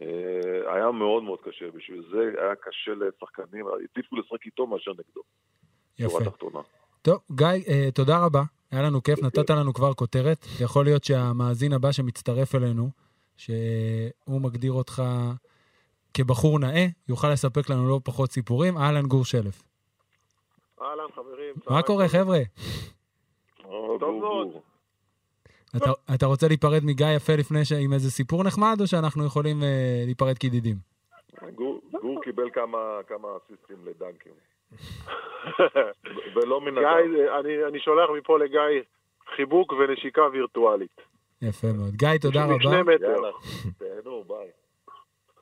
אה, 0.02 0.74
היה 0.74 0.92
מאוד 0.92 1.24
מאוד 1.24 1.40
קשה, 1.44 1.72
בשביל 1.72 2.04
זה 2.12 2.42
היה 2.42 2.56
קשה 2.56 2.92
לשחקנים, 2.92 3.68
העדיפו 3.68 4.16
לשחק 4.16 4.46
איתו 4.46 4.68
מאשר 4.68 4.92
נגדו. 4.92 5.22
יפה. 6.00 6.20
טוב, 7.02 7.20
גיא, 7.32 7.48
אה, 7.48 7.92
תודה 7.92 8.26
רבה. 8.26 8.42
היה 8.76 8.84
לנו 8.84 9.04
כיף, 9.04 9.24
נתת 9.24 9.50
לנו 9.50 9.74
כבר 9.74 9.94
כותרת. 9.94 10.46
יכול 10.60 10.86
להיות 10.86 11.04
שהמאזין 11.04 11.74
הבא 11.74 11.92
שמצטרף 11.92 12.56
אלינו, 12.56 12.90
שהוא 13.38 14.42
מגדיר 14.42 14.74
אותך 14.74 15.04
כבחור 16.14 16.60
נאה, 16.60 16.86
יוכל 17.08 17.30
לספק 17.30 17.70
לנו 17.70 17.90
לא 17.90 18.00
פחות 18.04 18.32
סיפורים. 18.32 18.78
אהלן 18.78 19.06
גור 19.06 19.26
שלף. 19.26 19.64
אהלן, 20.82 21.12
חברים. 21.16 21.56
מה 21.70 21.82
קורה, 21.82 22.08
חבר'ה? 22.08 22.40
טוב 24.00 24.20
מאוד. 24.20 24.48
אתה, 25.78 25.92
אתה 26.16 26.26
רוצה 26.26 26.48
להיפרד 26.48 26.82
מגיא 26.84 27.08
יפה 27.16 27.36
לפני 27.36 27.66
ש... 27.66 27.72
עם 27.72 27.94
איזה 27.94 28.12
סיפור 28.12 28.44
נחמד, 28.44 28.78
או 28.82 28.88
שאנחנו 28.88 29.26
יכולים 29.26 29.64
אה, 29.64 30.04
להיפרד 30.06 30.38
כידידים? 30.38 30.76
גור, 31.56 31.82
גור 32.02 32.22
קיבל 32.24 32.50
כמה, 32.54 33.00
כמה 33.08 33.28
אסיסטים 33.38 33.78
לדנקים. 33.86 34.32
ולא 36.36 36.62
מן 36.62 36.76
גיא. 36.76 37.40
אני, 37.40 37.66
אני 37.68 37.80
שולח 37.80 38.10
מפה 38.18 38.40
לגיא 38.40 38.82
חיבוק 39.36 39.74
ונשיקה 39.74 40.22
וירטואלית. 40.22 41.02
יפה 41.42 41.68
מאוד. 41.78 41.94
גיא, 41.94 42.18
תודה 42.22 42.48
משני 42.48 42.82
רבה. 42.82 42.96
מטר. 42.96 43.06
יאללה, 43.06 43.32
תהנו, 43.78 44.24
ביי. 44.28 44.48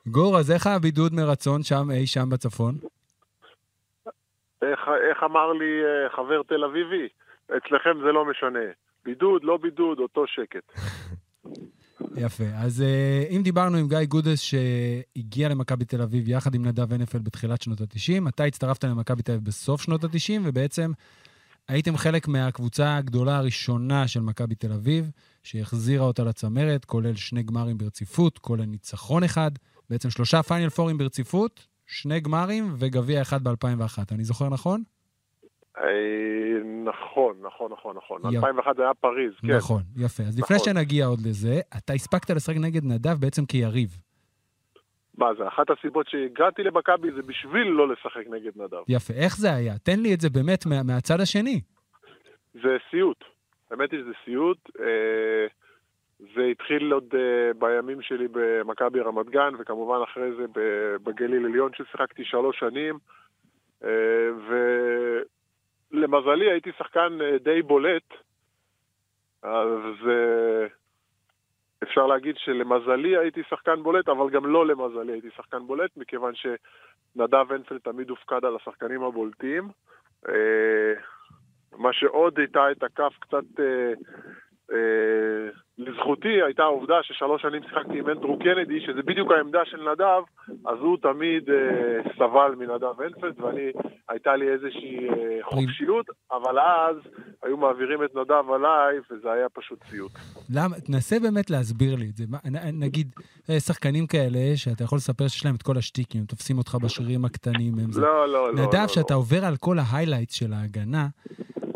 גור, 0.06 0.38
אז 0.38 0.50
איך 0.50 0.66
הבידוד 0.66 1.12
מרצון 1.14 1.62
שם, 1.62 1.90
אי 1.90 2.06
שם 2.06 2.30
בצפון? 2.30 2.74
איך, 4.62 4.80
איך 5.10 5.22
אמר 5.22 5.52
לי 5.52 5.84
אה, 5.84 6.10
חבר 6.16 6.42
תל 6.42 6.64
אביבי? 6.64 7.08
אצלכם 7.56 7.98
זה 8.04 8.12
לא 8.12 8.24
משנה. 8.24 8.64
בידוד, 9.04 9.44
לא 9.44 9.56
בידוד, 9.56 9.98
אותו 9.98 10.26
שקט. 10.26 10.72
יפה. 12.16 12.44
אז 12.54 12.82
אה, 12.82 13.24
אם 13.30 13.42
דיברנו 13.42 13.76
עם 13.76 13.88
גיא 13.88 14.04
גודס 14.04 14.40
שהגיע 14.40 15.48
למכבי 15.48 15.84
תל 15.84 16.02
אביב 16.02 16.28
יחד 16.28 16.54
עם 16.54 16.66
נדב 16.66 16.92
הנפל 16.92 17.18
בתחילת 17.18 17.62
שנות 17.62 17.80
ה-90, 17.80 18.28
אתה 18.28 18.44
הצטרפת 18.44 18.84
למכבי 18.84 19.22
תל 19.22 19.32
אביב 19.32 19.44
בסוף 19.44 19.82
שנות 19.82 20.04
ה-90, 20.04 20.40
ובעצם 20.44 20.92
הייתם 21.68 21.96
חלק 21.96 22.28
מהקבוצה 22.28 22.96
הגדולה 22.96 23.36
הראשונה 23.36 24.08
של 24.08 24.20
מכבי 24.20 24.54
תל 24.54 24.72
אביב, 24.72 25.10
שהחזירה 25.42 26.06
אותה 26.06 26.24
לצמרת, 26.24 26.84
כולל 26.84 27.14
שני 27.14 27.42
גמרים 27.42 27.78
ברציפות, 27.78 28.38
כולל 28.38 28.64
ניצחון 28.64 29.24
אחד, 29.24 29.50
בעצם 29.90 30.10
שלושה 30.10 30.42
פיינל 30.42 30.68
פורים 30.68 30.98
ברציפות, 30.98 31.66
שני 31.86 32.20
גמרים 32.20 32.74
וגביע 32.78 33.22
אחד 33.22 33.44
ב-2001. 33.44 33.98
אני 34.12 34.24
זוכר 34.24 34.48
נכון? 34.48 34.82
אה, 35.78 36.62
נכון, 36.84 37.36
נכון, 37.42 37.72
נכון, 37.72 37.96
נכון. 37.96 38.20
יא. 38.24 38.38
2001 38.38 38.76
זה 38.76 38.82
היה 38.82 38.94
פריז, 38.94 39.32
כן. 39.46 39.56
נכון, 39.56 39.82
יפה. 39.96 40.22
אז 40.22 40.38
לפני 40.38 40.56
נכון. 40.56 40.72
שנגיע 40.72 41.06
עוד 41.06 41.18
לזה, 41.26 41.60
אתה 41.78 41.92
הספקת 41.92 42.30
לשחק 42.30 42.56
נגד 42.56 42.84
נדב 42.84 43.20
בעצם 43.20 43.46
כיריב. 43.46 43.88
מה 45.18 45.34
זה, 45.38 45.48
אחת 45.48 45.70
הסיבות 45.70 46.08
שהגעתי 46.08 46.62
למכבי 46.62 47.12
זה 47.16 47.22
בשביל 47.22 47.66
לא 47.66 47.88
לשחק 47.88 48.26
נגד 48.30 48.52
נדב. 48.56 48.82
יפה. 48.88 49.14
איך 49.14 49.36
זה 49.36 49.54
היה? 49.54 49.78
תן 49.78 50.00
לי 50.00 50.14
את 50.14 50.20
זה 50.20 50.30
באמת 50.30 50.66
מה, 50.66 50.82
מהצד 50.82 51.20
השני. 51.20 51.60
זה 52.54 52.76
סיוט. 52.90 53.24
האמת 53.70 53.92
היא 53.92 54.00
שזה 54.00 54.12
סיוט. 54.24 54.58
אה, 54.80 55.46
זה 56.34 56.42
התחיל 56.50 56.92
עוד 56.92 57.14
אה, 57.14 57.52
בימים 57.58 58.02
שלי 58.02 58.28
במכבי 58.30 59.00
רמת 59.00 59.30
גן, 59.30 59.52
וכמובן 59.58 59.98
אחרי 60.04 60.30
זה 60.36 60.44
בגליל 61.04 61.44
עליון 61.44 61.70
ששיחקתי 61.74 62.24
שלוש 62.24 62.58
שנים. 62.58 62.98
אה, 63.84 63.88
ולמזלי 65.94 66.50
הייתי 66.50 66.70
שחקן 66.78 67.18
אה, 67.20 67.38
די 67.38 67.62
בולט, 67.62 68.14
אז 69.42 70.08
אה, 70.08 70.66
אפשר 71.82 72.06
להגיד 72.06 72.36
שלמזלי 72.38 73.16
הייתי 73.16 73.42
שחקן 73.48 73.82
בולט, 73.82 74.08
אבל 74.08 74.30
גם 74.30 74.46
לא 74.46 74.66
למזלי 74.66 75.12
הייתי 75.12 75.30
שחקן 75.36 75.66
בולט, 75.66 75.96
מכיוון 75.96 76.32
שנדב 76.34 77.52
הנפלד 77.52 77.80
תמיד 77.80 78.10
הופקד 78.10 78.44
על 78.44 78.56
השחקנים 78.56 79.02
הבולטים. 79.02 79.68
אה, 80.28 80.94
מה 81.78 81.92
שעוד 81.92 82.38
הייתה 82.38 82.70
את 82.70 82.82
הכף 82.82 83.12
קצת 83.20 83.44
לזכותי 85.78 86.42
הייתה 86.46 86.62
העובדה 86.62 86.94
ששלוש 87.02 87.42
שנים 87.42 87.62
שיחקתי 87.62 87.98
עם 87.98 88.08
אנדרו 88.08 88.38
קנדי, 88.38 88.80
שזה 88.80 89.02
בדיוק 89.02 89.32
העמדה 89.32 89.58
של 89.64 89.76
נדב, 89.92 90.22
אז 90.66 90.78
הוא 90.80 90.96
תמיד 91.02 91.50
אה, 91.50 91.56
סבל 92.18 92.54
מנדב 92.58 93.00
אנפלד, 93.00 93.40
ואני, 93.40 93.60
הייתה 94.08 94.36
לי 94.36 94.48
איזושהי 94.52 95.08
אה, 95.08 95.14
חופשיות, 95.44 96.06
אבל 96.32 96.58
אז 96.58 96.96
היו 97.42 97.56
מעבירים 97.56 98.04
את 98.04 98.14
נדב 98.14 98.50
עליי, 98.54 98.98
וזה 99.10 99.32
היה 99.32 99.48
פשוט 99.48 99.78
סיוט. 99.90 100.12
למה? 100.54 100.76
תנסה 100.80 101.16
באמת 101.20 101.50
להסביר 101.50 101.94
לי 101.94 102.08
את 102.10 102.16
זה. 102.16 102.24
מה, 102.28 102.38
נ- 102.50 102.82
נגיד, 102.82 103.08
אה, 103.50 103.60
שחקנים 103.60 104.06
כאלה 104.06 104.56
שאתה 104.56 104.84
יכול 104.84 104.96
לספר 104.96 105.28
שיש 105.28 105.44
להם 105.44 105.54
את 105.54 105.62
כל 105.62 105.76
השטיקים, 105.76 106.20
הם 106.20 106.26
תופסים 106.26 106.58
אותך 106.58 106.74
בשרירים 106.82 107.24
הקטנים, 107.24 107.72
הם 107.78 107.92
זה. 107.92 108.00
לא, 108.00 108.28
לא, 108.28 108.54
לא. 108.54 108.62
נדב, 108.66 108.74
לא, 108.82 108.88
שאתה 108.88 109.14
לא. 109.14 109.18
עובר 109.18 109.44
על 109.44 109.56
כל 109.56 109.76
ההיילייטס 109.78 110.34
של 110.34 110.52
ההגנה, 110.52 111.06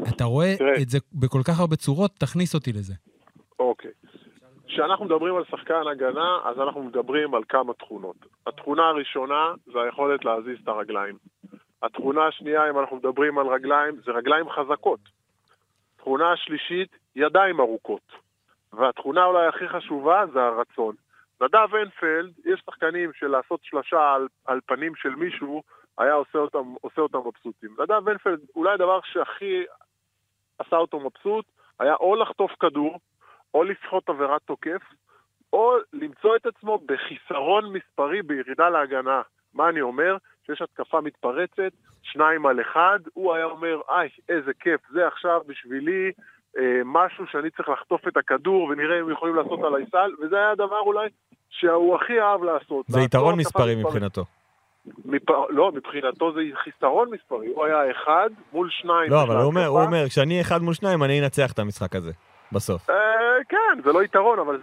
אתה 0.09 0.25
רואה 0.25 0.55
תראה. 0.59 0.83
את 0.83 0.89
זה 0.89 0.99
בכל 1.13 1.41
כך 1.45 1.61
הרבה 1.61 1.77
צורות, 1.77 2.11
תכניס 2.19 2.55
אותי 2.55 2.73
לזה. 2.73 2.95
אוקיי. 3.59 3.91
כשאנחנו 4.67 5.05
מדברים 5.05 5.37
על 5.37 5.45
שחקן 5.45 5.87
הגנה, 5.93 6.39
אז 6.45 6.61
אנחנו 6.61 6.83
מדברים 6.83 7.35
על 7.35 7.43
כמה 7.49 7.75
תכונות. 7.75 8.17
התכונה 8.47 8.89
הראשונה 8.89 9.53
זה 9.67 9.81
היכולת 9.83 10.25
להזיז 10.25 10.59
את 10.63 10.69
הרגליים. 10.69 11.17
התכונה 11.83 12.27
השנייה, 12.27 12.71
אם 12.71 12.79
אנחנו 12.79 12.97
מדברים 12.97 13.39
על 13.39 13.47
רגליים, 13.47 13.97
זה 14.05 14.11
רגליים 14.11 14.51
חזקות. 14.51 15.01
התכונה 15.97 16.33
השלישית, 16.33 16.97
ידיים 17.17 17.61
ארוכות. 17.61 18.13
והתכונה 18.73 19.25
אולי 19.25 19.47
הכי 19.47 19.69
חשובה 19.69 20.25
זה 20.33 20.43
הרצון. 20.43 20.95
נדב 21.41 21.75
אנפלד, 21.75 22.33
יש 22.45 22.63
שחקנים 22.67 23.13
של 23.13 23.27
לעשות 23.27 23.61
שלושה 23.63 24.15
על, 24.15 24.29
על 24.45 24.61
פנים 24.67 24.95
של 24.95 25.15
מישהו, 25.15 25.63
היה 25.99 26.13
עושה 26.13 26.39
אותם, 26.39 26.75
עושה 26.81 27.01
אותם 27.01 27.19
מבסוטים. 27.19 27.77
נדב 27.79 28.09
אנפלד, 28.09 28.41
אולי 28.57 28.73
הדבר 28.75 29.01
שהכי 29.05 29.65
עשה 30.59 30.77
אותו 30.77 31.01
מבסוט, 31.01 31.45
היה 31.81 31.95
או 31.95 32.17
לחטוף 32.17 32.53
כדור, 32.61 32.99
או 33.55 33.65
לסחוט 33.65 34.09
עבירת 34.09 34.43
תוקף, 34.43 34.83
או 35.53 35.77
למצוא 35.93 36.37
את 36.37 36.47
עצמו 36.47 36.79
בחיסרון 36.87 37.73
מספרי 37.73 38.23
בירידה 38.23 38.69
להגנה. 38.69 39.23
מה 39.55 39.69
אני 39.69 39.81
אומר? 39.81 40.17
שיש 40.47 40.63
התקפה 40.63 41.01
מתפרצת, 41.01 41.73
שניים 42.03 42.47
על 42.47 42.61
אחד, 42.61 42.99
הוא 43.15 43.35
היה 43.35 43.45
אומר, 43.45 43.81
איי, 43.89 44.09
איזה 44.29 44.51
כיף, 44.61 44.81
זה 44.93 45.07
עכשיו 45.07 45.41
בשבילי 45.47 46.13
אה, 46.59 46.81
משהו 46.85 47.25
שאני 47.27 47.51
צריך 47.51 47.69
לחטוף 47.69 48.09
את 48.09 48.17
הכדור 48.17 48.65
ונראה 48.65 49.01
אם 49.01 49.11
יכולים 49.11 49.35
לעשות 49.35 49.61
עליי 49.65 49.85
סל, 49.91 50.11
וזה 50.21 50.37
היה 50.37 50.51
הדבר 50.51 50.81
אולי 50.81 51.09
שהוא 51.51 51.97
הכי 51.97 52.21
אהב 52.21 52.43
לעשות. 52.43 52.87
זה 52.89 53.01
יתרון 53.01 53.41
התקפה 53.41 53.59
מספרי. 53.59 53.75
מבחינתו. 53.77 54.25
מפ... 55.05 55.31
לא, 55.49 55.73
מבחינתו 55.73 56.33
זה 56.33 56.41
חיסרון 56.55 57.11
מספרי, 57.11 57.47
הוא 57.47 57.65
היה 57.65 57.91
אחד 57.91 58.31
מול 58.53 58.69
שניים. 58.71 59.11
לא, 59.11 59.23
אבל 59.23 59.37
הוא 59.37 59.45
אומר, 59.45 59.67
הוא. 59.67 59.83
אומר, 59.83 60.09
כשאני 60.09 60.41
אחד 60.41 60.63
מול 60.63 60.75
שניים, 60.75 61.03
אני 61.03 61.21
אנצח 61.21 61.53
את 61.53 61.59
המשחק 61.59 61.97
הזה, 61.97 62.13
בסוף. 62.53 62.91
אה, 62.91 63.45
כן, 63.49 63.83
זה 63.85 63.93
לא 63.93 64.03
יתרון, 64.03 64.39
אבל 64.39 64.57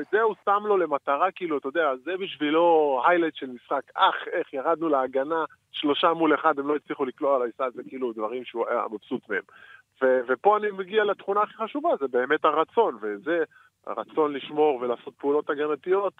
את 0.00 0.06
זה 0.12 0.20
הוא 0.20 0.34
שם 0.44 0.62
לו 0.66 0.76
למטרה, 0.76 1.30
כאילו, 1.30 1.58
אתה 1.58 1.68
יודע, 1.68 1.90
זה 2.04 2.16
בשבילו 2.16 3.00
היילייט 3.06 3.34
של 3.34 3.46
משחק. 3.46 3.82
אך, 3.94 4.14
איך, 4.32 4.54
ירדנו 4.54 4.88
להגנה, 4.88 5.44
שלושה 5.72 6.12
מול 6.12 6.34
אחד, 6.34 6.58
הם 6.58 6.68
לא 6.68 6.76
הצליחו 6.76 7.04
לקלוע 7.04 7.36
על 7.36 7.42
הסל, 7.42 7.70
זה 7.74 7.82
כאילו 7.88 8.12
דברים 8.12 8.44
שהוא 8.44 8.66
היה 8.68 8.82
מבסוט 8.92 9.22
מהם. 9.28 9.42
ופה 10.28 10.56
אני 10.56 10.70
מגיע 10.70 11.04
לתכונה 11.04 11.42
הכי 11.42 11.54
חשובה, 11.54 11.90
זה 12.00 12.08
באמת 12.08 12.44
הרצון, 12.44 12.98
וזה, 13.00 13.44
הרצון 13.86 14.32
לשמור 14.32 14.78
ולעשות 14.80 15.14
פעולות 15.18 15.50
הגנתיות, 15.50 16.12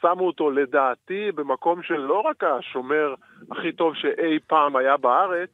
שמו 0.00 0.26
אותו 0.26 0.50
לדעתי 0.50 1.32
במקום 1.32 1.82
של 1.82 1.96
לא 1.96 2.20
רק 2.20 2.44
השומר 2.44 3.14
הכי 3.50 3.72
טוב 3.72 3.94
שאי 3.94 4.38
פעם 4.46 4.76
היה 4.76 4.96
בארץ, 4.96 5.50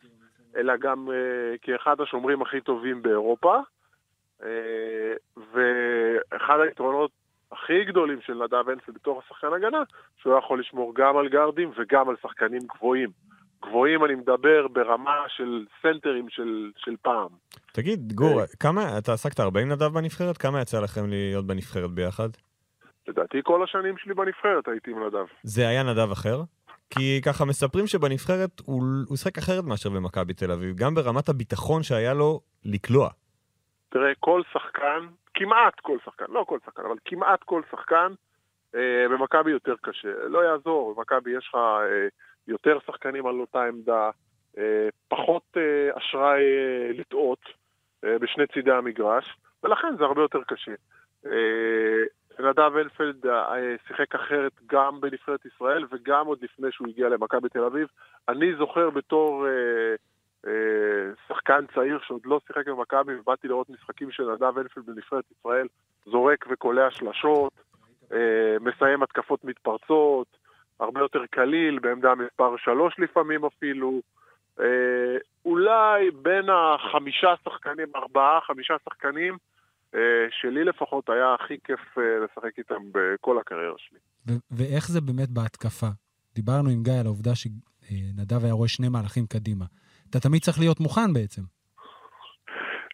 אלא 0.57 0.77
גם 0.77 1.09
uh, 1.09 1.59
כאחד 1.63 2.01
השומרים 2.01 2.43
הכי 2.43 2.61
טובים 2.61 3.03
באירופה. 3.03 3.57
Uh, 4.45 4.47
ואחד 5.37 6.61
היתרונות 6.61 7.11
הכי 7.53 7.85
גדולים 7.85 8.19
של 8.21 8.35
נדב 8.35 8.69
אנסל 8.69 8.93
בתור 8.93 9.23
השחקן 9.25 9.47
הגנה, 9.57 9.83
שהוא 10.23 10.39
יכול 10.39 10.61
לשמור 10.61 10.95
גם 10.95 11.17
על 11.17 11.29
גארדים 11.29 11.71
וגם 11.77 12.09
על 12.09 12.17
שחקנים 12.23 12.61
גבוהים. 12.77 13.11
גבוהים 13.63 14.05
אני 14.05 14.15
מדבר 14.15 14.69
ברמה 14.69 15.25
של 15.29 15.65
סנטרים 15.83 16.27
של, 16.31 16.71
של 16.77 16.95
פעם. 17.03 17.29
תגיד, 17.73 18.13
גור, 18.13 18.41
אה. 18.41 18.47
כמה, 18.61 18.99
אתה 18.99 19.13
עסקת 19.13 19.41
הרבה 19.41 19.61
עם 19.61 19.73
נדב 19.73 19.87
בנבחרת? 19.87 20.37
כמה 20.37 20.61
יצא 20.61 20.81
לכם 20.81 21.11
להיות 21.11 21.47
בנבחרת 21.47 21.91
ביחד? 21.91 22.29
לדעתי 23.09 23.39
כל 23.43 23.65
השנים 23.65 23.95
שלי 23.99 24.15
בנבחרת 24.15 24.69
הייתי 24.69 24.91
עם 24.91 25.07
נדב. 25.07 25.27
זה 25.43 25.69
היה 25.69 25.83
נדב 25.83 26.11
אחר? 26.11 26.43
כי 26.91 27.21
ככה 27.25 27.45
מספרים 27.45 27.87
שבנבחרת 27.87 28.61
הוא 28.65 28.83
הוא 29.09 29.17
שיחק 29.17 29.39
אחרת 29.39 29.65
מאשר 29.65 29.91
במכבי 29.91 30.35
תל 30.35 30.53
אביב, 30.53 30.77
גם 30.77 30.95
ברמת 30.95 31.29
הביטחון 31.29 31.83
שהיה 31.83 32.15
לו 32.15 32.41
לקלוע. 32.65 33.09
תראה, 33.95 34.13
כל 34.21 34.43
שחקן, 34.53 35.07
כמעט 35.35 35.81
כל 35.81 35.99
שחקן, 36.05 36.25
לא 36.29 36.45
כל 36.49 36.59
שחקן, 36.65 36.83
אבל 36.83 36.97
כמעט 37.05 37.43
כל 37.43 37.63
שחקן, 37.71 38.13
אה, 38.75 39.07
במכבי 39.11 39.51
יותר 39.51 39.75
קשה. 39.83 40.09
לא 40.29 40.45
יעזור, 40.45 40.95
במכבי 40.95 41.31
יש 41.31 41.49
לך 41.49 41.55
אה, 41.55 42.09
יותר 42.49 42.79
שחקנים 42.87 43.27
על 43.27 43.41
אותה 43.41 43.63
עמדה, 43.65 44.11
אה, 44.59 44.89
פחות 45.09 45.43
אה, 45.57 45.99
אשראי 45.99 46.43
אה, 46.43 46.93
לטעות 46.93 47.39
אה, 48.05 48.19
בשני 48.19 48.47
צידי 48.47 48.73
המגרש, 48.73 49.37
ולכן 49.63 49.97
זה 49.99 50.05
הרבה 50.05 50.23
יותר 50.23 50.43
קשה. 50.47 50.75
אה, 51.27 52.03
נדב 52.39 52.77
אלפלד 52.77 53.27
אה, 53.27 53.75
שיחק 53.89 54.15
אחרת 54.15 54.53
גם 54.67 55.01
בנבחרת 55.01 55.47
ישראל 55.47 55.85
וגם 55.91 56.27
עוד 56.27 56.39
לפני 56.43 56.73
שהוא 56.73 56.89
הגיע 56.89 57.09
למכבי 57.09 57.49
תל 57.49 57.65
אביב. 57.65 57.89
אני 58.29 58.55
זוכר 58.57 58.91
בתור... 58.91 59.47
אה, 59.47 59.95
שחקן 61.29 61.65
צעיר 61.75 61.99
שעוד 62.07 62.21
לא 62.25 62.41
שיחק 62.47 62.69
במכבי 62.69 63.17
ובאתי 63.17 63.49
לראות 63.49 63.71
משחקים 63.71 64.11
של 64.11 64.23
נדב 64.33 64.59
אנפלד 64.59 64.87
בנבחרת 64.87 65.25
ישראל, 65.39 65.67
זורק 66.07 66.45
וקולע 66.51 66.91
שלשות, 66.91 67.53
אה, 68.13 68.57
מסיים 68.61 69.03
התקפות 69.03 69.45
מתפרצות, 69.45 70.27
הרבה 70.81 71.01
יותר 71.01 71.27
קליל, 71.31 71.79
בעמדה 71.79 72.15
מספר 72.15 72.57
שלוש 72.57 72.95
לפעמים 72.99 73.45
אפילו. 73.45 74.01
אה, 74.61 75.17
אולי 75.45 76.11
בין 76.23 76.45
החמישה 76.51 77.35
שחקנים, 77.45 77.89
ארבעה, 77.97 78.41
חמישה 78.47 78.75
שחקנים, 78.85 79.37
אה, 79.95 80.27
שלי 80.41 80.65
לפחות 80.65 81.09
היה 81.09 81.35
הכי 81.35 81.55
כיף 81.65 81.99
אה, 81.99 82.03
לשחק 82.25 82.59
איתם 82.59 82.83
בכל 82.93 83.39
הקריירה 83.39 83.75
שלי. 83.79 83.99
ו- 84.29 84.57
ואיך 84.57 84.89
זה 84.89 85.01
באמת 85.01 85.31
בהתקפה? 85.31 85.87
דיברנו 86.35 86.71
עם 86.71 86.83
גיא 86.83 87.01
על 87.01 87.07
העובדה 87.07 87.35
שנדב 87.35 88.45
היה 88.45 88.53
רואה 88.53 88.69
שני 88.69 88.89
מהלכים 88.89 89.27
קדימה. 89.27 89.65
אתה 90.17 90.29
תמיד 90.29 90.43
צריך 90.43 90.59
להיות 90.59 90.81
מוכן 90.81 91.13
בעצם. 91.13 91.43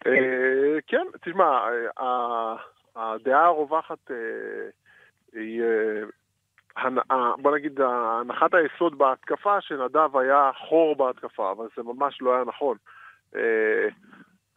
אה, 0.07 0.79
כן, 0.87 1.05
תשמע, 1.21 1.59
אה, 1.99 2.55
הדעה 2.95 3.45
הרווחת 3.45 4.11
אה, 4.11 4.15
היא, 5.33 5.63
בוא 7.37 7.55
נגיד, 7.55 7.79
הנחת 7.81 8.53
היסוד 8.53 8.97
בהתקפה 8.97 9.61
שנדב 9.61 10.17
היה 10.17 10.51
חור 10.67 10.95
בהתקפה, 10.95 11.51
אבל 11.51 11.67
זה 11.77 11.83
ממש 11.83 12.21
לא 12.21 12.35
היה 12.35 12.43
נכון. 12.43 12.77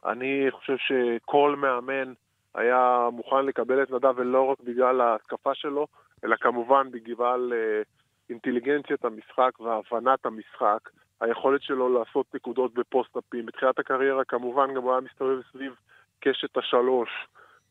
אני 0.04 0.46
חושב 0.50 0.76
שכל 0.76 1.56
מאמן 1.56 2.12
היה 2.54 3.08
מוכן 3.12 3.46
לקבל 3.46 3.82
את 3.82 3.90
נדב 3.90 4.14
ולא 4.16 4.42
רק 4.42 4.60
בגלל 4.60 5.00
ההתקפה 5.00 5.54
שלו, 5.54 5.86
אלא 6.24 6.36
כמובן 6.36 6.90
בגלל 6.90 7.52
אינטליגנציית 8.30 9.04
המשחק 9.04 9.60
והבנת 9.60 10.26
המשחק. 10.26 10.88
היכולת 11.24 11.62
שלו 11.62 11.98
לעשות 11.98 12.26
נקודות 12.34 12.74
בפוסט-אפים. 12.74 13.46
בתחילת 13.46 13.78
הקריירה 13.78 14.24
כמובן 14.24 14.74
גם 14.74 14.82
הוא 14.82 14.92
היה 14.92 15.00
מסתובב 15.00 15.38
סביב 15.52 15.72
קשת 16.20 16.56
השלוש. 16.56 17.10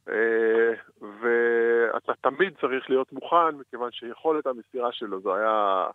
אה, 0.10 0.74
ואתה 1.01 2.14
תמיד 2.22 2.54
צריך 2.62 2.89
להיות 2.89 3.14
מוכן, 3.14 3.56
מכיוון 3.60 3.91
שיכולת 3.91 4.47
המסירה 4.47 4.91
שלו 4.91 5.22
זה 5.22 5.30
היה... 5.36 5.86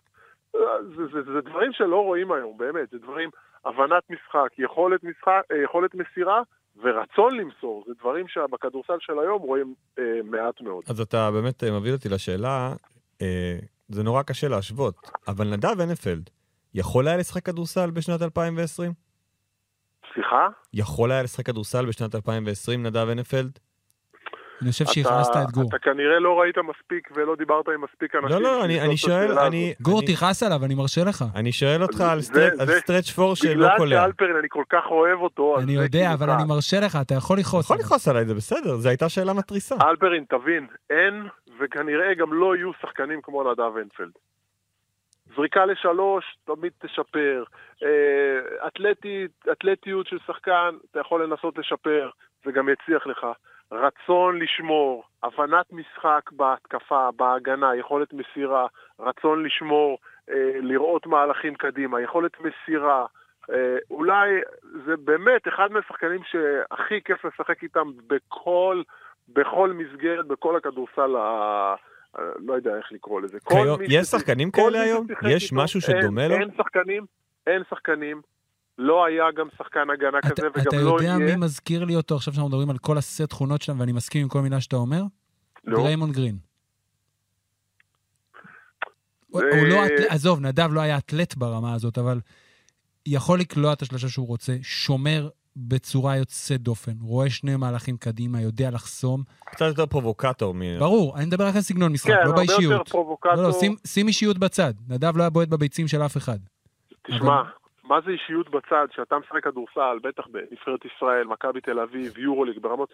זה, 0.97 1.07
זה, 1.13 1.21
זה 1.33 1.41
דברים 1.41 1.73
שלא 1.73 2.03
רואים 2.03 2.31
היום, 2.31 2.57
באמת. 2.57 2.89
זה 2.91 2.97
דברים, 2.97 3.29
הבנת 3.65 4.03
משחק, 4.09 4.49
יכולת, 4.57 5.03
משחק, 5.03 5.41
אה, 5.51 5.57
יכולת 5.63 5.95
מסירה 5.95 6.41
ורצון 6.81 7.37
למסור. 7.37 7.83
זה 7.87 7.93
דברים 7.99 8.27
שבכדורסל 8.27 8.97
של 8.99 9.19
היום 9.19 9.41
רואים 9.41 9.73
אה, 9.99 10.03
מעט 10.23 10.61
מאוד. 10.61 10.83
אז 10.89 11.01
אתה 11.01 11.31
באמת 11.31 11.63
אה, 11.63 11.79
מביא 11.79 11.93
אותי 11.93 12.09
לשאלה, 12.09 12.73
אה, 13.21 13.57
זה 13.87 14.03
נורא 14.03 14.23
קשה 14.23 14.47
להשוות, 14.47 14.95
אבל 15.27 15.47
נדב 15.47 15.81
הנפלד 15.81 16.29
יכול 16.73 17.07
היה 17.07 17.17
לשחק 17.17 17.45
כדורסל 17.45 17.89
בשנת 17.91 18.21
2020? 18.21 18.91
סליחה? 20.13 20.47
יכול 20.73 21.11
היה 21.11 21.23
לשחק 21.23 21.45
כדורסל 21.45 21.85
בשנת 21.85 22.15
2020, 22.15 22.83
נדב 22.85 23.09
הנפלד? 23.09 23.59
אני 24.61 24.71
חושב 24.71 24.85
שהכנסת 24.85 25.31
את 25.43 25.51
גור. 25.51 25.69
אתה 25.69 25.77
כנראה 25.79 26.19
לא 26.19 26.39
ראית 26.39 26.55
מספיק 26.57 27.09
ולא 27.15 27.35
דיברת 27.35 27.65
עם 27.67 27.81
מספיק 27.83 28.15
אנשים. 28.15 28.29
לא, 28.29 28.41
לא, 28.41 28.65
אני, 28.65 28.81
אני 28.81 28.97
שואל, 28.97 29.39
אני... 29.39 29.73
גור, 29.81 30.01
תכעס 30.07 30.43
עליו, 30.43 30.65
אני 30.65 30.75
מרשה 30.75 31.03
לך. 31.03 31.25
אני 31.35 31.51
שואל 31.51 31.81
אותך 31.83 32.01
על, 32.01 32.19
זה- 32.19 32.25
סטרט, 32.25 32.59
על 32.59 32.67
זה- 32.67 32.79
סטרץ' 32.79 33.09
פור 33.09 33.35
שלא 33.35 33.53
בגלל 33.53 33.77
קולע. 33.77 34.01
שאלפרין, 34.01 34.35
אני 34.39 34.47
כל 34.49 34.63
כך 34.69 34.83
אוהב 34.89 35.19
אותו, 35.19 35.55
אני 35.59 35.65
זה 35.77 35.83
יודע, 35.83 35.99
כאילו 35.99 36.13
אבל. 36.13 36.29
אני 36.29 36.43
מרשה 36.47 36.79
לך, 36.79 36.97
אתה 37.01 37.13
יכול 37.15 37.39
לכעוס 37.39 37.65
יכול. 37.65 37.77
לכעוס 37.79 38.07
עליי, 38.07 38.25
זה 38.25 38.33
בסדר, 38.35 38.75
זו 38.75 38.89
הייתה 38.89 39.09
שאלה 39.09 39.33
מתריסה. 39.33 39.75
אלפרין, 39.89 40.23
תבין, 40.29 40.67
אין, 40.89 41.27
וכנראה 41.61 42.13
גם 42.13 42.33
לא 42.33 42.55
יהיו 42.55 42.71
שחקנים 42.81 43.19
כמו 43.23 43.51
נדב 43.51 43.77
אנפלד. 43.83 44.11
זריקה 45.35 45.65
לשלוש, 45.65 46.37
תמיד 46.45 46.71
תשפר. 46.79 47.43
אה, 47.83 48.67
אתלטית, 48.67 49.31
אתלטיות 49.51 50.07
של 50.07 50.17
שחקן, 50.27 50.75
אתה 50.91 50.99
יכול 50.99 51.23
לנסות 51.23 51.57
לשפר, 51.57 52.09
זה 52.45 52.51
גם 52.51 52.69
יצליח 52.69 53.07
לך. 53.07 53.27
רצון 53.71 54.39
לשמור, 54.39 55.03
הבנת 55.23 55.65
משחק 55.71 56.31
בהתקפה, 56.31 57.09
בהגנה, 57.15 57.75
יכולת 57.75 58.13
מסירה, 58.13 58.67
רצון 58.99 59.43
לשמור, 59.43 59.97
אה, 60.29 60.51
לראות 60.61 61.05
מהלכים 61.05 61.55
קדימה, 61.55 62.01
יכולת 62.01 62.31
מסירה. 62.39 63.05
אה, 63.51 63.77
אולי 63.91 64.29
זה 64.85 64.97
באמת 64.97 65.47
אחד 65.47 65.71
מהשחקנים 65.71 66.23
שהכי 66.23 67.01
כיף 67.05 67.25
לשחק 67.25 67.63
איתם 67.63 67.91
בכל, 68.07 68.81
בכל 69.29 69.73
מסגרת, 69.73 70.27
בכל 70.27 70.55
הכדורסל 70.55 71.15
ה... 71.15 71.75
לא 72.17 72.53
יודע 72.53 72.77
איך 72.77 72.91
לקרוא 72.91 73.21
לזה. 73.21 73.37
כל 73.43 73.55
כיום, 73.63 73.79
מי 73.79 73.85
יש 73.89 74.07
שחקנים 74.07 74.51
כל 74.51 74.61
כאלה 74.61 74.81
היום? 74.81 75.07
יש 75.29 75.43
איתו, 75.43 75.55
משהו 75.55 75.79
אין- 75.87 76.01
שדומה 76.01 76.27
לו? 76.27 76.35
אין 76.35 76.49
שחקנים, 76.57 77.05
אין 77.47 77.61
שחקנים. 77.69 78.21
לא 78.77 79.05
היה 79.05 79.23
גם 79.37 79.47
שחקן 79.57 79.89
הגנה 79.93 80.19
אתה, 80.19 80.29
כזה, 80.29 80.47
אתה 80.47 80.75
וגם 80.75 80.85
לא 80.85 80.89
יודע 80.95 81.03
יהיה. 81.05 81.17
מי 81.17 81.35
מזכיר 81.35 81.83
לי 81.85 81.95
אותו 81.95 82.15
עכשיו 82.15 82.33
שאנחנו 82.33 82.49
מדברים 82.49 82.69
על 82.69 82.77
כל 82.77 82.97
הסט 82.97 83.21
תכונות 83.21 83.61
שלהם, 83.61 83.79
ואני 83.79 83.91
מסכים 83.91 84.21
עם 84.21 84.27
כל 84.27 84.41
מילה 84.41 84.61
שאתה 84.61 84.75
אומר? 84.75 85.01
לא. 85.63 85.77
דריימונד 85.83 86.13
גרין. 86.13 86.37
הוא 89.27 89.41
זה- 89.41 89.59
הוא 89.59 89.67
לא, 89.67 89.85
אתל- 89.85 90.05
עזוב, 90.09 90.39
נדב 90.39 90.69
לא 90.73 90.79
היה 90.81 90.97
אתלט 90.97 91.35
ברמה 91.35 91.73
הזאת, 91.73 91.97
אבל 91.97 92.19
יכול 93.05 93.39
לקלוע 93.39 93.73
את 93.73 93.81
השלושה 93.81 94.09
שהוא 94.09 94.27
רוצה, 94.27 94.55
שומר 94.61 95.29
בצורה 95.67 96.17
יוצאת 96.17 96.61
דופן, 96.61 96.91
רואה 97.01 97.29
שני 97.29 97.55
מהלכים 97.55 97.97
קדימה, 97.97 98.41
יודע 98.41 98.69
לחסום. 98.73 99.23
קצת 99.45 99.65
יותר 99.65 99.85
פרובוקטור 99.85 100.53
מ... 100.53 100.61
ברור, 100.79 101.17
אני 101.17 101.25
מדבר 101.25 101.47
רק 101.47 101.55
על 101.55 101.61
סגנון 101.61 101.91
משחק, 101.91 102.09
כן, 102.09 102.15
לא 102.15 102.21
הרבה 102.21 102.35
באישיות. 102.35 102.61
יותר 102.71 102.83
פרובוקטור. 102.83 103.33
לא, 103.35 103.43
לא, 103.43 103.51
שים, 103.51 103.75
שים 103.87 104.07
אישיות 104.07 104.37
בצד. 104.37 104.73
נדב 104.89 105.17
לא 105.17 105.21
היה 105.23 105.29
בועט 105.29 105.47
בביצים 105.47 105.87
של 105.87 106.01
אף 106.01 106.17
אחד. 106.17 106.37
תשמע, 107.03 107.41
אבל- 107.41 107.49
מה 107.83 108.01
זה 108.05 108.11
אישיות 108.11 108.49
בצד? 108.49 108.87
שאתה 108.95 109.15
משחק 109.19 109.43
כדורסל, 109.43 109.99
בטח 110.03 110.23
בנבחרת 110.27 110.79
ישראל, 110.85 111.27
מכבי 111.27 111.61
תל 111.61 111.79
אביב, 111.79 112.17
יורוליג, 112.17 112.59
ברמות... 112.59 112.89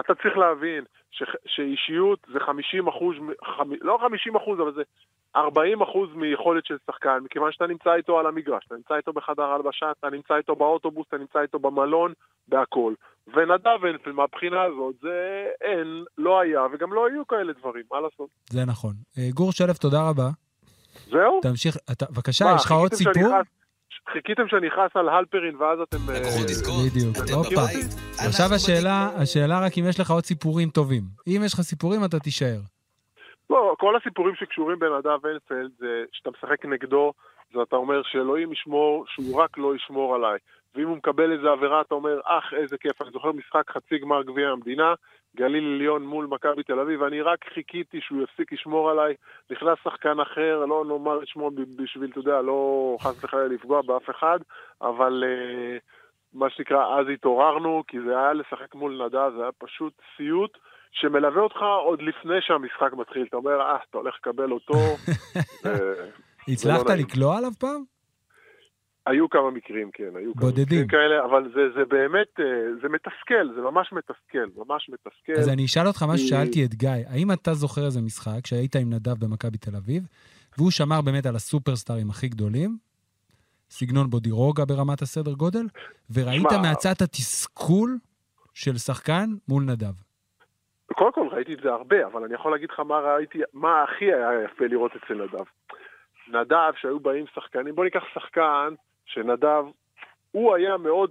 אתה 0.00 0.14
צריך 0.14 0.36
להבין 0.36 0.84
ש... 1.10 1.22
שאישיות 1.46 2.26
זה 2.32 2.40
50 2.40 2.88
אחוז, 2.88 3.16
חמ... 3.56 3.70
לא 3.80 3.98
50 4.02 4.36
אחוז, 4.36 4.60
אבל 4.60 4.74
זה 4.74 4.82
40 5.36 5.82
אחוז 5.82 6.08
מיכולת 6.14 6.66
של 6.66 6.76
שחקן, 6.86 7.18
מכיוון 7.24 7.52
שאתה 7.52 7.66
נמצא 7.66 7.94
איתו 7.94 8.18
על 8.18 8.26
המגרש, 8.26 8.64
אתה 8.66 8.74
נמצא 8.74 8.94
איתו 8.94 9.12
בחדר 9.12 9.42
הלבשה, 9.42 9.86
אתה 9.98 10.10
נמצא 10.10 10.36
איתו 10.36 10.56
באוטובוס, 10.56 11.06
אתה 11.08 11.18
נמצא 11.18 11.40
איתו 11.40 11.58
במלון, 11.58 12.12
בהכל. 12.48 12.94
ונדב 13.26 13.84
אנפל, 13.90 14.12
מהבחינה 14.12 14.62
הזאת, 14.62 14.94
זה 15.02 15.46
אין, 15.60 16.04
לא 16.18 16.40
היה, 16.40 16.60
וגם 16.72 16.92
לא 16.92 17.06
היו 17.06 17.26
כאלה 17.26 17.52
דברים, 17.52 17.84
מה 17.92 18.00
לעשות? 18.00 18.28
זה 18.50 18.64
נכון. 18.64 18.94
אה, 19.18 19.28
גור 19.34 19.52
שלף, 19.52 19.78
תודה 19.78 20.08
רבה. 20.08 20.28
זהו? 21.06 21.40
תמשיך, 21.42 21.76
אתה, 21.92 22.06
בבקשה, 22.10 22.44
מה, 22.44 22.54
יש 22.56 22.64
לך 22.64 22.72
עוד 22.72 22.94
שאני 22.94 23.14
סיפור? 23.14 23.32
חיכיתם 24.12 24.48
שאני 24.48 24.68
אכעס 24.68 24.90
על 24.94 25.08
הלפרין 25.08 25.56
ואז 25.56 25.78
אתם... 25.80 25.96
אה, 26.10 26.20
בדיוק. 26.90 27.16
אתם 27.24 27.34
הופה. 27.34 27.50
בבית, 27.50 27.94
עכשיו 28.26 28.54
השאלה. 28.54 29.10
השאלה 29.22 29.60
רק 29.60 29.78
אם 29.78 29.84
יש 29.88 30.00
לך 30.00 30.10
עוד 30.10 30.24
סיפורים 30.24 30.70
טובים. 30.70 31.02
אם 31.26 31.40
יש 31.44 31.54
לך 31.54 31.60
סיפורים, 31.60 32.04
אתה 32.04 32.18
תישאר. 32.18 32.58
לא, 33.50 33.74
כל 33.78 33.96
הסיפורים 33.96 34.34
שקשורים 34.34 34.78
בנדב 34.78 35.26
אנפלד 35.26 35.70
זה 35.78 36.04
שאתה 36.12 36.30
משחק 36.30 36.64
נגדו, 36.64 37.12
זה 37.52 37.62
אתה 37.62 37.76
אומר 37.76 38.02
שאלוהים 38.02 38.52
ישמור, 38.52 39.04
שהוא 39.06 39.40
רק 39.42 39.58
לא 39.58 39.76
ישמור 39.76 40.14
עליי. 40.14 40.38
ואם 40.74 40.88
הוא 40.88 40.96
מקבל 40.96 41.32
איזה 41.32 41.50
עבירה, 41.50 41.80
אתה 41.80 41.94
אומר, 41.94 42.20
אך, 42.24 42.54
איזה 42.54 42.78
כיף. 42.78 43.02
אני 43.02 43.10
זוכר 43.10 43.32
משחק 43.32 43.70
חצי 43.70 43.98
גמר 43.98 44.22
גביע 44.22 44.48
המדינה, 44.48 44.94
גליל 45.36 45.74
עליון 45.74 46.06
מול 46.06 46.26
מכבי 46.26 46.62
תל 46.62 46.80
אביב, 46.80 47.02
ואני 47.02 47.20
רק 47.20 47.44
חיכיתי 47.54 48.00
שהוא 48.00 48.22
יפסיק 48.22 48.52
לשמור 48.52 48.90
עליי. 48.90 49.14
נכנס 49.50 49.78
שחקן 49.84 50.20
אחר, 50.20 50.64
לא 50.68 50.84
נאמר 50.88 51.22
את 51.22 51.28
שמו 51.28 51.50
בשביל, 51.76 52.10
אתה 52.10 52.18
יודע, 52.18 52.42
לא 52.42 52.96
חס 53.00 53.24
וחלילה 53.24 53.46
לפגוע 53.46 53.82
באף 53.82 54.10
אחד, 54.10 54.38
אבל 54.82 55.24
אה, 55.26 55.78
מה 56.32 56.50
שנקרא, 56.50 56.98
אז 57.00 57.06
התעוררנו, 57.14 57.82
כי 57.88 58.00
זה 58.00 58.18
היה 58.18 58.32
לשחק 58.32 58.74
מול 58.74 59.06
נדב, 59.06 59.30
זה 59.36 59.42
היה 59.42 59.52
פשוט 59.58 59.92
סיוט. 60.16 60.58
שמלווה 60.92 61.42
אותך 61.42 61.56
עוד 61.84 62.02
לפני 62.02 62.34
שהמשחק 62.40 62.92
מתחיל. 62.98 63.26
אתה 63.28 63.36
אומר, 63.36 63.60
אה, 63.60 63.76
אתה 63.90 63.98
הולך 63.98 64.14
לקבל 64.20 64.52
אותו. 64.52 64.74
אה, 65.66 65.72
הצלחת 66.48 66.86
נעים. 66.90 67.06
לקלוע 67.06 67.38
עליו 67.38 67.50
פעם? 67.58 67.82
היו 69.06 69.30
כמה 69.30 69.50
מקרים, 69.50 69.90
כן, 69.92 70.10
היו 70.16 70.32
כמה 70.34 70.42
בודדים. 70.42 70.64
מקרים 70.64 70.86
כאלה, 70.88 71.24
אבל 71.24 71.52
זה, 71.54 71.60
זה 71.78 71.84
באמת, 71.84 72.28
אה, 72.40 72.44
זה 72.82 72.88
מתסכל, 72.88 73.54
זה 73.54 73.60
ממש 73.60 73.92
מתסכל, 73.92 74.60
ממש 74.66 74.90
מתסכל. 74.92 75.32
אז 75.40 75.48
אני 75.48 75.64
אשאל 75.64 75.86
אותך 75.86 76.02
מה 76.02 76.12
כי- 76.12 76.18
ששאלתי 76.18 76.64
את 76.64 76.74
גיא, 76.74 76.90
האם 77.10 77.32
אתה 77.32 77.54
זוכר 77.54 77.84
איזה 77.86 78.00
משחק 78.00 78.46
שהיית 78.46 78.76
עם 78.76 78.90
נדב 78.92 79.24
במכבי 79.24 79.58
תל 79.58 79.76
אביב, 79.76 80.02
והוא 80.58 80.70
שמר 80.70 81.00
באמת 81.00 81.26
על 81.26 81.36
הסופרסטארים 81.36 82.10
הכי 82.10 82.28
גדולים, 82.28 82.78
סגנון 83.70 84.10
בודירוגה 84.10 84.64
ברמת 84.64 85.02
הסדר 85.02 85.32
גודל, 85.32 85.66
וראית 86.10 86.52
מהצד 86.62 86.94
התסכול 87.04 87.98
של 88.54 88.78
שחקן 88.78 89.30
מול 89.48 89.62
נדב. 89.64 89.92
קודם 90.98 91.12
כל 91.12 91.28
ראיתי 91.30 91.54
את 91.54 91.60
זה 91.60 91.72
הרבה, 91.72 92.06
אבל 92.06 92.24
אני 92.24 92.34
יכול 92.34 92.52
להגיד 92.52 92.70
לך 92.70 92.80
מה 92.80 92.98
ראיתי, 92.98 93.40
מה 93.52 93.82
הכי 93.82 94.04
היה 94.04 94.42
יפה 94.42 94.66
לראות 94.66 94.92
אצל 94.96 95.14
נדב. 95.14 95.44
נדב, 96.28 96.72
שהיו 96.80 97.00
באים 97.00 97.24
שחקנים, 97.34 97.74
בוא 97.74 97.84
ניקח 97.84 98.04
שחקן 98.14 98.74
שנדב, 99.06 99.64
הוא 100.30 100.54
היה 100.54 100.76
מאוד, 100.76 101.10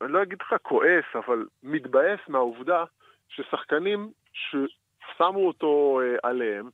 אני 0.00 0.12
לא 0.12 0.22
אגיד 0.22 0.38
לך 0.40 0.54
כועס, 0.62 1.04
אבל 1.14 1.46
מתבאס 1.62 2.20
מהעובדה 2.28 2.84
ששחקנים 3.28 4.10
ששמו 4.32 5.46
אותו 5.46 6.00
אה, 6.02 6.16
עליהם, 6.22 6.70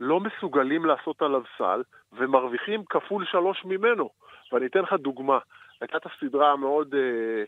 לא 0.00 0.20
מסוגלים 0.20 0.84
לעשות 0.84 1.22
עליו 1.22 1.42
סל, 1.58 1.82
ומרוויחים 2.12 2.84
כפול 2.84 3.24
שלוש 3.26 3.64
ממנו. 3.64 4.10
ואני 4.52 4.66
אתן 4.66 4.80
לך 4.80 4.92
דוגמה. 4.92 5.38
הייתה 5.80 5.96
את 5.96 6.06
הסדרה 6.06 6.52
המאוד 6.52 6.94
אה, 6.94 7.44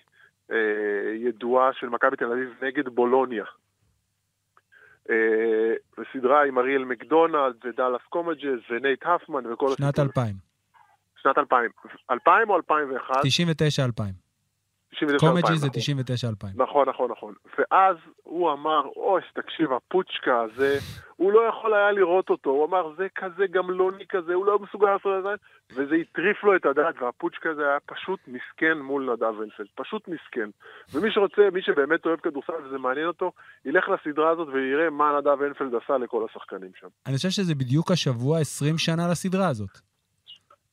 אה, 0.51 1.14
ידועה 1.14 1.72
של 1.72 1.89
מכבי 1.89 2.16
תל 2.16 2.33
אביב 2.33 2.64
נגד 2.64 2.89
בולוניה. 2.89 3.45
אה, 5.11 5.75
וסדרה 5.99 6.45
עם 6.45 6.59
אריאל 6.59 6.85
מקדונלד 6.85 7.55
ודאלאס 7.65 8.03
קומג'יס 8.09 8.71
ונייט 8.71 9.03
הפמן 9.05 9.53
וכל 9.53 9.69
שנת 9.69 9.99
הסיפור. 9.99 10.05
2000, 10.05 10.35
שנת 11.23 11.39
2000. 11.39 11.71
2000 12.11 12.51
או 12.51 12.57
2001? 12.57 13.15
99-2000. 14.01 14.26
99, 14.97 15.27
קומג'י 15.27 15.53
2000, 15.53 15.57
זה 15.57 15.67
נכון. 15.67 16.51
99-2000. 16.51 16.63
נכון, 16.63 16.89
נכון, 16.89 17.11
נכון. 17.11 17.35
ואז 17.59 17.97
הוא 18.23 18.53
אמר, 18.53 18.83
אוי, 18.97 19.23
תקשיב, 19.35 19.73
הפוצ'קה 19.73 20.41
הזה, 20.41 20.79
הוא 21.17 21.33
לא 21.33 21.41
יכול 21.49 21.75
היה 21.75 21.93
לראות 21.93 22.31
אותו, 22.31 22.51
הוא 22.51 22.67
אמר, 22.67 22.95
זה 22.97 23.07
כזה 23.15 23.47
גמלוני 23.51 24.05
כזה, 24.09 24.35
הוא 24.35 24.47
לא 24.47 24.59
מסוגל 24.59 24.87
לעשות 24.87 25.13
את 25.19 25.23
זה, 25.23 25.35
וזה 25.75 25.95
הטריף 25.95 26.45
לו 26.45 26.57
את 26.57 26.67
הדעת, 26.67 26.95
והפוצ'קה 27.03 27.51
הזה 27.51 27.63
היה 27.63 27.79
פשוט 27.87 28.21
מסכן 28.27 28.79
מול 28.79 29.13
נדב 29.13 29.41
הנפלד, 29.43 29.67
פשוט 29.75 30.09
מסכן. 30.09 30.49
ומי 30.93 31.11
שרוצה, 31.11 31.43
מי 31.53 31.63
שבאמת 31.63 32.07
אוהב 32.07 32.21
כדורסל 32.21 32.53
וזה 32.67 32.79
מעניין 32.79 33.07
אותו, 33.07 33.33
ילך 33.65 33.85
לסדרה 33.89 34.31
הזאת 34.31 34.49
ויראה 34.49 34.91
מה 34.91 35.19
נדב 35.19 35.43
אנפלד 35.43 35.75
עשה 35.85 35.99
לכל 35.99 36.27
השחקנים 36.31 36.71
שם. 36.81 36.89
אני 37.07 37.17
חושב 37.17 37.31
שזה 37.31 37.55
בדיוק 37.55 37.91
השבוע 37.91 38.39
20 38.39 38.79
שנה 38.79 39.09
לסדרה 39.11 39.49
הזאת. 39.49 39.96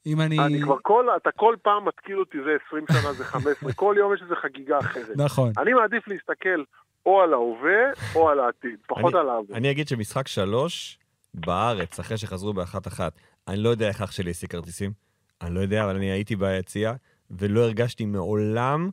אם 0.06 0.22
אני... 0.22 0.40
אני 0.40 0.62
כבר 0.62 0.78
כל, 0.82 1.08
אתה 1.18 1.32
כל 1.32 1.56
פעם 1.62 1.86
מתקיל 1.88 2.20
אותי, 2.20 2.38
זה 2.46 2.58
20 2.68 2.86
שנה, 2.92 3.14
זה 3.14 3.24
15, 3.24 3.74
כל 3.82 3.96
יום 3.98 4.14
יש 4.14 4.22
איזו 4.22 4.36
חגיגה 4.36 4.80
אחרת. 4.80 5.18
נכון. 5.18 5.52
אני 5.58 5.74
מעדיף 5.74 6.08
להסתכל 6.08 6.64
או 7.06 7.22
על 7.22 7.34
ההווה 7.34 7.84
או 8.16 8.30
על 8.30 8.40
העתיד, 8.40 8.80
פחות 8.88 9.14
על 9.14 9.30
ההווה. 9.30 9.58
אני 9.58 9.72
אגיד 9.72 9.88
שמשחק 9.88 10.28
שלוש 10.28 11.00
בארץ, 11.34 12.00
אחרי 12.00 12.18
שחזרו 12.18 12.54
באחת-אחת, 12.54 13.14
אני 13.48 13.58
לא 13.58 13.70
יודע 13.70 13.88
איך 13.88 14.02
אח 14.02 14.12
שלי 14.12 14.32
השיג 14.32 14.50
כרטיסים, 14.50 14.92
אני 15.42 15.56
לא 15.56 15.60
יודע, 15.60 15.84
אבל 15.84 15.96
אני 15.96 16.12
הייתי 16.12 16.36
ביציע, 16.36 16.94
ולא 17.32 17.60
הרגשתי 17.60 18.06
מעולם 18.06 18.90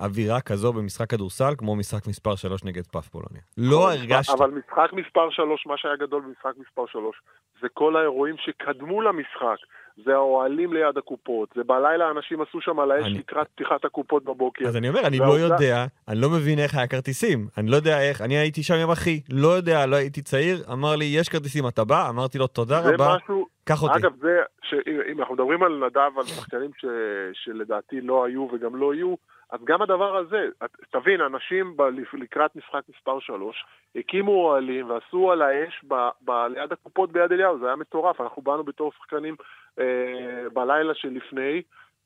אווירה 0.00 0.40
כזו 0.40 0.72
במשחק 0.72 1.10
כדורסל, 1.10 1.54
כמו 1.58 1.76
משחק 1.76 2.06
מספר 2.06 2.36
3 2.36 2.64
נגד 2.64 2.86
פאף 2.86 3.08
פולוניה. 3.08 3.42
לא 3.58 3.92
הרגשתי. 3.92 4.32
אבל 4.32 4.50
משחק 4.50 4.92
מספר 4.92 5.30
3, 5.30 5.66
מה 5.66 5.74
שהיה 5.76 5.96
גדול 5.96 6.22
במשחק 6.22 6.52
מספר 6.56 6.86
3, 6.86 7.16
זה 7.60 7.68
כל 7.74 7.96
האירועים 7.96 8.36
שקדמו 8.38 9.02
למשחק. 9.02 9.56
זה 10.04 10.14
האוהלים 10.14 10.72
ליד 10.72 10.98
הקופות, 10.98 11.48
זה 11.56 11.64
בלילה 11.64 12.10
אנשים 12.10 12.40
עשו 12.42 12.60
שם 12.60 12.80
על 12.80 12.90
האש 12.90 13.04
אני- 13.06 13.18
לקראת 13.18 13.46
פתיחת 13.54 13.84
הקופות 13.84 14.24
בבוקר. 14.24 14.68
אז 14.68 14.76
אני 14.76 14.88
אומר, 14.88 15.00
אני 15.06 15.18
לא 15.18 15.24
והעובדה- 15.24 15.54
יודע, 15.54 15.84
אני 16.08 16.20
לא 16.20 16.30
מבין 16.30 16.58
איך 16.58 16.74
היה 16.74 16.86
כרטיסים. 16.86 17.46
אני 17.58 17.70
לא 17.70 17.76
יודע 17.76 18.00
איך, 18.08 18.20
אני 18.20 18.36
הייתי 18.36 18.62
שם 18.62 18.74
עם 18.74 18.90
אחי, 18.90 19.20
לא 19.32 19.48
יודע, 19.48 19.86
לא 19.86 19.96
הייתי 19.96 20.22
צעיר, 20.22 20.62
אמר 20.72 20.96
לי, 20.96 21.04
יש 21.04 21.28
כרטיסים, 21.28 21.68
אתה 21.68 21.84
בא? 21.84 22.08
אמרתי 22.08 22.38
לו, 22.38 22.46
תודה 22.46 22.82
זה 22.82 22.94
רבה, 22.94 23.16
משהו, 23.16 23.46
קח 23.64 23.82
אותי. 23.82 23.98
אגב, 23.98 24.12
זה, 24.20 24.38
שאם 24.62 24.80
אם 25.12 25.20
אנחנו 25.20 25.34
מדברים 25.34 25.62
על 25.62 25.82
נדב, 25.86 26.18
על 26.18 26.24
שחקנים 26.24 26.70
ש, 26.78 26.84
שלדעתי 27.32 28.00
לא 28.00 28.24
היו 28.24 28.48
וגם 28.52 28.76
לא 28.76 28.94
יהיו, 28.94 29.14
אז 29.52 29.60
גם 29.64 29.82
הדבר 29.82 30.16
הזה, 30.16 30.48
תבין, 30.90 31.20
אנשים 31.20 31.76
ב, 31.76 31.82
לקראת 32.12 32.56
משחק 32.56 32.82
מספר 32.88 33.20
3, 33.20 33.64
הקימו 33.96 34.32
אוהלים 34.32 34.90
ועשו 34.90 35.32
על 35.32 35.42
האש 35.42 35.84
ב, 35.88 35.94
ב, 36.24 36.30
ליד 36.30 36.72
הקופות 36.72 37.12
ביד 37.12 37.32
אליהו, 37.32 37.58
זה 37.58 37.66
היה 37.66 37.76
מטורף, 37.76 38.20
אנחנו 38.20 38.42
באנו 38.42 38.64
בתור 38.64 38.92
שחקנים 38.92 39.36
אה, 39.78 40.44
בלילה 40.52 40.94
שלפני, 40.94 41.62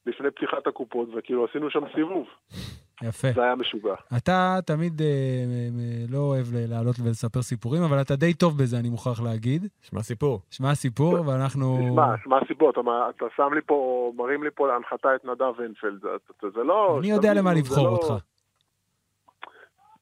לפני 0.07 0.31
פתיחת 0.31 0.67
הקופות, 0.67 1.09
וכאילו 1.17 1.47
עשינו 1.51 1.71
שם 1.71 1.81
סיבוב, 1.95 2.27
יפה. 3.03 3.29
זה 3.35 3.43
היה 3.43 3.55
משוגע. 3.55 3.95
אתה 4.17 4.59
תמיד 4.67 5.01
אה, 5.01 5.07
אה, 5.07 6.05
לא 6.09 6.19
אוהב 6.19 6.47
ל- 6.55 6.71
לעלות 6.71 6.97
ולספר 7.05 7.43
סיפורים, 7.43 7.83
אבל 7.83 8.01
אתה 8.01 8.17
די 8.17 8.35
טוב 8.35 8.59
בזה, 8.63 8.79
אני 8.79 8.89
מוכרח 8.89 9.23
להגיד. 9.23 9.67
שמע 9.83 10.03
סיפור. 10.03 10.41
שמע 10.51 10.75
סיפור, 10.75 11.29
ואנחנו... 11.29 11.79
תשמע, 11.91 12.15
מה 12.27 12.39
הסיבות? 12.45 12.75
אתה, 12.79 12.81
אתה 13.17 13.25
שם 13.37 13.55
לי 13.55 13.61
פה, 13.67 13.77
מרים 14.17 14.43
לי 14.43 14.51
פה 14.55 14.69
להנחתה 14.69 15.15
את 15.15 15.25
נדב 15.25 15.61
הנפלד, 15.63 16.01
זה, 16.03 16.09
זה, 16.43 16.49
זה 16.55 16.63
לא... 16.63 16.99
אני 16.99 17.11
יודע 17.11 17.35
למה 17.35 17.55
לבחור 17.55 17.85
לא- 17.85 17.91
אותך. 17.91 18.25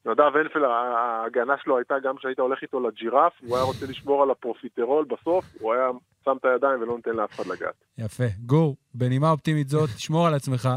נדב 0.05 0.35
הנפלד, 0.35 0.65
ההגנה 0.65 1.53
שלו 1.63 1.77
הייתה 1.77 1.95
גם 2.03 2.15
כשהיית 2.17 2.39
הולך 2.39 2.61
איתו 2.61 2.79
לג'ירף, 2.87 3.33
הוא 3.41 3.55
היה 3.55 3.65
רוצה 3.65 3.85
לשמור 3.89 4.23
על 4.23 4.31
הפרופיטרול 4.31 5.05
בסוף, 5.05 5.45
הוא 5.59 5.73
היה 5.73 5.89
שם 6.25 6.37
את 6.39 6.45
הידיים 6.45 6.81
ולא 6.81 6.95
נותן 6.95 7.11
לאף 7.11 7.33
אחד 7.35 7.47
לגעת. 7.47 7.83
יפה. 7.97 8.23
גור, 8.45 8.77
בנימה 8.93 9.29
אופטימית 9.29 9.69
זאת, 9.69 9.89
תשמור 9.89 10.27
על 10.27 10.33
עצמך, 10.33 10.69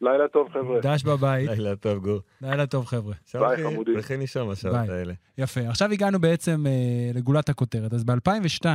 לילה 0.00 0.28
טוב, 0.28 0.48
חבר'ה. 0.48 0.80
דש 0.80 1.02
בבית. 1.02 1.48
לילה 1.48 1.76
טוב, 1.76 2.02
גור. 2.02 2.20
לילה 2.42 2.66
טוב, 2.66 2.86
חבר'ה. 2.86 3.14
ביי, 3.34 3.64
חמודים. 3.64 3.94
הולכים 3.94 4.20
לישון 4.20 4.50
בשעות. 4.50 4.74
האלה. 4.74 5.14
יפה. 5.38 5.60
עכשיו 5.68 5.92
הגענו 5.92 6.18
בעצם 6.18 6.66
אה, 6.66 7.10
לגולת 7.14 7.48
הכותרת. 7.48 7.92
אז 7.92 8.04
ב-2002, 8.04 8.66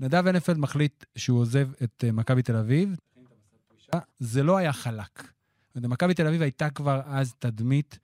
נדב 0.00 0.26
הנפלד 0.26 0.58
מחליט 0.58 1.04
שהוא 1.16 1.40
עוזב 1.40 1.68
את 1.84 2.04
אה, 2.06 2.12
מכבי 2.12 2.42
תל 2.42 2.56
אביב. 2.56 2.96
זה 4.18 4.42
לא 4.42 4.56
היה 4.56 4.72
חלק. 4.72 5.22
מכבי 5.76 6.14
תל 6.14 6.26
אביב 6.26 6.42
הייתה 6.42 6.70
כבר 6.70 7.00
אז 7.06 7.34
תדמית 7.34 7.98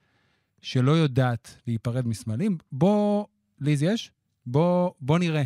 שלא 0.60 0.92
יודעת 0.92 1.56
להיפרד 1.66 2.06
מסמלים. 2.06 2.58
בוא, 2.72 3.26
ליז 3.60 3.82
יש? 3.82 4.12
בוא, 4.46 4.90
בוא 5.00 5.18
נראה 5.18 5.42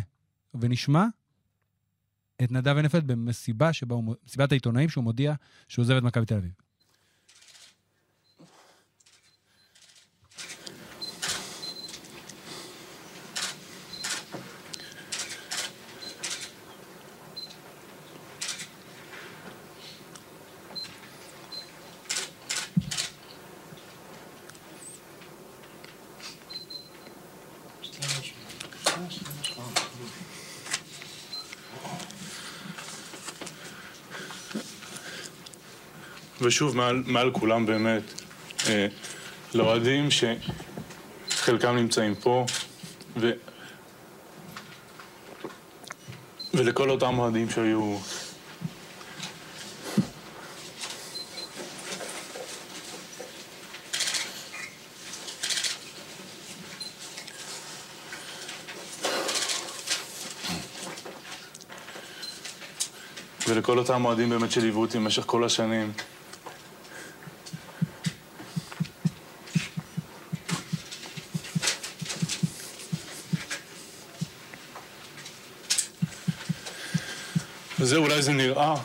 ונשמע 0.55 1.05
את 2.43 2.51
נדב 2.51 2.77
הנפלד 2.77 3.07
במסיבה 3.07 3.73
שבה 3.73 3.95
הוא, 3.95 4.15
מסיבת 4.25 4.51
העיתונאים 4.51 4.89
שהוא 4.89 5.03
מודיע 5.03 5.33
שהוא 5.67 5.83
עוזב 5.83 5.95
את 5.95 6.03
מכבי 6.03 6.25
תל 6.25 6.35
אביב. 6.35 6.66
ושוב, 36.47 36.77
מעל, 36.77 37.03
מעל 37.05 37.31
כולם 37.31 37.65
באמת, 37.65 38.01
אה, 38.67 38.87
לאוהדים 39.53 40.07
שחלקם 41.29 41.75
נמצאים 41.75 42.15
פה, 42.15 42.45
ו... 43.17 43.31
ולכל 46.53 46.89
אותם 46.89 47.19
אוהדים 47.19 47.49
שהיו... 47.49 47.97
ולכל 63.47 63.77
אותם 63.77 64.05
אוהדים 64.05 64.29
באמת 64.29 64.51
שליוו 64.51 64.81
אותי 64.81 64.97
במשך 64.97 65.23
כל 65.25 65.43
השנים. 65.43 65.91
אולי 78.17 78.25
זה 78.25 78.33
נראה. 78.33 78.75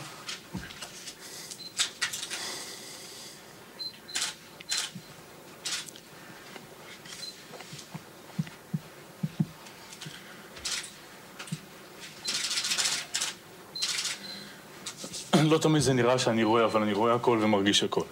לא 15.35 15.59
תמיד 15.59 15.83
זה 15.83 15.93
נראה 15.93 16.19
שאני 16.19 16.45
רואה, 16.45 16.65
אבל 16.65 16.83
אני 16.83 16.93
רואה 16.93 17.15
הכל 17.15 17.39
ומרגיש 17.43 17.83
הכל. 17.83 18.05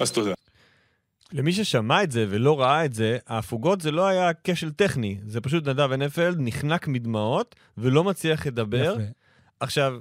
אז 0.00 0.10
תודה. 0.10 0.39
למי 1.32 1.52
ששמע 1.52 2.02
את 2.02 2.12
זה 2.12 2.26
ולא 2.28 2.60
ראה 2.60 2.84
את 2.84 2.92
זה, 2.92 3.18
ההפוגות 3.26 3.80
זה 3.80 3.90
לא 3.90 4.06
היה 4.06 4.30
כשל 4.44 4.70
טכני, 4.70 5.18
זה 5.26 5.40
פשוט 5.40 5.68
נדב 5.68 5.92
הנפלד 5.92 6.36
נחנק 6.38 6.88
מדמעות 6.88 7.54
ולא 7.78 8.04
מצליח 8.04 8.46
לדבר. 8.46 8.94
יפה. 8.96 9.10
עכשיו, 9.60 9.98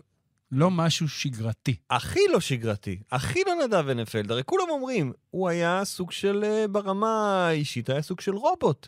לא 0.51 0.71
משהו 0.71 1.09
שגרתי. 1.09 1.75
הכי 1.89 2.19
לא 2.33 2.39
שגרתי, 2.39 2.99
הכי 3.11 3.39
לא 3.47 3.53
נדב 3.65 3.89
הנפלד, 3.89 4.31
הרי 4.31 4.41
כולם 4.45 4.69
אומרים, 4.69 5.13
הוא 5.31 5.49
היה 5.49 5.85
סוג 5.85 6.11
של, 6.11 6.43
אה, 6.43 6.67
ברמה 6.67 7.47
האישית, 7.47 7.89
היה 7.89 8.01
סוג 8.01 8.21
של 8.21 8.35
רובוט. 8.35 8.87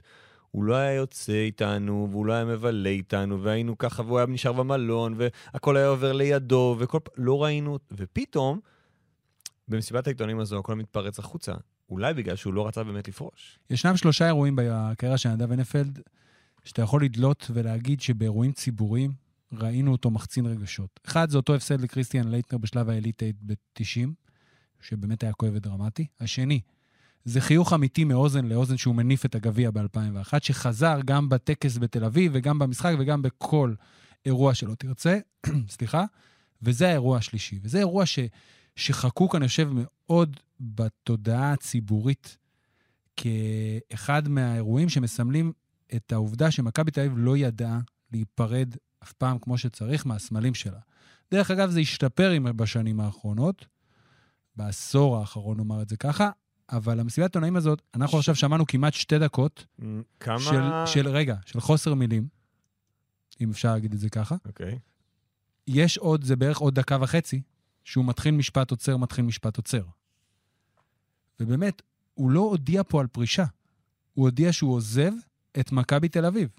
הוא 0.52 0.64
לא 0.64 0.76
היה 0.76 0.94
יוצא 0.94 1.34
איתנו, 1.34 2.08
והוא 2.12 2.26
לא 2.26 2.34
היה 2.34 2.46
מבלה 2.46 2.90
איתנו, 2.90 3.44
והיינו 3.44 3.78
ככה, 3.78 4.04
והוא 4.04 4.18
היה 4.18 4.28
נשאר 4.28 4.52
במלון, 4.52 5.16
והכל 5.18 5.78
היה 5.78 5.88
עובר 5.88 6.14
לידו, 6.14 6.76
וכל 6.80 7.00
פעם, 7.04 7.26
לא 7.26 7.44
ראינו, 7.44 7.80
ופתאום, 7.92 8.60
במסיבת 9.68 10.08
העיתונים 10.08 10.40
הזו, 10.40 10.60
הכל 10.60 10.76
מתפרץ 10.76 11.20
החוצה. 11.20 11.54
אולי 11.92 12.14
בגלל 12.14 12.36
שהוא 12.36 12.54
לא 12.54 12.68
רצה 12.68 12.84
באמת 12.84 13.08
לפרוש. 13.08 13.60
ישנם 13.70 13.98
שלושה 13.98 14.26
אירועים 14.26 14.56
בקריירה 14.56 15.18
של 15.18 15.30
נדב 15.30 15.52
הנפלד, 15.52 16.00
שאתה 16.64 16.82
יכול 16.82 17.04
לדלות 17.04 17.52
ולהגיד 17.54 18.02
שבאירועים 18.02 18.52
ציבוריים 18.52 19.12
ראינו 19.54 19.92
אותו 19.92 20.12
מחצין 20.12 20.46
רגשות. 20.46 21.00
אחד, 21.06 21.30
זה 21.30 21.38
אותו 21.38 21.56
הפסד 21.56 21.82
לקריסטיאן 21.82 22.28
לייטנר 22.28 22.60
בשלב 22.60 22.90
ה 22.90 22.94
Elite 22.94 23.15
Eight 23.15 23.36
ב-90, 23.42 24.10
שבאמת 24.82 25.24
היה 25.24 25.34
כואב 25.34 25.52
ודרמטי. 25.56 26.06
השני, 26.20 26.62
זה 27.26 27.42
חיוך 27.42 27.74
אמיתי 27.74 28.04
מאוזן 28.04 28.46
לאוזן 28.46 28.78
שהוא 28.78 28.96
מניף 28.96 29.26
את 29.26 29.36
הגביע 29.36 29.72
ב-2001, 29.72 30.34
שחזר 30.42 31.00
גם 31.06 31.30
בטקס 31.30 31.78
בתל 31.78 32.06
אביב 32.06 32.32
וגם 32.36 32.60
במשחק 32.60 32.94
וגם 33.00 33.22
בכל 33.22 33.74
אירוע 34.26 34.54
שלא 34.54 34.76
תרצה, 34.76 35.20
סליחה, 35.70 36.06
וזה 36.62 36.88
האירוע 36.88 37.18
השלישי. 37.18 37.60
וזה 37.64 37.78
אירוע 37.80 38.06
ש, 38.06 38.20
שחקוק, 38.76 39.36
אני 39.36 39.48
חושב, 39.48 39.70
מאוד 39.74 40.38
בתודעה 40.62 41.54
הציבורית 41.54 42.38
כאחד 43.18 44.28
מהאירועים 44.28 44.90
שמסמלים 44.90 45.52
את 45.96 46.12
העובדה 46.12 46.52
שמכבי 46.52 46.92
תל 46.92 47.02
אביב 47.02 47.14
לא 47.18 47.38
ידעה 47.38 47.80
להיפרד 48.12 48.76
אף 49.04 49.14
פעם 49.14 49.40
כמו 49.40 49.58
שצריך 49.58 50.08
מהסמלים 50.08 50.54
שלה. 50.54 50.80
דרך 51.32 51.52
אגב, 51.52 51.70
זה 51.70 51.80
השתפר 51.80 52.34
בשנים 52.56 53.00
האחרונות, 53.00 53.66
בעשור 54.56 55.18
האחרון, 55.18 55.58
נאמר 55.58 55.82
את 55.82 55.90
זה 55.90 55.98
ככה, 55.98 56.30
אבל 56.72 57.00
המסיבת 57.00 57.26
העיתונאים 57.26 57.56
הזאת, 57.56 57.82
אנחנו 57.96 58.18
עכשיו 58.18 58.36
שמענו 58.36 58.68
כמעט 58.68 58.94
שתי 58.94 59.20
דקות 59.20 59.66
כמה... 60.20 60.40
של, 60.40 60.62
של, 60.86 61.08
רגע, 61.08 61.36
של 61.46 61.60
חוסר 61.60 61.94
מילים, 61.94 62.28
אם 63.42 63.50
אפשר 63.50 63.74
להגיד 63.74 63.94
את 63.94 64.00
זה 64.00 64.10
ככה. 64.10 64.36
אוקיי. 64.46 64.80
יש 65.68 65.98
עוד, 65.98 66.24
זה 66.24 66.36
בערך 66.36 66.58
עוד 66.58 66.76
דקה 66.76 66.98
וחצי, 67.02 67.42
שהוא 67.84 68.06
מתחיל 68.06 68.36
משפט 68.36 68.72
עוצר, 68.72 68.98
מתחיל 68.98 69.26
משפט 69.26 69.58
עוצר. 69.58 69.84
ובאמת, 71.42 71.82
הוא 72.14 72.32
לא 72.32 72.40
הודיע 72.40 72.82
פה 72.88 73.02
על 73.02 73.08
פרישה. 73.08 73.46
הוא 74.14 74.26
הודיע 74.26 74.54
שהוא 74.54 74.74
עוזב 74.74 75.12
את 75.60 75.72
מכבי 75.72 76.10
תל 76.10 76.26
אביב. 76.26 76.50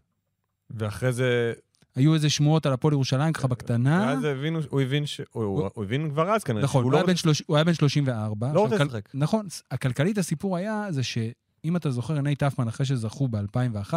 ואחרי 0.70 1.12
זה... 1.12 1.52
היו 1.94 2.14
איזה 2.14 2.30
שמועות 2.30 2.66
על 2.66 2.72
הפועל 2.72 2.92
ירושלים, 2.92 3.32
ככה 3.32 3.48
בקטנה. 3.48 4.06
ואז 4.06 4.24
הבינו, 4.24 4.60
הוא 4.68 4.80
הבין 4.80 5.06
ש... 5.06 5.20
הוא, 5.32 5.44
הוא, 5.44 5.68
הוא 5.74 5.84
הבין 5.84 6.10
כבר 6.10 6.30
אז 6.30 6.44
כנראה. 6.44 6.62
נכון, 6.64 6.84
הוא, 6.84 6.92
לא 6.92 6.96
היה 6.96 7.02
רוצה- 7.02 7.16
שלוש, 7.16 7.42
הוא 7.46 7.56
היה 7.56 7.64
בן 7.64 7.74
34. 7.74 8.52
לא 8.52 8.60
רוצה 8.60 8.74
עכשיו, 8.74 8.86
לשחק. 8.86 9.08
נכון, 9.14 9.46
הכלכלית 9.70 10.18
הסיפור 10.18 10.56
היה 10.56 10.86
זה 10.90 11.02
שאם 11.02 11.76
אתה 11.76 11.90
זוכר, 11.90 12.20
נייט 12.20 12.42
האפמן, 12.42 12.68
אחרי 12.68 12.86
שזכו 12.86 13.28
ב-2001, 13.28 13.94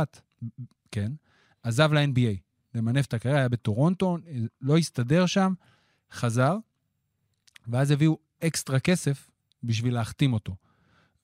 כן, 0.92 1.12
עזב 1.64 1.94
ל-NBA, 1.94 2.38
למנף 2.76 3.06
את 3.06 3.14
הקריירה, 3.14 3.40
היה 3.40 3.50
בטורונטו, 3.50 4.18
לא 4.62 4.78
הסתדר 4.78 5.26
שם, 5.26 5.54
חזר, 6.12 6.58
ואז 7.68 7.92
הביאו 7.92 8.18
אקסטרה 8.44 8.80
כסף 8.80 9.30
בשביל 9.64 9.94
להחתים 9.94 10.34
אותו. 10.34 10.56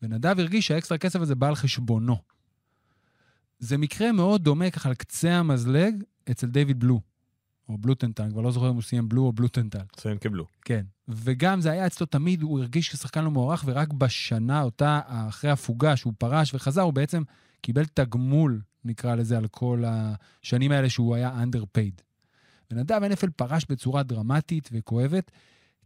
ונדב 0.02 0.40
הרגיש 0.40 0.68
שהאקסטרה 0.68 0.98
כסף 0.98 1.22
הזה 1.22 1.36
בא 1.36 1.48
על 1.48 1.56
חשבונו. 1.56 2.18
זה 3.60 3.78
מקרה 3.78 4.12
מאוד 4.12 4.44
דומה, 4.44 4.70
ככה 4.72 4.90
על 4.90 4.96
קצה 4.96 5.34
המזלג, 5.34 6.04
אצל 6.32 6.48
דיוויד 6.48 6.80
בלו, 6.80 7.02
או 7.70 7.78
בלוטנטל, 7.78 8.30
כבר 8.32 8.42
לא 8.42 8.52
זוכר 8.52 8.70
אם 8.70 8.74
הוא 8.74 8.82
סיים 8.82 9.10
בלו 9.10 9.22
או 9.22 9.34
בלוטנטל. 9.34 9.80
אצלם 9.96 10.18
קיבלו. 10.18 10.46
כן. 10.62 10.86
וגם 11.08 11.62
זה 11.62 11.72
היה 11.72 11.88
אצלו 11.88 12.06
תמיד, 12.06 12.42
הוא 12.42 12.60
הרגיש 12.60 12.90
כשחקן 12.90 13.24
לא 13.24 13.32
מוערך, 13.32 13.64
ורק 13.68 13.94
בשנה 13.94 14.62
אותה, 14.62 15.00
אחרי 15.06 15.52
הפוגה, 15.52 15.96
שהוא 15.96 16.14
פרש 16.18 16.54
וחזר, 16.54 16.82
הוא 16.82 16.94
בעצם 16.94 17.24
קיבל 17.62 17.86
תגמול, 17.86 18.62
נקרא 18.86 19.16
לזה, 19.16 19.38
על 19.38 19.48
כל 19.48 19.84
השנים 19.88 20.72
האלה 20.72 20.90
שהוא 20.90 21.16
היה 21.16 21.44
underpaid. 21.44 22.02
ונדב 22.72 23.04
הנפל 23.04 23.30
פרש 23.30 23.66
בצורה 23.70 24.04
דרמטית 24.04 24.70
וכואבת, 24.72 25.32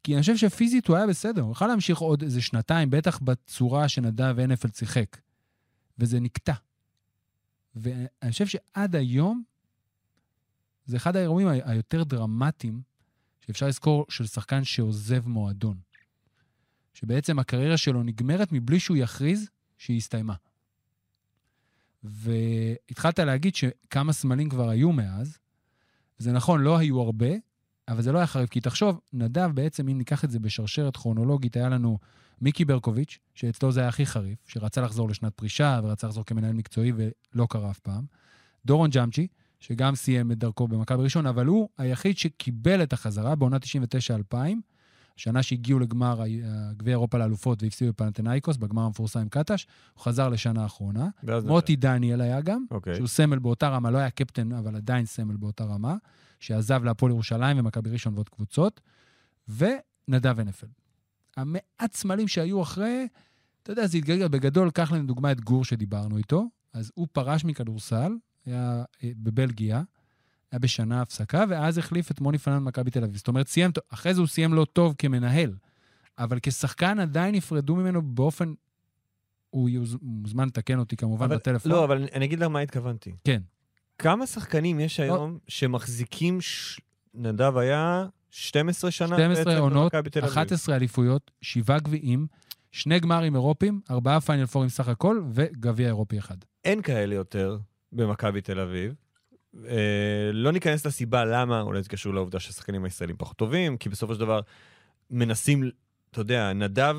כי 0.06 0.14
אני 0.14 0.22
חושב 0.22 0.38
שפיזית 0.38 0.88
הוא 0.88 0.96
היה 0.96 1.08
בסדר, 1.08 1.42
הוא 1.42 1.52
יכול 1.52 1.68
להמשיך 1.68 1.98
עוד 1.98 2.22
איזה 2.22 2.42
שנתיים, 2.42 2.90
בטח 2.90 3.20
בצורה 3.20 3.90
שנדב 3.90 4.40
הנפל 4.40 4.68
שיחק. 4.72 5.18
וזה 5.98 6.20
נקטע. 6.20 6.54
ואני 7.76 8.32
חושב 8.32 8.46
שעד 8.48 8.96
היום, 8.96 9.44
זה 10.86 10.98
אחד 10.98 11.16
האירועים 11.16 11.48
היותר 11.48 12.04
דרמטיים 12.04 12.82
שאפשר 13.40 13.68
לזכור 13.68 14.06
של 14.10 14.26
שחקן 14.26 14.64
שעוזב 14.64 15.28
מועדון. 15.28 15.78
שבעצם 16.94 17.40
הקריירה 17.40 17.78
שלו 17.78 18.04
נגמרת 18.04 18.52
מבלי 18.52 18.80
שהוא 18.80 18.98
יכריז 18.98 19.50
שהיא 19.78 19.98
הסתיימה. 19.98 20.36
והתחלת 22.04 23.20
להגיד 23.20 23.56
שכמה 23.56 24.14
סמלים 24.14 24.50
כבר 24.50 24.70
היו 24.70 24.92
מאז. 24.92 25.38
זה 26.18 26.32
נכון, 26.32 26.62
לא 26.62 26.78
היו 26.78 27.02
הרבה, 27.02 27.30
אבל 27.88 28.02
זה 28.02 28.12
לא 28.12 28.18
היה 28.18 28.28
חריף. 28.28 28.50
כי 28.50 28.62
תחשוב, 28.62 29.00
נדב 29.14 29.52
בעצם, 29.54 29.90
אם 29.90 29.98
ניקח 29.98 30.26
את 30.26 30.32
זה 30.32 30.40
בשרשרת 30.40 30.98
כרונולוגית, 30.98 31.58
היה 31.58 31.70
לנו 31.70 31.98
מיקי 32.42 32.66
ברקוביץ', 32.66 33.20
שאצלו 33.36 33.72
זה 33.72 33.80
היה 33.80 33.90
הכי 33.90 34.06
חריף, 34.06 34.40
שרצה 34.48 34.82
לחזור 34.82 35.10
לשנת 35.10 35.34
פרישה 35.34 35.80
ורצה 35.84 36.08
לחזור 36.08 36.24
כמנהל 36.26 36.54
מקצועי 36.54 36.92
ולא 36.96 37.48
קרה 37.50 37.72
אף 37.72 37.80
פעם. 37.80 38.06
דורון 38.66 38.90
ג'אמצ'י, 38.90 39.28
שגם 39.60 39.96
סיים 39.96 40.32
את 40.32 40.38
דרכו 40.38 40.68
במכבי 40.68 41.04
ראשון, 41.04 41.26
אבל 41.26 41.46
הוא 41.46 41.70
היחיד 41.78 42.18
שקיבל 42.18 42.84
את 42.84 42.94
החזרה 42.94 43.36
בעונה 43.36 43.58
99-2000, 44.32 44.36
שנה 45.16 45.44
שהגיעו 45.44 45.80
לגמר 45.80 46.22
גביע 46.78 46.92
אירופה 46.92 47.18
לאלופות 47.18 47.64
והפסידו 47.64 47.92
בפנתנאיקוס, 47.92 48.58
בגמר 48.58 48.82
המפורסם 48.82 49.20
עם 49.20 49.30
קטש, 49.30 49.68
הוא 49.94 50.04
חזר 50.04 50.30
לשנה 50.30 50.64
האחרונה. 50.64 51.10
מוטי 51.46 51.76
דניאל 51.76 52.22
היה 52.22 52.42
גם, 52.42 52.66
אוקיי. 52.72 52.96
שהוא 52.96 53.08
סמל 53.08 53.40
באותה 53.40 53.70
רמה, 53.70 53.92
לא 53.92 53.98
היה 53.98 54.10
קפטן, 54.10 54.52
אבל 54.52 54.76
עדיין 54.76 55.06
סמל 55.06 55.38
באותה 55.38 55.64
רמה, 55.64 55.96
שעזב 56.40 56.84
להפועל 56.84 57.12
ירושלים 57.12 57.60
ומכבי 57.60 57.90
ראשון 57.90 58.14
ועוד 58.14 58.30
קבוצות, 58.30 58.82
ונדב 59.48 60.40
הנפלד. 60.40 60.70
המעט 61.38 61.94
סמלים 61.94 62.28
שהיו 62.28 62.62
אחרי, 62.62 63.08
אתה 63.64 63.72
יודע, 63.72 63.88
זה 63.88 63.98
התגלגל 63.98 64.28
בגדול, 64.28 64.72
קח 64.72 64.92
לנו 64.92 65.04
לדוגמה 65.04 65.32
את 65.32 65.42
גור 65.42 65.66
שדיברנו 65.66 66.18
איתו, 66.18 66.46
אז 66.74 66.92
הוא 66.96 67.08
פרש 67.12 67.46
מכדורסל, 67.46 68.12
היה 68.46 68.84
אה, 69.04 69.12
בבלגיה, 69.16 69.84
היה 70.52 70.60
בשנה 70.60 71.02
הפסקה, 71.02 71.44
ואז 71.50 71.78
החליף 71.78 72.12
את 72.12 72.22
מוני 72.22 72.38
פנן 72.38 72.56
במכבי 72.56 72.92
תל 72.92 73.04
אביב. 73.04 73.18
זאת 73.18 73.28
אומרת, 73.28 73.48
סיים, 73.48 73.72
אחרי 73.90 74.14
זה 74.14 74.22
הוא 74.22 74.28
סיים 74.28 74.54
לא 74.54 74.66
טוב 74.74 74.96
כמנהל, 74.98 75.54
אבל 76.18 76.38
כשחקן 76.42 77.00
עדיין 77.00 77.36
נפרדו 77.36 77.76
ממנו 77.76 78.02
באופן... 78.02 78.54
הוא 79.50 79.70
מוזמן 80.02 80.48
לתקן 80.48 80.80
אותי 80.80 80.96
כמובן 80.96 81.26
אבל- 81.26 81.36
בטלפון. 81.36 81.72
לא, 81.72 81.84
אבל 81.84 82.06
אני- 82.14 82.26
אגיד 82.26 82.40
לך 82.40 82.48
מה 82.48 82.60
התכוונתי. 82.60 83.12
כן. 83.24 83.42
כמה 83.98 84.28
שחקנים 84.28 84.80
יש 84.80 85.00
היום 85.00 85.38
שמחזיקים, 85.48 86.42
ש- 86.42 86.80
נדב 87.14 87.58
היה 87.58 88.06
12 88.30 88.92
שנה 88.92 89.16
12 89.16 89.46
בעצם 89.46 89.62
עונות, 89.62 89.94
במכבי 89.96 90.10
תל 90.10 90.20
אביב. 90.20 90.32
11 90.32 90.76
אליפויות, 90.76 91.32
שבעה 91.42 91.80
גביעים, 91.80 92.28
שני 92.72 93.00
גמרים 93.00 93.36
אירופיים, 93.36 93.82
ארבעה 93.92 94.22
פיינל 94.22 94.46
פורים 94.46 94.70
סך 94.70 94.88
הכל, 94.88 95.24
וגביע 95.34 95.88
אירופי 95.88 96.20
אחד. 96.20 96.38
אין 96.66 96.82
כאלה 96.82 97.16
יותר 97.16 97.58
במכבי 97.92 98.42
תל 98.42 98.60
אביב. 98.60 98.94
אה, 99.68 100.32
לא 100.34 100.52
ניכנס 100.52 100.86
לסיבה 100.86 101.26
למה, 101.26 101.62
אולי 101.62 101.84
זה 101.84 101.90
קשור 101.90 102.14
לעובדה 102.14 102.40
שהשחקנים 102.40 102.84
הישראלים 102.84 103.16
פחות 103.18 103.38
טובים, 103.38 103.78
כי 103.78 103.90
בסופו 103.90 104.14
של 104.14 104.20
דבר 104.20 104.40
מנסים, 105.10 105.72
אתה 106.12 106.22
יודע, 106.22 106.54
נדב, 106.54 106.96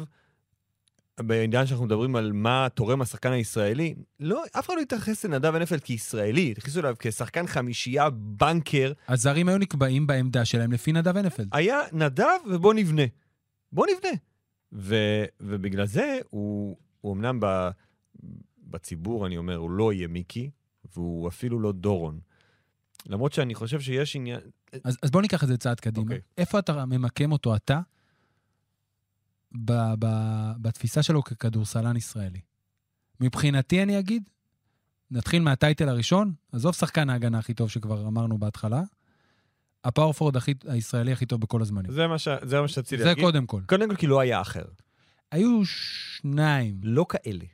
בעניין 1.21 1.67
שאנחנו 1.67 1.87
מדברים 1.87 2.17
על 2.17 2.33
מה 2.33 2.69
תורם 2.75 3.01
השחקן 3.01 3.33
הישראלי, 3.33 3.95
לא, 4.21 4.45
אף 4.59 4.67
אחד 4.67 4.75
לא 4.77 4.81
התייחס 4.81 5.25
לנדב 5.25 5.55
הנפלד 5.55 5.81
כישראלי, 5.81 6.51
התייחסו 6.51 6.81
אליו 6.81 6.95
כשחקן 6.99 7.47
חמישייה, 7.47 8.11
בנקר. 8.11 8.93
הזרים 9.09 9.49
היו 9.49 9.59
נקבעים 9.59 10.07
בעמדה 10.07 10.45
שלהם 10.45 10.73
לפי 10.73 10.93
נדב 10.93 11.17
הנפלד. 11.17 11.49
היה 11.53 11.79
נדב 11.93 12.39
ובוא 12.51 12.75
נבנה. 12.75 13.03
בוא 13.73 13.87
נבנה. 13.87 14.19
ו, 14.73 14.97
ובגלל 15.41 15.87
זה 15.87 16.19
הוא, 16.31 16.77
הוא 17.01 17.15
אמנם 17.15 17.41
ב, 17.41 17.69
בציבור, 18.59 19.27
אני 19.27 19.37
אומר, 19.37 19.57
הוא 19.57 19.71
לא 19.71 19.93
יהיה 19.93 20.09
מיקי, 20.09 20.51
והוא 20.95 21.29
אפילו 21.29 21.61
לא 21.61 21.73
דורון. 21.73 22.21
למרות 23.07 23.33
שאני 23.33 23.55
חושב 23.55 23.81
שיש 23.81 24.17
עניין... 24.17 24.41
אז, 24.85 24.99
אז 25.03 25.11
בוא 25.11 25.23
ניקח 25.23 25.43
את 25.43 25.49
זה 25.49 25.57
צעד 25.57 25.81
קדימה. 25.81 26.05
אוקיי. 26.05 26.21
איפה 26.39 26.59
אתה 26.59 26.85
ממקם 26.87 27.33
אותו 27.33 27.57
אתה 27.57 27.81
ב, 29.65 29.73
ב, 29.99 30.07
בתפיסה 30.61 31.03
שלו 31.03 31.25
ככדורסלן 31.25 31.97
ישראלי? 31.97 32.41
מבחינתי, 33.21 33.83
אני 33.83 33.99
אגיד, 33.99 34.29
נתחיל 35.11 35.43
מהטייטל 35.43 35.89
הראשון, 35.89 36.33
עזוב 36.53 36.75
שחקן 36.75 37.11
ההגנה 37.11 37.39
הכי 37.39 37.55
טוב 37.55 37.71
שכבר 37.71 38.07
אמרנו 38.07 38.39
בהתחלה, 38.39 38.83
הפאורפורד 39.85 40.37
הכי, 40.37 40.55
הישראלי 40.69 41.13
הכי 41.13 41.27
טוב 41.27 41.41
בכל 41.41 41.63
הזמנים. 41.63 41.93
זה 41.93 42.07
מה, 42.07 42.19
ש... 42.19 42.29
זה 42.43 42.61
מה 42.61 42.69
שרציתי 42.69 43.03
זה 43.03 43.09
להגיד. 43.09 43.25
קודם 43.25 43.47
כל. 43.47 43.61
קודם 43.67 43.89
כל, 43.89 43.97
כי 43.97 44.07
לא 44.07 44.21
היה 44.21 44.41
אחר. 44.41 44.65
היו 45.33 45.61
שניים. 45.65 46.81
לא 46.83 47.07
כאלה. 47.09 47.45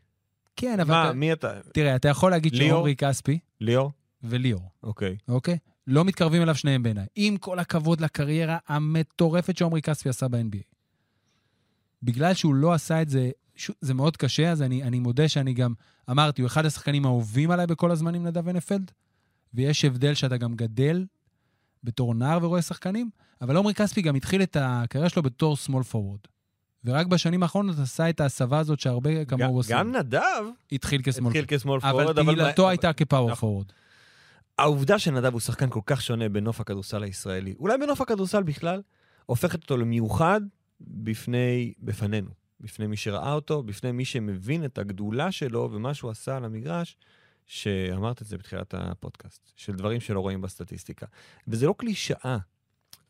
כן, 0.57 0.81
אבל... 0.81 0.91
מה, 0.91 1.05
אתה- 1.05 1.13
מי 1.13 1.33
אתה? 1.33 1.61
תראה, 1.75 1.97
אתה 1.97 2.09
יכול 2.09 2.31
להגיד? 2.31 2.55
שעומרי 2.55 2.97
כספי 2.97 3.39
ליאור? 3.61 3.93
וליאור, 4.23 4.71
אוקיי. 4.83 5.17
אוקיי? 5.29 5.59
לא 5.87 6.05
מתקרבים 6.05 6.43
אליו 6.43 6.55
שניהם 6.55 6.83
בעיניי. 6.83 7.07
עם 7.17 7.37
כל 7.37 7.59
הכבוד 7.59 8.01
לקריירה 8.01 8.59
המטורפת 8.69 9.57
שעומרי 9.57 9.83
כספי 9.83 10.09
עשה 10.09 10.29
ב-NBA. 10.29 10.63
בגלל 12.03 12.35
שהוא 12.35 12.55
לא 12.55 12.73
עשה 12.73 13.03
את 13.03 13.09
זה, 13.09 13.31
ש- 13.57 13.71
זה 13.81 13.95
מאוד 13.95 14.17
קשה, 14.17 14.51
אז 14.51 14.63
אני, 14.63 14.83
אני 14.83 14.99
מודה 14.99 15.29
שאני 15.29 15.55
גם, 15.55 15.75
אמרתי, 16.11 16.43
הוא 16.43 16.47
אחד 16.47 16.67
השחקנים 16.67 17.05
האהובים 17.05 17.51
עליי 17.51 17.67
בכל 17.67 17.91
הזמנים, 17.91 18.27
נדב 18.27 18.49
הנפלד, 18.49 18.91
ויש 19.55 19.85
הבדל 19.85 20.15
שאתה 20.15 20.37
גם 20.37 20.55
גדל 20.55 21.07
בתור 21.85 22.15
נער 22.15 22.39
ורואה 22.43 22.63
שחקנים, 22.63 23.11
אבל 23.41 23.57
עומרי 23.57 23.75
כספי 23.75 24.03
גם 24.03 24.15
התחיל 24.15 24.43
את 24.43 24.57
הקריירה 24.61 25.09
שלו 25.09 25.23
בתור 25.23 25.57
small 25.67 25.93
forward. 25.93 26.29
ורק 26.85 27.07
בשנים 27.07 27.43
האחרונות 27.43 27.79
עשה 27.79 28.11
את 28.11 28.21
ההסבה 28.21 28.59
הזאת 28.59 28.81
שהרבה 28.81 29.25
כמוהו 29.25 29.57
עושים. 29.57 29.77
גם 29.77 29.97
נדב 29.97 30.45
התחיל 30.73 31.01
התחיל 31.41 31.59
כשמאל 31.59 31.81
אבל 31.83 31.91
פורוד, 32.03 32.19
אבל... 32.19 32.35
תהילתו 32.35 32.69
הייתה 32.69 32.93
כפאוור 32.93 33.31
נכון. 33.31 33.41
פורוד. 33.41 33.73
העובדה 34.59 34.99
שנדב 34.99 35.33
הוא 35.33 35.41
שחקן 35.41 35.71
כל 35.71 35.81
כך 35.87 36.03
שונה 36.03 36.29
בנוף 36.29 36.61
הכדורסל 36.61 37.03
הישראלי, 37.03 37.55
אולי 37.59 37.79
בנוף 37.79 38.01
הכדורסל 38.01 38.43
בכלל, 38.43 38.83
הופכת 39.27 39.63
אותו 39.63 39.77
למיוחד 39.77 40.41
בפני, 40.81 41.73
בפנינו. 41.79 42.31
בפני 42.61 42.87
מי 42.87 42.97
שראה 42.97 43.33
אותו, 43.33 43.63
בפני 43.63 43.93
מי 43.93 44.05
שמבין 44.05 44.65
את 44.65 44.79
הגדולה 44.79 45.33
שלו 45.33 45.69
ומה 45.73 45.95
שהוא 45.95 46.11
עשה 46.11 46.37
על 46.37 46.45
המגרש, 46.45 46.97
שאמרת 47.47 48.23
את 48.23 48.27
זה 48.27 48.39
בתחילת 48.39 48.75
הפודקאסט, 48.75 49.53
של 49.57 49.73
דברים 49.73 50.01
שלא 50.01 50.21
רואים 50.21 50.41
בסטטיסטיקה. 50.41 51.07
וזה 51.49 51.67
לא 51.67 51.75
קלישאה, 51.79 52.39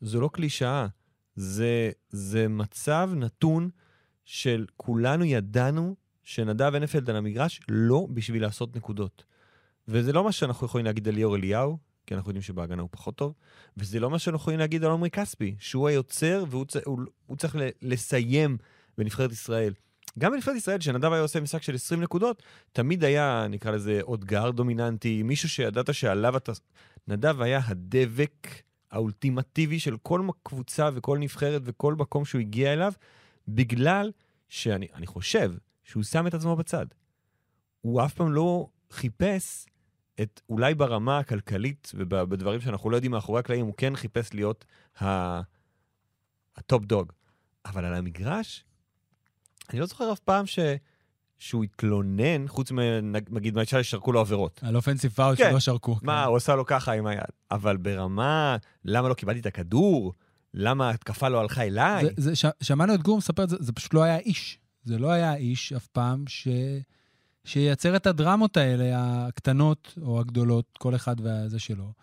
זו 0.01 0.21
לא 0.21 0.29
קלישאה, 0.33 0.87
זה, 1.35 1.91
זה 2.09 2.47
מצב 2.47 3.09
נתון 3.15 3.69
של 4.25 4.65
כולנו 4.77 5.25
ידענו 5.25 5.95
שנדב 6.23 6.75
הנפלד 6.75 7.09
על 7.09 7.15
המגרש 7.15 7.61
לא 7.69 8.07
בשביל 8.13 8.41
לעשות 8.41 8.75
נקודות. 8.75 9.23
וזה 9.87 10.13
לא 10.13 10.23
מה 10.23 10.31
שאנחנו 10.31 10.65
יכולים 10.65 10.85
להגיד 10.85 11.07
על 11.07 11.13
ליאור 11.13 11.35
אליהו, 11.35 11.77
כי 12.05 12.15
אנחנו 12.15 12.29
יודעים 12.29 12.41
שבהגנה 12.41 12.81
הוא 12.81 12.89
פחות 12.91 13.15
טוב, 13.15 13.33
וזה 13.77 13.99
לא 13.99 14.09
מה 14.09 14.19
שאנחנו 14.19 14.41
יכולים 14.41 14.59
להגיד 14.59 14.83
על 14.83 14.91
עמרי 14.91 15.09
כספי, 15.09 15.55
שהוא 15.59 15.87
היוצר 15.87 16.43
והוא 16.49 16.65
צ... 16.65 16.75
הוא, 16.85 16.99
הוא 17.25 17.37
צריך. 17.37 17.55
לסיים 17.81 18.57
בנבחרת 18.97 19.31
ישראל. 19.31 19.73
גם 20.19 20.31
בנבחרת 20.31 20.55
ישראל, 20.55 20.77
כשנדב 20.77 21.11
היה 21.13 21.21
עושה 21.21 21.39
משחק 21.39 21.61
של 21.61 21.75
20 21.75 22.01
נקודות, 22.01 22.43
תמיד 22.71 23.03
היה, 23.03 23.47
נקרא 23.49 23.71
לזה, 23.71 23.99
עוד 24.01 24.25
גאר 24.25 24.51
דומיננטי, 24.51 25.23
מישהו 25.23 25.49
שידעת 25.49 25.93
שעליו 25.93 26.37
אתה... 26.37 26.51
נדב 27.07 27.41
היה 27.41 27.61
הדבק 27.65 28.47
האולטימטיבי 28.91 29.79
של 29.79 29.97
כל 29.97 30.27
קבוצה 30.43 30.89
וכל 30.93 31.17
נבחרת 31.17 31.61
וכל 31.65 31.95
מקום 31.95 32.25
שהוא 32.25 32.41
הגיע 32.41 32.73
אליו, 32.73 32.93
בגלל 33.47 34.11
שאני 34.49 34.87
אני 34.93 35.07
חושב 35.07 35.51
שהוא 35.83 36.03
שם 36.03 36.27
את 36.27 36.33
עצמו 36.33 36.55
בצד. 36.55 36.85
הוא 37.81 38.05
אף 38.05 38.13
פעם 38.13 38.33
לא 38.33 38.67
חיפש 38.91 39.65
את, 40.21 40.41
אולי 40.49 40.75
ברמה 40.75 41.19
הכלכלית 41.19 41.91
ובדברים 41.95 42.61
שאנחנו 42.61 42.89
לא 42.89 42.95
יודעים 42.95 43.11
מאחורי 43.11 43.39
הקלעים, 43.39 43.65
הוא 43.65 43.73
כן 43.77 43.95
חיפש 43.95 44.33
להיות 44.33 44.65
ה 46.57 46.64
top 46.64 46.85
dog. 46.85 47.11
אבל 47.65 47.85
על 47.85 47.93
המגרש, 47.93 48.65
אני 49.69 49.79
לא 49.79 49.85
זוכר 49.85 50.13
אף 50.13 50.19
פעם 50.19 50.45
ש... 50.45 50.59
שהוא 51.39 51.63
התלונן, 51.63 52.47
חוץ 52.47 52.71
מנגיד 52.71 53.55
מהשאלה 53.55 53.83
ששרקו 53.83 54.11
לו 54.11 54.19
עבירות. 54.19 54.59
על 54.63 54.75
offensive 54.75 55.11
foul 55.11 55.35
כן. 55.35 55.49
שלא 55.49 55.59
שרקו. 55.59 55.97
מה, 56.01 56.25
הוא 56.25 56.37
עשה 56.37 56.55
לו 56.55 56.65
ככה 56.65 56.91
עם 56.91 57.07
היד. 57.07 57.21
אבל 57.51 57.77
ברמה, 57.77 58.57
למה 58.85 59.09
לא 59.09 59.13
קיבלתי 59.13 59.39
את 59.39 59.45
הכדור? 59.45 60.13
למה 60.53 60.87
ההתקפה 60.87 61.29
לא 61.29 61.39
הלכה 61.39 61.63
אליי? 61.63 62.05
זה, 62.05 62.11
זה, 62.17 62.35
ש, 62.35 62.45
שמענו 62.61 62.93
את 62.93 63.01
גור 63.01 63.17
מספר 63.17 63.43
את 63.43 63.49
זה, 63.49 63.57
זה 63.59 63.73
פשוט 63.73 63.93
לא 63.93 64.03
היה 64.03 64.17
איש. 64.17 64.59
זה 64.83 64.97
לא 64.97 65.11
היה 65.11 65.35
איש 65.35 65.73
אף 65.73 65.87
פעם 65.87 66.23
ש... 66.27 66.47
שייצר 67.45 67.95
את 67.95 68.07
הדרמות 68.07 68.57
האלה, 68.57 68.85
הקטנות 69.27 69.93
או 70.01 70.19
הגדולות, 70.19 70.77
כל 70.77 70.95
אחד 70.95 71.15
והזה 71.21 71.59
שלו. 71.59 71.93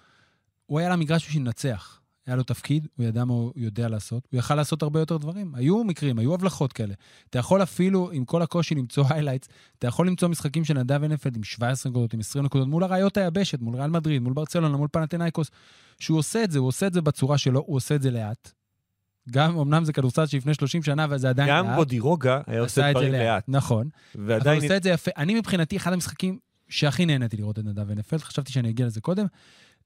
הוא 0.66 0.78
היה 0.78 0.88
למגרש 0.88 1.26
בשביל 1.28 1.42
לנצח. 1.42 2.00
היה 2.26 2.36
לו 2.36 2.42
תפקיד, 2.42 2.88
הוא 2.96 3.06
ידע 3.06 3.24
מה 3.24 3.32
הוא 3.34 3.52
יודע 3.56 3.88
לעשות, 3.88 4.28
הוא 4.32 4.38
יכל 4.38 4.54
לעשות 4.54 4.82
הרבה 4.82 5.00
יותר 5.00 5.16
דברים. 5.16 5.54
היו 5.54 5.84
מקרים, 5.84 6.18
היו 6.18 6.34
הבלחות 6.34 6.72
כאלה. 6.72 6.94
אתה 7.30 7.38
יכול 7.38 7.62
אפילו, 7.62 8.10
עם 8.12 8.24
כל 8.24 8.42
הקושי 8.42 8.74
למצוא 8.74 9.04
highlights, 9.08 9.48
אתה 9.78 9.86
יכול 9.86 10.06
למצוא 10.06 10.28
משחקים 10.28 10.64
של 10.64 10.74
נדב 10.74 11.04
הנפלד 11.04 11.36
עם 11.36 11.44
17 11.44 11.90
נקודות, 11.90 12.14
עם 12.14 12.20
20 12.20 12.44
נקודות, 12.44 12.68
מול 12.68 12.84
אריות 12.84 13.16
היבשת, 13.16 13.60
מול 13.60 13.76
ריאל 13.76 13.90
מדריד, 13.90 14.22
מול 14.22 14.32
ברצלונה, 14.32 14.76
מול 14.76 14.88
פנתנאיקוס, 14.92 15.50
שהוא 16.00 16.18
עושה 16.18 16.44
את 16.44 16.50
זה, 16.50 16.58
הוא 16.58 16.68
עושה 16.68 16.86
את 16.86 16.92
זה 16.92 17.00
בצורה 17.00 17.38
שלו, 17.38 17.62
הוא 17.66 17.76
עושה 17.76 17.94
את 17.94 18.02
זה 18.02 18.10
לאט. 18.10 18.52
גם, 19.30 19.58
אמנם 19.58 19.84
זה 19.84 19.92
כדורסל 19.92 20.26
שלפני 20.26 20.54
30 20.54 20.82
שנה, 20.82 21.04
אבל 21.04 21.18
זה 21.18 21.28
עדיין 21.28 21.48
גם 21.48 21.66
לאט. 21.66 21.76
בודירוגה 21.76 22.40
היה 22.46 22.60
עושה 22.60 22.80
עשה 22.80 22.90
את 22.90 22.96
זה 22.96 23.00
דברים 23.00 23.12
לאט. 23.12 23.44
נכון. 23.48 23.88
אבל 24.14 24.22
הוא 24.22 24.32
ועדיין... 24.32 24.62
עושה 24.62 24.76
את 24.76 24.82
זה 24.82 24.90
יפה. 24.90 25.10
אני 25.16 25.34
מבחינתי, 25.34 25.76
אחד 25.76 25.92
המשחקים 25.92 26.38
שהכי 26.68 27.06
נהניתי 27.06 27.36
לראות 27.36 27.58
את 27.58 27.64
נדב 27.64 27.90
הנפלד, 27.90 28.20
חשבתי 28.20 28.52
שאני 28.52 28.70
אגיע 28.70 28.86
לזה 28.86 29.00
קודם, 29.00 29.26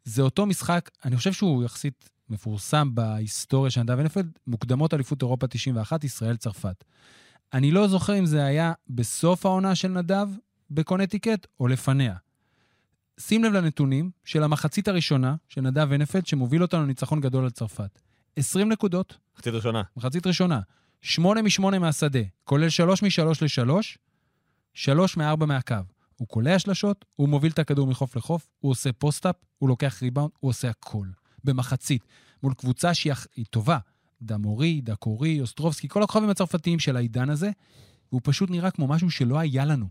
זה 0.05 0.23
אותו 0.23 0.47
משחק, 0.47 0.91
אני 1.05 1.17
חושב 1.17 1.33
שהוא 1.33 1.65
יחסית 1.65 2.11
מפורסם 2.29 2.95
בהיסטוריה 2.95 3.71
של 3.71 3.83
נדב 3.83 3.99
הנפלד, 3.99 4.39
מוקדמות 4.47 4.95
אליפות 4.95 5.23
אירופה 5.23 5.47
91, 5.47 6.05
ישראל-צרפת. 6.05 6.85
אני 7.53 7.71
לא 7.71 7.89
זוכר 7.89 8.19
אם 8.19 8.27
זה 8.27 8.45
היה 8.45 8.73
בסוף 8.89 9.47
העונה 9.47 9.75
של 9.75 9.89
נדב 9.89 10.29
בקונטיקט 10.71 11.47
או 11.61 11.69
לפניה. 11.69 12.15
שים 13.21 13.45
לב 13.45 13.53
לנתונים 13.53 14.11
של 14.25 14.43
המחצית 14.43 14.89
הראשונה 14.89 15.35
של 15.49 15.61
נדב 15.61 15.87
ונפלד, 15.91 16.27
שמוביל 16.27 16.63
אותנו 16.63 16.83
לניצחון 16.83 17.21
גדול 17.21 17.45
על 17.45 17.51
צרפת. 17.51 18.01
20 18.37 18.72
נקודות, 18.72 19.16
מחצית 19.35 19.55
ראשונה. 19.55 19.82
מחצית 19.97 20.26
ראשונה. 20.26 20.61
8 21.03 21.43
מ-8 21.43 21.78
מהשדה, 21.78 22.20
כולל 22.45 22.68
3 22.68 23.03
מ-3 23.03 23.22
ל-3, 23.43 23.70
3 24.74 25.16
מ-4 25.16 25.47
מהקו. 25.47 25.74
הוא 26.16 26.28
קולע 26.28 26.59
שלשות, 26.59 27.05
הוא 27.16 27.28
מוביל 27.28 27.53
את 27.53 27.59
הכדור 27.59 27.87
מחוף 27.87 28.16
לחוף, 28.16 28.51
הוא 28.61 28.70
עושה 28.70 28.93
post-up, 28.93 29.37
הוא 29.59 29.68
לוקח 29.68 30.03
ריבאונד, 30.03 30.30
הוא 30.41 30.49
עושה 30.49 30.70
הכל. 30.70 31.07
במחצית. 31.45 32.03
מול 32.43 32.55
קבוצה 32.55 32.95
שהיא 32.95 33.45
טובה. 33.51 33.78
דמורי, 34.22 34.80
דקורי, 34.80 35.41
אוסטרובסקי, 35.41 35.89
כל 35.89 36.03
הכוכבים 36.03 36.30
הצרפתיים 36.30 36.78
של 36.78 36.97
העידן 36.97 37.30
הזה, 37.30 37.51
והוא 38.12 38.20
פשוט 38.24 38.51
נראה 38.51 38.70
כמו 38.70 38.87
משהו 38.87 39.11
שלא 39.11 39.39
היה 39.39 39.64
לנו. 39.64 39.87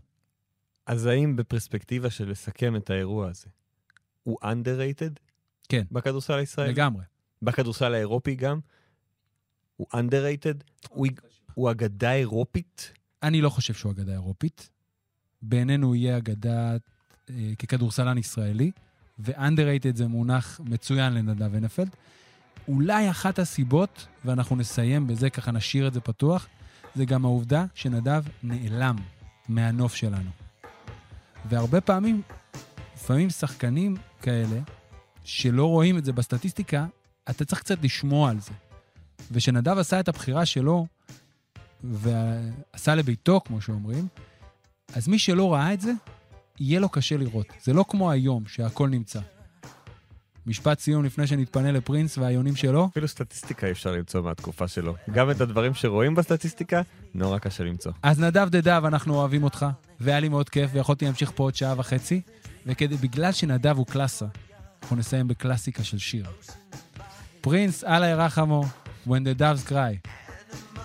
אז 0.86 1.06
האם 1.06 1.36
בפרספקטיבה 1.36 2.10
של 2.10 2.30
לסכם 2.30 2.76
את 2.76 2.90
האירוע 2.90 3.28
הזה, 3.28 3.46
הוא 4.22 4.38
underrated? 4.42 5.20
כן. 5.68 5.82
בכדורסל 5.92 6.32
הישראלי? 6.32 6.72
לגמרי. 6.72 7.04
בכדורסל 7.44 7.94
האירופי 7.94 8.34
גם? 8.34 8.60
הוא 9.76 9.86
underrated? 9.92 10.88
הוא, 10.88 11.06
הוא 11.54 11.70
אגדה 11.70 12.12
אירופית? 12.12 12.92
אני 13.22 13.40
לא 13.40 13.48
חושב 13.48 13.74
שהוא 13.74 13.92
אגדה 13.92 14.12
אירופית. 14.12 14.70
בעינינו 15.42 15.86
הוא 15.86 15.96
יהיה 15.96 16.16
אגדה 16.16 16.76
אה, 17.30 17.52
ככדורסלן 17.58 18.18
ישראלי, 18.18 18.70
ו-underrated 19.18 19.96
זה 19.96 20.06
מונח 20.06 20.60
מצוין 20.64 21.12
לנדב 21.12 21.54
הנפלד. 21.54 21.88
אולי 22.68 23.10
אחת 23.10 23.38
הסיבות, 23.38 24.06
ואנחנו 24.24 24.56
נסיים 24.56 25.06
בזה, 25.06 25.30
ככה 25.30 25.52
נשאיר 25.52 25.88
את 25.88 25.94
זה 25.94 26.00
פתוח, 26.00 26.46
זה 26.94 27.04
גם 27.04 27.24
העובדה 27.24 27.64
שנדב 27.74 28.22
נעלם 28.42 28.96
מהנוף 29.48 29.94
שלנו. 29.94 30.30
והרבה 31.44 31.80
פעמים, 31.80 32.22
לפעמים 32.94 33.30
שחקנים 33.30 33.96
כאלה, 34.22 34.60
שלא 35.24 35.66
רואים 35.66 35.98
את 35.98 36.04
זה 36.04 36.12
בסטטיסטיקה, 36.12 36.86
אתה 37.30 37.44
צריך 37.44 37.60
קצת 37.60 37.78
לשמוע 37.82 38.30
על 38.30 38.40
זה. 38.40 38.52
ושנדב 39.30 39.78
עשה 39.78 40.00
את 40.00 40.08
הבחירה 40.08 40.46
שלו, 40.46 40.86
ועשה 41.84 42.94
לביתו, 42.94 43.40
כמו 43.44 43.60
שאומרים, 43.60 44.08
אז 44.94 45.08
מי 45.08 45.18
שלא 45.18 45.54
ראה 45.54 45.72
את 45.72 45.80
זה, 45.80 45.92
יהיה 46.60 46.80
לו 46.80 46.88
קשה 46.88 47.16
לראות. 47.16 47.46
זה 47.62 47.72
לא 47.72 47.84
כמו 47.88 48.10
היום, 48.10 48.46
שהכל 48.46 48.88
נמצא. 48.88 49.20
משפט 50.46 50.78
סיום 50.78 51.04
לפני 51.04 51.26
שנתפנה 51.26 51.72
לפרינס 51.72 52.18
והיונים 52.18 52.56
שלו. 52.56 52.88
אפילו 52.92 53.08
סטטיסטיקה 53.08 53.70
אפשר 53.70 53.92
למצוא 53.92 54.22
מהתקופה 54.22 54.68
שלו. 54.68 54.94
גם 55.12 55.30
את 55.30 55.40
הדברים 55.40 55.74
שרואים 55.74 56.14
בסטטיסטיקה, 56.14 56.82
נורא 57.14 57.38
קשה 57.38 57.64
למצוא. 57.64 57.92
אז 58.02 58.20
נדב 58.20 58.48
the 58.48 58.61
dove, 58.61 58.82
אנחנו 58.84 59.14
אוהבים 59.14 59.44
אותך, 59.44 59.66
והיה 60.00 60.20
לי 60.20 60.28
מאוד 60.28 60.48
כיף, 60.48 60.70
ויכולתי 60.72 61.04
להמשיך 61.04 61.32
פה 61.34 61.42
עוד 61.42 61.54
שעה 61.54 61.74
וחצי, 61.76 62.20
ובגלל 62.66 63.32
שנדב 63.32 63.76
הוא 63.76 63.86
קלאסה, 63.86 64.26
אנחנו 64.82 64.96
נסיים 64.96 65.28
בקלאסיקה 65.28 65.84
של 65.84 65.98
שיר. 65.98 66.26
פרינס, 67.44 67.84
אללה 67.84 68.06
ירחמו, 68.06 68.64
When 69.06 69.10
the 69.10 69.40
Doves 69.40 69.70
Cry. 69.70 70.08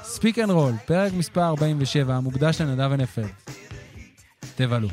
Speak 0.03 0.39
and 0.39 0.51
Roll, 0.51 0.73
פרק 0.85 1.13
מספר 1.13 1.41
47, 1.41 2.15
המוקדש 2.15 2.61
לנדב 2.61 2.89
הנפלד. 2.91 3.25
תבלו. 4.55 4.87